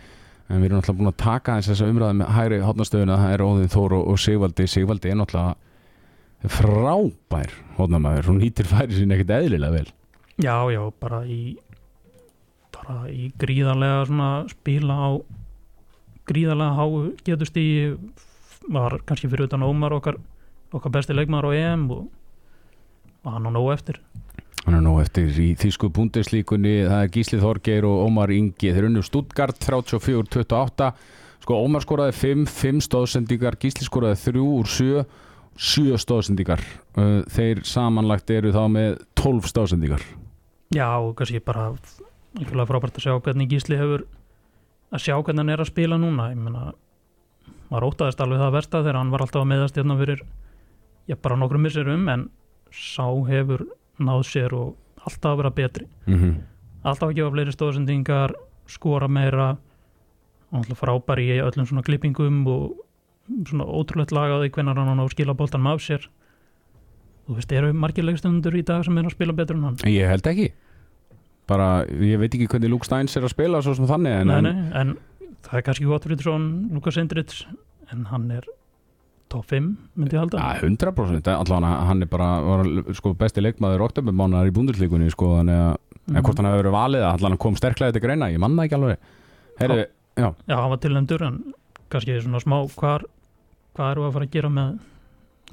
en 0.48 0.62
við 0.62 0.70
erum 0.70 0.80
náttúrulega 0.80 1.02
búin 1.02 1.12
að 1.12 1.22
taka 1.26 1.58
þess 1.58 1.74
þessa 1.74 1.88
umræði 1.92 2.20
með 2.22 2.36
hægri 2.38 2.60
hotnastöðuna, 2.64 3.18
það 3.20 3.34
er 3.34 3.44
Óðin 3.44 3.74
Þór 3.74 3.96
og, 3.98 4.04
og 4.14 4.22
Sigvaldi. 4.24 4.68
Sigvaldi 4.72 5.12
er 5.12 5.18
náttúrulega 5.20 5.67
frábær 6.46 7.54
hotnamaður, 7.78 8.32
hún 8.32 8.44
hýtir 8.44 8.70
færi 8.70 8.98
sín 8.98 9.14
ekkert 9.16 9.34
eðlilega 9.40 9.74
vel. 9.74 9.90
Já, 10.38 10.56
já, 10.70 10.82
bara 11.02 11.24
í 11.26 11.58
bara 12.78 13.08
í 13.10 13.32
gríðarlega 13.42 14.06
svona 14.06 14.30
spila 14.52 14.98
á 15.02 15.10
gríðarlega 16.28 16.78
háu 16.78 17.02
getustíi 17.26 17.96
var 18.70 19.00
kannski 19.08 19.30
fyrir 19.32 19.48
utan 19.48 19.66
Ómar 19.66 19.96
okkar, 19.98 20.20
okkar 20.76 20.94
besti 20.94 21.16
leikmaður 21.16 21.50
á 21.50 21.52
EM 21.58 21.86
og, 21.96 22.08
og 23.24 23.34
hann 23.34 23.48
á 23.48 23.52
nóg 23.52 23.72
eftir. 23.74 24.02
Hann 24.68 24.76
er 24.76 24.84
nú 24.84 24.98
eftir 25.00 25.32
í 25.40 25.54
Þísku 25.56 25.88
búndeslíkunni, 25.96 26.82
það 26.90 27.04
er 27.06 27.12
Gísli 27.14 27.38
Þorgeir 27.40 27.86
og 27.88 28.02
Ómar 28.04 28.34
Ingi, 28.36 28.74
þeir 28.76 28.90
unnu 28.90 29.04
Stuttgart 29.06 29.56
34-28, 29.64 30.90
sko 31.46 31.60
Ómar 31.64 31.86
skoraði 31.86 32.18
5, 32.20 32.44
5 32.52 32.82
stóðsendingar, 32.90 33.56
Gísli 33.62 33.88
skoraði 33.88 34.20
3 34.26 34.44
úr 34.44 34.68
7, 34.68 35.06
7 35.58 35.98
stóðsendingar, 35.98 36.62
Uh, 36.98 37.22
þeir 37.30 37.60
samanlagt 37.62 38.30
eru 38.34 38.50
þá 38.50 38.64
með 38.74 38.96
12 39.14 39.46
stóðsendingar. 39.52 40.02
Já, 40.74 40.88
og 40.98 41.12
kannski 41.20 41.40
bara 41.46 41.68
algjörlega 42.38 42.66
frábært 42.72 42.98
að 42.98 43.04
sjá 43.06 43.14
hvernig 43.22 43.50
Gísli 43.52 43.78
hefur 43.78 44.08
að 44.92 45.04
sjá 45.04 45.14
hvernig 45.20 45.44
hann 45.44 45.50
er 45.54 45.62
að 45.62 45.70
spila 45.70 45.98
núna 46.02 46.32
ég 46.32 46.40
meina, 46.42 46.72
maður 47.70 47.88
óttaðist 47.92 48.24
alveg 48.24 48.40
það 48.42 48.56
versta 48.58 48.82
þegar 48.82 48.98
hann 48.98 49.12
var 49.14 49.22
alltaf 49.22 49.42
að 49.44 49.50
meðast 49.52 49.78
hérna 49.78 49.98
fyrir 50.00 50.24
já, 51.08 51.16
bara 51.22 51.38
nokkrum 51.38 51.62
misserum 51.68 52.10
en 52.10 52.30
sá 52.72 53.06
hefur 53.30 53.68
náð 54.00 54.26
sér 54.32 54.58
og 54.58 54.76
alltaf 55.06 55.32
að 55.32 55.38
vera 55.38 55.54
betri 55.62 55.88
Mm 56.08 56.18
-hmm. 56.20 56.36
alltaf 56.84 57.10
að 57.10 57.16
gefa 57.16 57.32
fleiri 57.32 57.52
stóðsendingar 57.52 58.34
skora 58.68 59.08
meira 59.08 59.58
og 60.52 60.58
alltaf 60.60 60.80
frábær 60.82 61.20
í 61.20 61.30
öllum 61.42 61.66
svona 61.68 61.84
klippingum 61.84 62.48
og 62.48 62.72
svona 63.48 63.68
ótrúlegt 63.68 64.14
lagaði 64.16 64.52
hvernig 64.56 64.78
hann 64.78 65.02
á 65.02 65.06
að 65.06 65.14
skila 65.16 65.36
boltanum 65.38 65.72
af 65.74 65.84
sér. 65.84 66.08
Þú 67.28 67.36
veist, 67.38 67.52
eru 67.52 67.74
margir 67.76 68.08
leikstundur 68.08 68.56
í 68.56 68.64
dag 68.64 68.86
sem 68.88 68.98
er 68.98 69.10
að 69.10 69.18
spila 69.18 69.36
betur 69.36 69.58
en 69.58 69.66
hann? 69.68 69.80
Ég 69.92 70.08
held 70.08 70.30
ekki, 70.32 70.52
bara 71.50 71.84
ég 71.88 72.22
veit 72.22 72.32
ekki 72.32 72.48
hvernig 72.48 72.72
Luke 72.72 72.88
Steins 72.88 73.18
er 73.20 73.28
að 73.28 73.34
spila 73.36 73.60
svo 73.64 73.76
sem 73.76 73.90
þannig, 73.90 74.22
en, 74.22 74.32
nei, 74.32 74.40
nei, 74.46 74.70
en 74.80 74.96
það 75.48 75.60
er 75.60 75.66
kannski 75.68 75.90
gott 75.90 76.08
fyrir 76.08 76.24
svona 76.24 76.78
Lukas 76.78 77.00
Endrits 77.02 77.44
en 77.92 78.08
hann 78.12 78.32
er 78.36 78.48
top 79.32 79.48
5 79.52 79.68
myndi 80.00 80.16
ég 80.16 80.24
halda. 80.24 80.40
Ja, 80.40 80.64
100% 80.64 81.30
allavega 81.34 81.84
hann 81.90 82.04
er 82.04 82.12
bara 82.12 82.30
var, 82.46 82.72
sko, 82.96 83.14
besti 83.20 83.44
leikmaður 83.44 83.86
oktobermánar 83.90 84.48
í 84.48 84.56
búndeslíkunni 84.56 85.12
sko, 85.12 85.34
þannig 85.42 85.60
að 85.66 85.76
mm. 85.76 86.22
hvort 86.22 86.40
hann 86.40 86.50
hefur 86.50 86.64
verið 86.64 86.78
valið 86.78 87.08
hann 87.12 87.40
kom 87.44 87.60
sterklega 87.60 87.96
til 87.96 88.04
greina, 88.04 88.32
ég 88.32 88.42
manna 88.44 88.68
ekki 88.68 88.80
alveg. 88.80 89.14
Herri, 89.60 89.86
já, 90.16 90.30
já, 90.32 90.56
hann 90.56 90.74
var 90.74 90.82
tilnæmdur 90.84 91.28
en 91.28 91.40
kannski 91.92 92.20
svona 92.22 92.42
smá 92.44 92.60
hvar, 92.78 93.08
hvað 93.78 93.92
eru 93.94 94.06
að 94.08 94.16
fara 94.18 94.28
að 94.28 94.34
gera 94.38 94.50
með 94.58 94.78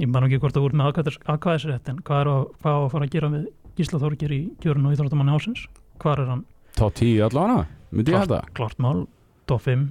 ég 0.03 0.11
man 0.11 0.27
ekki 0.27 0.41
hvort 0.43 0.57
það 0.57 0.65
voru 0.67 0.79
með 0.81 0.89
aðkvæðisrétt 1.35 1.91
en 1.93 2.01
hvað 2.09 2.23
eru 2.25 2.35
að, 2.39 2.47
hvað 2.65 2.79
að 2.85 2.89
fara 2.95 3.09
að 3.09 3.15
gera 3.15 3.31
með 3.35 3.45
Gísla 3.79 4.01
Þorgir 4.03 4.33
í 4.35 4.41
kjörun 4.63 4.89
og 4.89 4.95
íþróttamanni 4.97 5.35
ásins 5.37 5.65
hvar 6.03 6.23
er 6.25 6.31
hann? 6.33 6.45
top 6.79 6.95
10 6.99 7.21
allavega 7.29 7.67
myndi 7.95 8.11
ég 8.11 8.17
Klart. 8.17 8.31
halda 8.31 8.55
Klart 8.59 8.81
mál, 8.83 9.05
top 9.51 9.63
5 9.67 9.85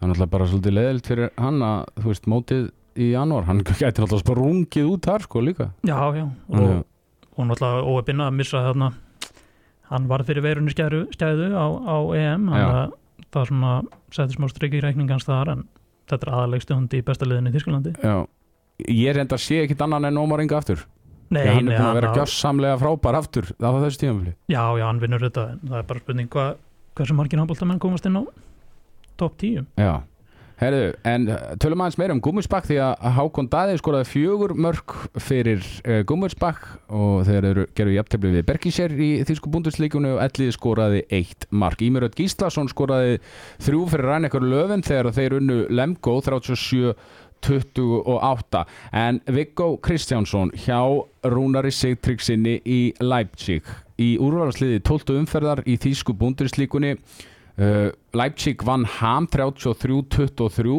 Það 0.00 0.06
er 0.06 0.10
náttúrulega 0.12 0.32
bara 0.32 0.46
svolítið 0.48 0.76
leðilt 0.78 1.08
fyrir 1.10 1.32
hann 1.36 1.58
að, 1.66 1.80
þú 2.00 2.06
veist, 2.12 2.28
mótið 2.30 2.62
í 3.00 3.10
janúar 3.12 3.48
hann 3.50 3.60
gæti 3.66 3.84
náttúrulega 3.90 4.28
bara 4.30 4.44
rungið 4.46 4.88
út 4.94 5.08
þar 5.10 5.26
sko 5.26 5.42
líka 5.44 5.66
já, 5.86 5.98
já, 6.16 6.24
og, 6.48 6.62
að- 6.62 6.84
og 7.36 7.50
náttúrulega 7.50 7.90
óöpinn 7.94 8.24
að 8.24 8.36
missa 8.38 8.62
þarna 8.68 8.92
hann 9.90 10.06
var 10.10 10.22
fyrir 10.26 10.44
veirunni 10.46 10.70
skæðu, 10.70 11.50
á, 11.50 11.66
á 11.66 11.96
EM 12.14 12.46
Já. 12.46 12.54
þannig 12.54 12.70
að 12.70 12.96
það 13.34 13.48
svona 13.50 13.72
setti 14.14 14.36
smá 14.38 14.46
strikki 14.50 14.78
í 14.78 14.84
reikningans 14.84 15.26
þar 15.26 15.50
en 15.56 15.64
þetta 16.10 16.26
er 16.28 16.34
aðalegstjóndi 16.38 17.00
í 17.00 17.04
besta 17.06 17.28
liðinu 17.28 17.50
í 17.52 17.54
Þísklandi 17.56 17.92
Já, 18.02 18.14
ég 18.90 19.16
reynda 19.16 19.36
að 19.38 19.44
sé 19.46 19.60
ekkit 19.64 19.84
annan 19.86 20.08
en 20.10 20.18
Ómar 20.20 20.42
Inga 20.44 20.58
aftur. 20.60 20.82
Nei, 21.30 21.44
hann 21.46 21.68
er 21.70 21.76
búin 21.78 21.86
að 21.92 21.98
vera 22.00 22.12
gjössamlega 22.16 22.78
frábær 22.80 23.18
aftur 23.20 23.50
á 23.62 23.70
þessu 23.78 24.00
tímafili 24.02 24.32
Já, 24.50 24.64
já, 24.74 24.84
hann 24.88 24.98
vinnur 25.02 25.22
þetta 25.22 25.44
það 25.62 25.76
er 25.78 25.84
bara 25.92 26.02
spurning 26.02 26.30
hvað 26.32 26.48
hversu 26.98 27.14
margir 27.14 27.38
handbóltamenn 27.38 27.78
komast 27.82 28.08
inn 28.10 28.18
á 28.18 28.22
top 29.20 29.36
10 29.38 29.62
Já, 29.78 29.92
herðu, 30.60 30.90
en 31.08 31.28
uh, 31.30 31.38
tölum 31.62 31.82
aðeins 31.82 31.98
meira 32.00 32.16
um 32.16 32.20
Gummisbakk 32.24 32.68
því 32.68 32.78
að 32.84 33.06
Hákon 33.16 33.48
Daði 33.52 33.78
skoraði 33.80 34.08
fjögur 34.10 34.54
mörg 34.58 34.96
fyrir 35.20 35.64
uh, 35.84 36.02
Gummisbakk 36.08 36.66
og 36.96 37.24
þeir 37.28 37.48
eru 37.52 37.64
gerðu 37.76 37.96
jafntefli 37.96 38.34
við 38.36 38.46
Berkísér 38.50 38.94
í 38.96 39.10
Þýsku 39.28 39.52
búnduslíkunni 39.54 40.12
og 40.16 40.22
Ellið 40.26 40.52
skoraði 40.56 41.02
eitt 41.16 41.48
mark. 41.50 41.80
Ímiröð 41.84 42.18
Gíslason 42.20 42.70
skoraði 42.72 43.18
þrjú 43.64 43.86
fyrir 43.94 44.12
Rænekar 44.12 44.44
Löfin 44.44 44.84
þegar 44.86 45.12
þeir 45.16 45.40
unnu 45.40 45.64
Lemgo 45.72 46.20
37 46.26 46.94
28 47.40 48.64
en 48.92 49.20
Viggo 49.32 49.78
Kristjánsson 49.80 50.50
hjá 50.60 50.80
Rúnari 51.24 51.72
Sigtryggsinni 51.72 52.58
í 52.68 52.80
Leipzig 53.00 53.64
í 54.00 54.14
úrvarsliði 54.20 54.82
12 54.84 55.16
umferðar 55.22 55.62
í 55.68 55.78
Þýsku 55.80 56.12
búnduslíkunni 56.20 56.98
Uh, 57.60 57.90
Leipzig 58.16 58.62
vann 58.64 58.86
Ham 58.88 59.26
33-23 59.28 60.76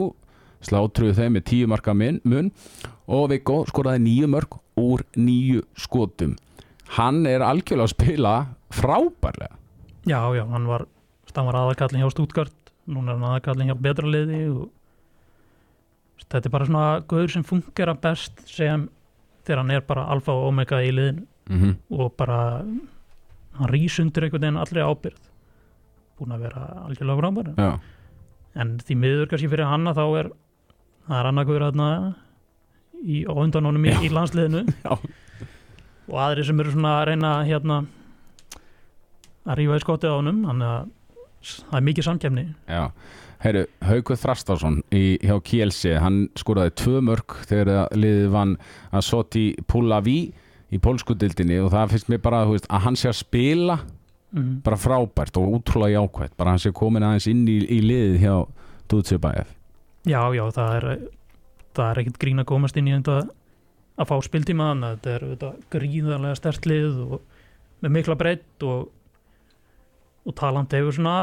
slátruðu 0.65 1.13
þeim 1.13 1.35
með 1.37 1.43
10 1.51 1.69
marka 1.69 1.93
mun, 1.93 2.49
og 3.05 3.27
Viggo 3.29 3.59
skoraði 3.69 4.01
nýju 4.07 4.29
mörg 4.33 4.57
úr 4.81 5.03
nýju 5.13 5.61
skotum. 5.77 6.35
Hann 6.97 7.27
er 7.29 7.45
algjörlega 7.45 7.85
að 7.85 7.93
spila 7.93 8.33
frábærlega. 8.73 9.53
Já, 10.09 10.21
já, 10.33 10.43
hann 10.49 10.65
var, 10.65 10.87
var 11.29 11.59
aðalkallin 11.61 12.01
hjá 12.01 12.11
Stuttgart. 12.15 12.57
Núna 12.89 13.13
er 13.13 13.19
hann 13.19 13.29
aðalkallin 13.29 13.69
hjá 13.69 13.77
betra 13.77 14.09
liði 14.09 14.43
og 14.49 14.69
þetta 16.25 16.47
er 16.47 16.55
bara 16.55 16.69
svona 16.69 16.85
guður 17.13 17.35
sem 17.35 17.45
fungera 17.45 17.93
best 17.93 18.41
sem 18.49 18.89
þegar 19.45 19.61
hann 19.61 19.75
er 19.77 19.85
bara 19.85 20.09
alfa 20.13 20.33
og 20.33 20.49
omega 20.49 20.81
í 20.81 20.89
liðinu. 20.93 21.27
Mm 21.51 21.61
-hmm. 21.61 21.75
og 21.97 22.13
bara 22.17 22.63
hann 23.57 23.69
rís 23.69 23.99
undir 23.99 24.23
einhvern 24.23 24.41
veginn 24.41 24.61
allri 24.61 24.81
ábyrð 24.81 25.30
búin 26.21 26.35
að 26.37 26.45
vera 26.47 26.65
algjörlega 26.85 27.21
frábæri 27.21 27.55
Já, 27.57 27.71
en 28.61 28.75
því 28.81 28.97
miður 29.01 29.31
kannski 29.31 29.49
fyrir 29.51 29.69
hanna 29.69 29.95
þá 29.97 30.03
er 30.21 30.31
það 31.07 31.17
er 31.19 31.29
annarkuður 31.31 31.65
hérna 31.67 31.89
í, 33.01 33.23
á 33.25 33.33
undan 33.33 33.67
honum 33.67 33.87
í, 33.89 33.95
í 34.05 34.11
landsliðinu. 34.13 34.65
Já. 34.85 34.93
og 36.11 36.17
aðri 36.21 36.45
sem 36.47 36.59
eru 36.61 36.73
svona 36.73 36.95
að 36.99 37.07
reyna 37.11 37.33
hérna 37.47 37.81
að 39.47 39.57
rífa 39.61 39.79
í 39.79 39.83
skotið 39.83 40.13
á 40.13 40.19
honum 40.19 40.41
þannig 40.45 40.71
að 40.71 40.89
það 41.41 41.77
er 41.79 41.85
mikið 41.87 42.07
samkefni 42.07 42.45
já. 42.69 42.83
Heyru, 43.41 43.63
Haukur 43.89 44.19
Þrastásson 44.21 44.75
í, 44.93 45.17
hjá 45.25 45.33
Kielce, 45.41 45.95
hann 45.97 46.27
skoraði 46.37 46.75
tvö 46.77 46.99
mörg 47.07 47.39
þegar 47.49 47.89
liðið 47.97 48.27
vann 48.35 48.51
að 48.93 49.05
Soti 49.07 49.45
Pulavi 49.65 50.19
í 50.71 50.79
pólskudildinni 50.79 51.57
og 51.63 51.71
það 51.73 51.95
finnst 51.95 52.11
mér 52.11 52.21
bara 52.21 52.43
veist, 52.49 52.69
að 52.69 52.85
hann 52.85 52.99
sé 52.99 53.09
að 53.09 53.17
spila 53.23 53.79
mm. 54.33 54.61
bara 54.65 54.77
frábært 54.79 55.37
og 55.41 55.57
útrúlega 55.59 55.99
jákvæmt 56.01 56.37
bara 56.37 56.53
hann 56.55 56.59
sé 56.63 56.71
komin 56.75 57.03
aðeins 57.07 57.27
inn 57.31 57.43
í, 57.47 57.59
í 57.67 57.81
liðið 57.85 58.17
hjá 58.23 58.35
Dútsjöbæf 58.91 59.51
já, 60.09 60.21
já, 60.35 60.43
það 60.51 60.75
er 60.79 60.87
það 61.75 61.85
er 61.91 62.01
ekkert 62.01 62.19
grín 62.19 62.41
að 62.43 62.49
komast 62.51 62.77
inn 62.77 62.89
í 62.89 62.95
þetta 62.95 63.19
að 64.01 64.09
fá 64.09 64.15
spiltíma 64.25 64.71
þannig 64.71 64.87
að 64.89 64.95
þetta 64.97 65.13
er 65.15 65.27
þetta 65.29 65.51
gríðarlega 65.75 66.39
stert 66.39 66.65
lið 66.67 66.97
og 67.05 67.21
með 67.81 67.93
mikla 67.97 68.15
breytt 68.19 68.65
og, 68.67 68.89
og 70.25 70.35
talant 70.37 70.73
hefur 70.75 70.95
svona 70.97 71.15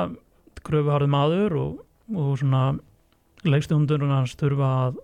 gröfuharið 0.66 1.10
maður 1.12 1.56
og, 1.58 1.74
og 2.14 2.32
svona 2.40 2.62
leikstjóndur 3.46 4.02
hans 4.10 4.34
þurfa 4.38 4.70
að 4.88 4.96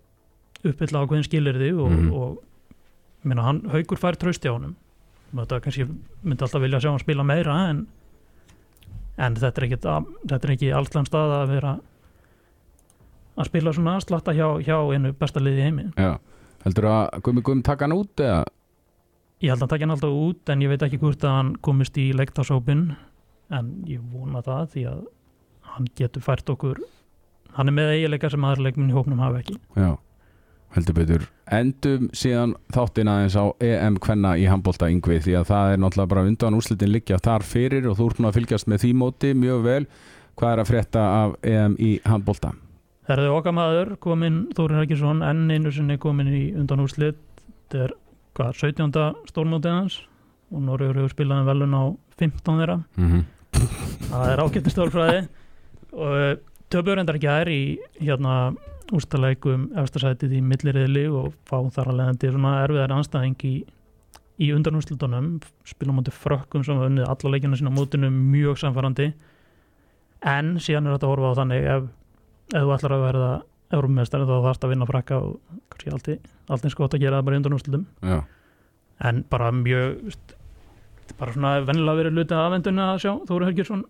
uppfylla 0.65 1.05
ákveðin 1.05 1.27
skilirði 1.29 1.71
og, 1.77 1.91
Mhm. 1.93 2.09
og 2.13 2.41
minna, 3.25 3.43
hann, 3.47 3.61
haugur 3.73 4.01
fær 4.01 4.17
trausti 4.21 4.49
á 4.49 4.57
honum 4.57 4.75
þetta 5.35 5.61
kannski 5.65 5.85
myndi 6.23 6.45
alltaf 6.45 6.63
vilja 6.63 6.81
sjá 6.81 6.91
hann 6.91 7.03
spila 7.03 7.25
meira 7.27 7.55
en, 7.71 7.87
en 9.19 9.37
þetta 9.39 9.61
er 9.61 9.67
ekki 9.69 9.81
þetta 9.81 10.41
er 10.41 10.55
ekki 10.57 10.73
alltaf 10.75 11.09
stað 11.11 11.35
að 11.39 11.53
vera 11.55 11.75
að 13.35 13.49
spila 13.51 13.73
svona 13.75 13.99
slatta 14.03 14.35
hjá, 14.35 14.47
hjá 14.63 14.77
einu 14.95 15.13
besta 15.19 15.43
liði 15.43 15.67
heimi. 15.67 15.89
Já, 15.99 16.19
heldur 16.67 16.91
að 16.91 17.23
Gumi 17.27 17.43
Gumi 17.43 17.67
taka 17.67 17.89
hann 17.89 17.97
út 17.97 18.23
eða? 18.23 18.45
ég 19.45 19.51
held 19.53 19.59
að 19.59 19.65
hann 19.65 19.73
takja 19.73 19.87
hann 19.87 19.95
alltaf 19.97 20.15
út 20.17 20.53
en 20.53 20.63
ég 20.65 20.71
veit 20.73 20.85
ekki 20.87 21.01
hvort 21.03 21.25
að 21.27 21.37
hann 21.39 21.53
komist 21.65 21.99
í 22.01 22.09
leiktasópin 22.17 22.85
en 23.55 23.71
ég 23.91 24.03
vona 24.13 24.43
það 24.45 24.69
því 24.75 24.85
að 24.93 25.01
hann 25.75 25.89
getur 25.99 26.25
fært 26.25 26.51
okkur 26.55 26.81
hann 27.59 27.71
er 27.71 27.77
með 27.77 27.93
eiginleika 27.97 28.31
sem 28.33 28.47
aðra 28.47 28.69
leikminn 28.69 28.91
í 28.93 28.97
hópnum 28.97 29.21
hafa 29.23 29.43
ekki. 29.43 29.59
Já, 29.77 29.91
heldur 30.75 30.97
betur 30.99 31.27
Endum 31.53 32.09
síðan 32.17 32.55
þáttin 32.75 33.11
aðeins 33.11 33.37
á 33.37 33.45
EM 33.61 33.99
Kvenna 34.03 34.35
í 34.41 34.47
handbólta 34.49 34.89
yngvi 34.91 35.21
því 35.25 35.37
að 35.41 35.49
það 35.53 35.73
er 35.73 35.81
náttúrulega 35.83 36.13
bara 36.15 36.27
undan 36.29 36.59
úrslitin 36.59 36.93
liggja 36.93 37.19
þar 37.23 37.43
fyrir 37.47 37.89
og 37.91 37.99
þú 37.99 38.11
ert 38.11 38.21
nú 38.21 38.29
að 38.29 38.39
fylgjast 38.39 38.71
með 38.71 38.85
því 38.85 38.93
móti 39.03 39.35
mjög 39.39 39.65
vel 39.69 39.87
Hvað 40.35 40.53
er 40.53 40.61
að 40.65 40.71
frétta 40.71 41.03
af 41.23 41.35
EM 41.47 41.77
í 41.79 41.91
handbólta? 42.03 42.51
Það 43.07 43.21
er 43.23 43.35
okkar 43.37 43.55
maður 43.55 43.93
komin 44.03 44.41
Þórin 44.57 44.81
Rækisson 44.81 45.23
enn 45.23 45.45
einu 45.53 45.71
sinni 45.71 45.99
komin 46.03 46.33
í 46.33 46.43
undan 46.59 46.83
úrslit 46.83 47.21
þetta 47.45 47.85
er 47.85 47.95
hvað, 48.35 48.51
17. 48.59 48.99
stórmótið 49.31 49.77
hans 49.77 50.01
og 50.55 50.65
Norður 50.65 50.99
hefur 50.99 51.15
spilað 51.15 51.45
um 51.45 51.49
velun 51.53 51.79
á 51.79 51.83
15 52.19 52.59
þeirra 52.61 52.79
Mm 52.97 53.11
-hmm. 53.13 53.23
það 54.11 54.33
er 54.33 54.43
ágættu 54.43 54.71
stórfræði 54.71 55.21
og 55.93 56.39
töfur 56.71 56.99
endar 56.99 57.15
ekki 57.15 57.31
aðeir 57.31 57.51
í 57.55 57.79
hérna 58.01 58.55
úrstaleikum 58.93 59.71
efstasætið 59.81 60.37
í 60.39 60.43
milliriðli 60.45 61.05
og 61.09 61.33
fá 61.49 61.57
þar 61.73 61.93
að 61.93 61.99
leiðandi 62.01 62.33
svona 62.35 62.53
erfiðar 62.65 62.95
anstæðing 62.99 63.47
í, 63.49 63.55
í 64.45 64.51
undanúrslutunum 64.53 65.31
spilum 65.69 66.03
átti 66.03 66.13
frökkum 66.15 66.65
sem 66.67 66.77
hafa 66.77 66.91
unnið 66.91 67.09
alla 67.09 67.33
leikina 67.33 67.59
sína 67.61 67.73
mótinu 67.73 68.11
mjög 68.13 68.61
samfærandi 68.61 69.11
en 70.35 70.55
síðan 70.61 70.89
er 70.89 70.97
þetta 70.97 71.09
að 71.09 71.15
horfa 71.15 71.33
á 71.33 71.39
þannig 71.41 71.69
ef, 71.73 71.91
ef 72.53 72.65
þú 72.67 72.73
ætlar 72.77 72.97
að 72.97 73.05
verða 73.07 73.33
eurumestari 73.75 74.29
þá 74.29 74.35
þarfst 74.47 74.67
að 74.67 74.75
vinna 74.75 74.89
frakka 74.89 75.21
og 75.21 75.61
kannski 75.73 75.93
alltaf, 75.95 76.33
alltaf 76.49 76.69
eins 76.69 76.79
gott 76.79 76.97
að 76.97 77.05
gera 77.05 77.21
það 77.21 77.29
bara 77.29 77.37
í 77.37 77.41
undanúrslutum 77.41 77.87
Já, 78.05 78.19
en 79.09 79.23
bara 79.33 79.53
mjög 79.55 80.19
bara 81.19 81.37
svona 81.37 81.55
vennilega 81.65 82.01
verið 82.01 82.19
luta 82.19 82.43
aðvendunni 82.43 82.85
að 82.85 83.01
sjá 83.05 83.13
Þóri 83.29 83.49
Helgjursson 83.49 83.85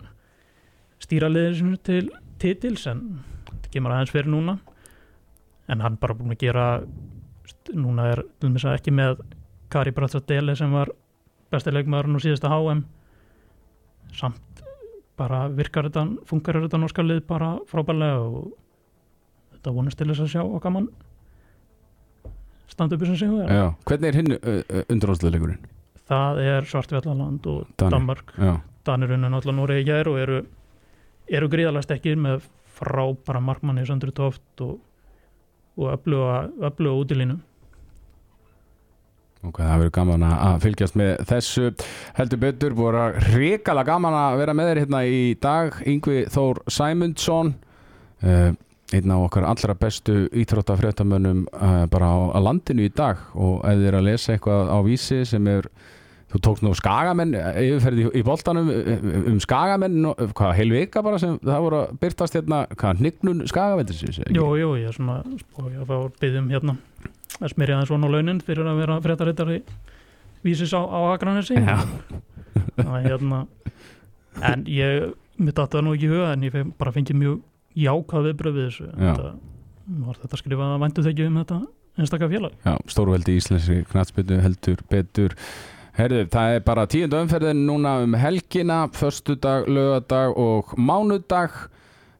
stýra 1.03 1.31
liðið 1.31 1.59
sinu 1.59 1.81
til 1.87 2.05
titils 2.43 2.87
en 2.91 3.03
þetta 3.51 3.75
kemur 3.75 3.95
aðeins 3.95 4.15
fyrir 4.15 4.31
núna 4.33 4.57
en 5.69 5.85
hann 5.85 5.97
bara 6.01 6.17
búin 6.17 6.35
að 6.35 6.43
gera 6.45 6.67
núna 7.75 8.11
er 8.13 8.25
ekki 8.75 8.93
með 8.95 9.23
Kari 9.73 9.95
Bratsadele 9.97 10.55
sem 10.57 10.73
var 10.73 10.93
besti 11.53 11.73
leikmaðurinn 11.73 12.21
á 12.21 12.25
síðasta 12.25 12.51
HM 12.53 12.85
samt 14.15 14.63
bara 15.19 15.47
virkar 15.49 15.89
þetta, 15.89 16.07
funkar 16.27 16.61
þetta 16.63 16.81
norska 16.83 17.03
lið 17.03 17.25
bara 17.29 17.55
frábærlega 17.71 18.21
og 18.23 18.53
þetta 19.55 19.75
vonast 19.75 19.99
til 19.99 20.11
þess 20.11 20.25
að 20.27 20.33
sjá 20.35 20.43
okkar 20.45 20.75
mann 20.75 20.89
standa 22.69 22.97
upp 22.97 23.07
sem 23.07 23.17
sigur. 23.19 23.47
Já 23.47 23.71
Hvernig 23.87 24.11
er 24.11 24.19
hinn 24.19 24.35
uh, 24.35 24.83
undanúrsliðleikurinn? 24.91 25.71
það 26.09 26.41
er 26.43 26.67
Svartfjallaland 26.69 27.47
og 27.49 27.69
Danir. 27.81 27.95
Danmark 27.95 28.35
Já, 28.37 28.59
Danirinn 28.85 29.25
er 29.25 29.33
náttúrulega 29.33 29.57
Noregi 29.57 29.85
í 29.85 29.89
gær 29.89 30.11
og 30.11 30.19
eru, 30.21 30.41
eru 31.33 31.49
gríðarlega 31.53 31.87
stekkir 31.87 32.19
með 32.21 32.45
frábæra 32.75 33.41
markmanni 33.41 33.87
Sandri 33.89 34.13
Toft 34.13 34.65
og, 34.65 34.77
og 35.77 35.91
öfluga, 35.97 36.37
útilínu 36.95 37.39
ok, 39.45 39.59
það 39.61 39.79
verður 39.83 39.95
gaman 39.99 40.23
að- 40.25 40.61
fylgjast 40.65 40.95
með 40.97 41.11
þessu. 41.29 41.65
Heldur 42.17 42.41
betur, 42.41 42.73
voru 42.79 43.03
hrikala 43.29 43.85
gaman 43.85 44.15
að 44.17 44.39
vera 44.41 44.55
með 44.57 44.71
þér 44.71 44.81
hérna 44.85 45.01
í 45.05 45.19
dag 45.41 45.81
Yngvi 45.87 46.23
Þór 46.33 46.63
Sæmundsson 46.73 47.55
uh, 48.25 48.55
einn 48.95 49.11
af 49.13 49.27
okkar 49.27 49.45
allra 49.49 49.75
bestu 49.75 50.29
íþróttafréttamönnum 50.33 51.45
uh, 51.53 51.85
bara 51.93 52.09
á, 52.09 52.19
á 52.33 52.39
landinu 52.41 52.87
í 52.87 52.93
dag. 52.95 53.21
Og 53.35 53.61
ef 53.69 53.77
þið 53.81 53.89
er 53.91 53.99
að 53.99 54.07
lesa 54.09 54.33
eitthvað 54.33 54.73
á 54.73 54.79
vísi 54.87 55.21
sem 55.29 55.47
er 55.53 55.69
þú 56.35 56.43
tókst 56.43 56.67
nú 56.67 56.75
skagamenn 56.75 57.35
yfirferði 57.39 58.09
í 58.19 58.23
boltanum 58.27 58.71
um 59.31 59.41
skagamenn 59.43 60.11
hvað, 60.35 60.55
heil 60.59 60.71
vika 60.75 61.03
bara 61.07 61.21
sem 61.23 61.39
það 61.39 61.67
voru 61.67 61.81
að 61.85 61.97
byrtast 62.03 62.39
hérna, 62.39 62.65
hvað, 62.75 63.03
hnignun 63.03 63.45
skagamenn 63.51 63.93
Jú, 64.35 64.49
jú, 64.59 64.71
ég 64.81 64.91
er 64.91 64.97
svona 64.97 65.21
spá 65.39 65.65
ég 65.69 65.83
að 65.85 65.91
fá 65.93 66.21
byggjum 66.21 66.51
hérna 66.51 66.79
að 67.41 67.55
smyrja 67.55 67.81
það 67.81 67.91
svona 67.91 68.11
á 68.11 68.15
launin 68.15 68.41
fyrir 68.45 68.69
að 68.71 68.81
vera 68.83 69.01
fréttarittari 69.05 69.61
vísis 70.45 70.75
á, 70.77 70.81
á 70.85 70.99
Akranesi. 71.15 71.57
Hérna 72.77 73.47
en 74.43 74.65
ég, 74.69 75.15
mér 75.39 75.57
datta 75.57 75.79
það 75.79 75.87
nú 75.87 75.95
ekki 75.97 76.09
í 76.09 76.13
huga 76.13 76.33
en 76.35 76.47
ég 76.47 76.59
bara 76.79 76.93
fengi 76.95 77.17
mjög 77.17 77.41
jákað 77.79 78.29
viðbröð 78.29 78.59
við 78.59 78.69
þessu. 78.69 78.91
Þetta, 78.99 79.31
var 80.05 80.21
þetta 80.23 80.41
skrifað 80.41 80.75
að 80.75 80.85
væntu 80.85 81.07
þekki 81.07 81.29
um 81.29 81.41
þetta 81.41 81.61
einstakka 81.95 82.29
félag. 82.31 82.59
Já, 82.67 82.75
stórveldi 82.91 83.35
í 83.35 83.41
íslenski 83.41 83.81
knatsbyttu 83.91 84.41
heldur 84.43 84.83
betur 84.91 85.37
Herðu, 85.95 86.25
það 86.27 86.57
er 86.57 86.63
bara 86.67 86.89
tíundu 86.91 87.21
umferðin 87.23 87.61
núna 87.69 88.01
um 88.03 88.17
helgina, 88.19 88.81
föstudag, 88.91 89.69
lögadag 89.71 90.33
og 90.35 90.73
mánudag. 90.75 91.55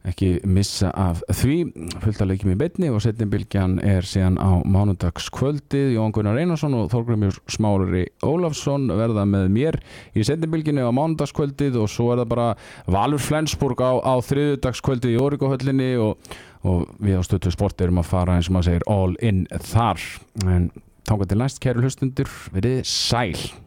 Ekki 0.07 0.29
missa 0.47 0.93
af 0.95 1.19
því. 1.27 1.57
Fullt 1.99 2.21
að 2.23 2.29
leikjum 2.29 2.53
í 2.53 2.57
betni 2.61 2.91
og 2.93 3.01
setnibilgjan 3.03 3.79
er 3.83 4.07
síðan 4.07 4.37
á 4.39 4.63
mánundagskvöldið 4.63 5.91
Jón 5.97 6.13
Gunnar 6.15 6.39
Einarsson 6.39 6.77
og 6.77 6.87
Þorgrymjur 6.93 7.41
Smári 7.51 8.05
Ólafsson 8.23 8.87
verða 8.95 9.25
með 9.27 9.49
mér 9.57 9.79
í 10.15 10.23
setnibilginni 10.23 10.85
á 10.85 10.95
mánundagskvöldið 10.95 11.81
og 11.81 11.91
svo 11.91 12.13
er 12.13 12.23
það 12.23 12.31
bara 12.31 12.47
Valur 12.95 13.27
Flensburg 13.27 13.83
á, 13.83 13.99
á 13.99 14.15
þriðudagskvöldið 14.29 15.17
í 15.17 15.19
Órikóhöllinni 15.25 15.91
og, 16.05 16.31
og 16.63 16.87
við 17.01 17.19
á 17.19 17.27
stötu 17.27 17.51
sport 17.51 17.83
erum 17.83 17.99
að 18.05 18.11
fara 18.13 18.39
eins 18.39 18.47
og 18.47 18.55
maður 18.55 18.71
segir 18.71 18.87
all 18.87 19.19
in 19.19 19.43
þar. 19.73 20.09
En 20.47 20.71
þángar 21.03 21.33
til 21.33 21.43
næst 21.43 21.63
kæru 21.65 21.83
hlustundur 21.83 22.35
verið 22.55 22.85
sæl 22.87 23.64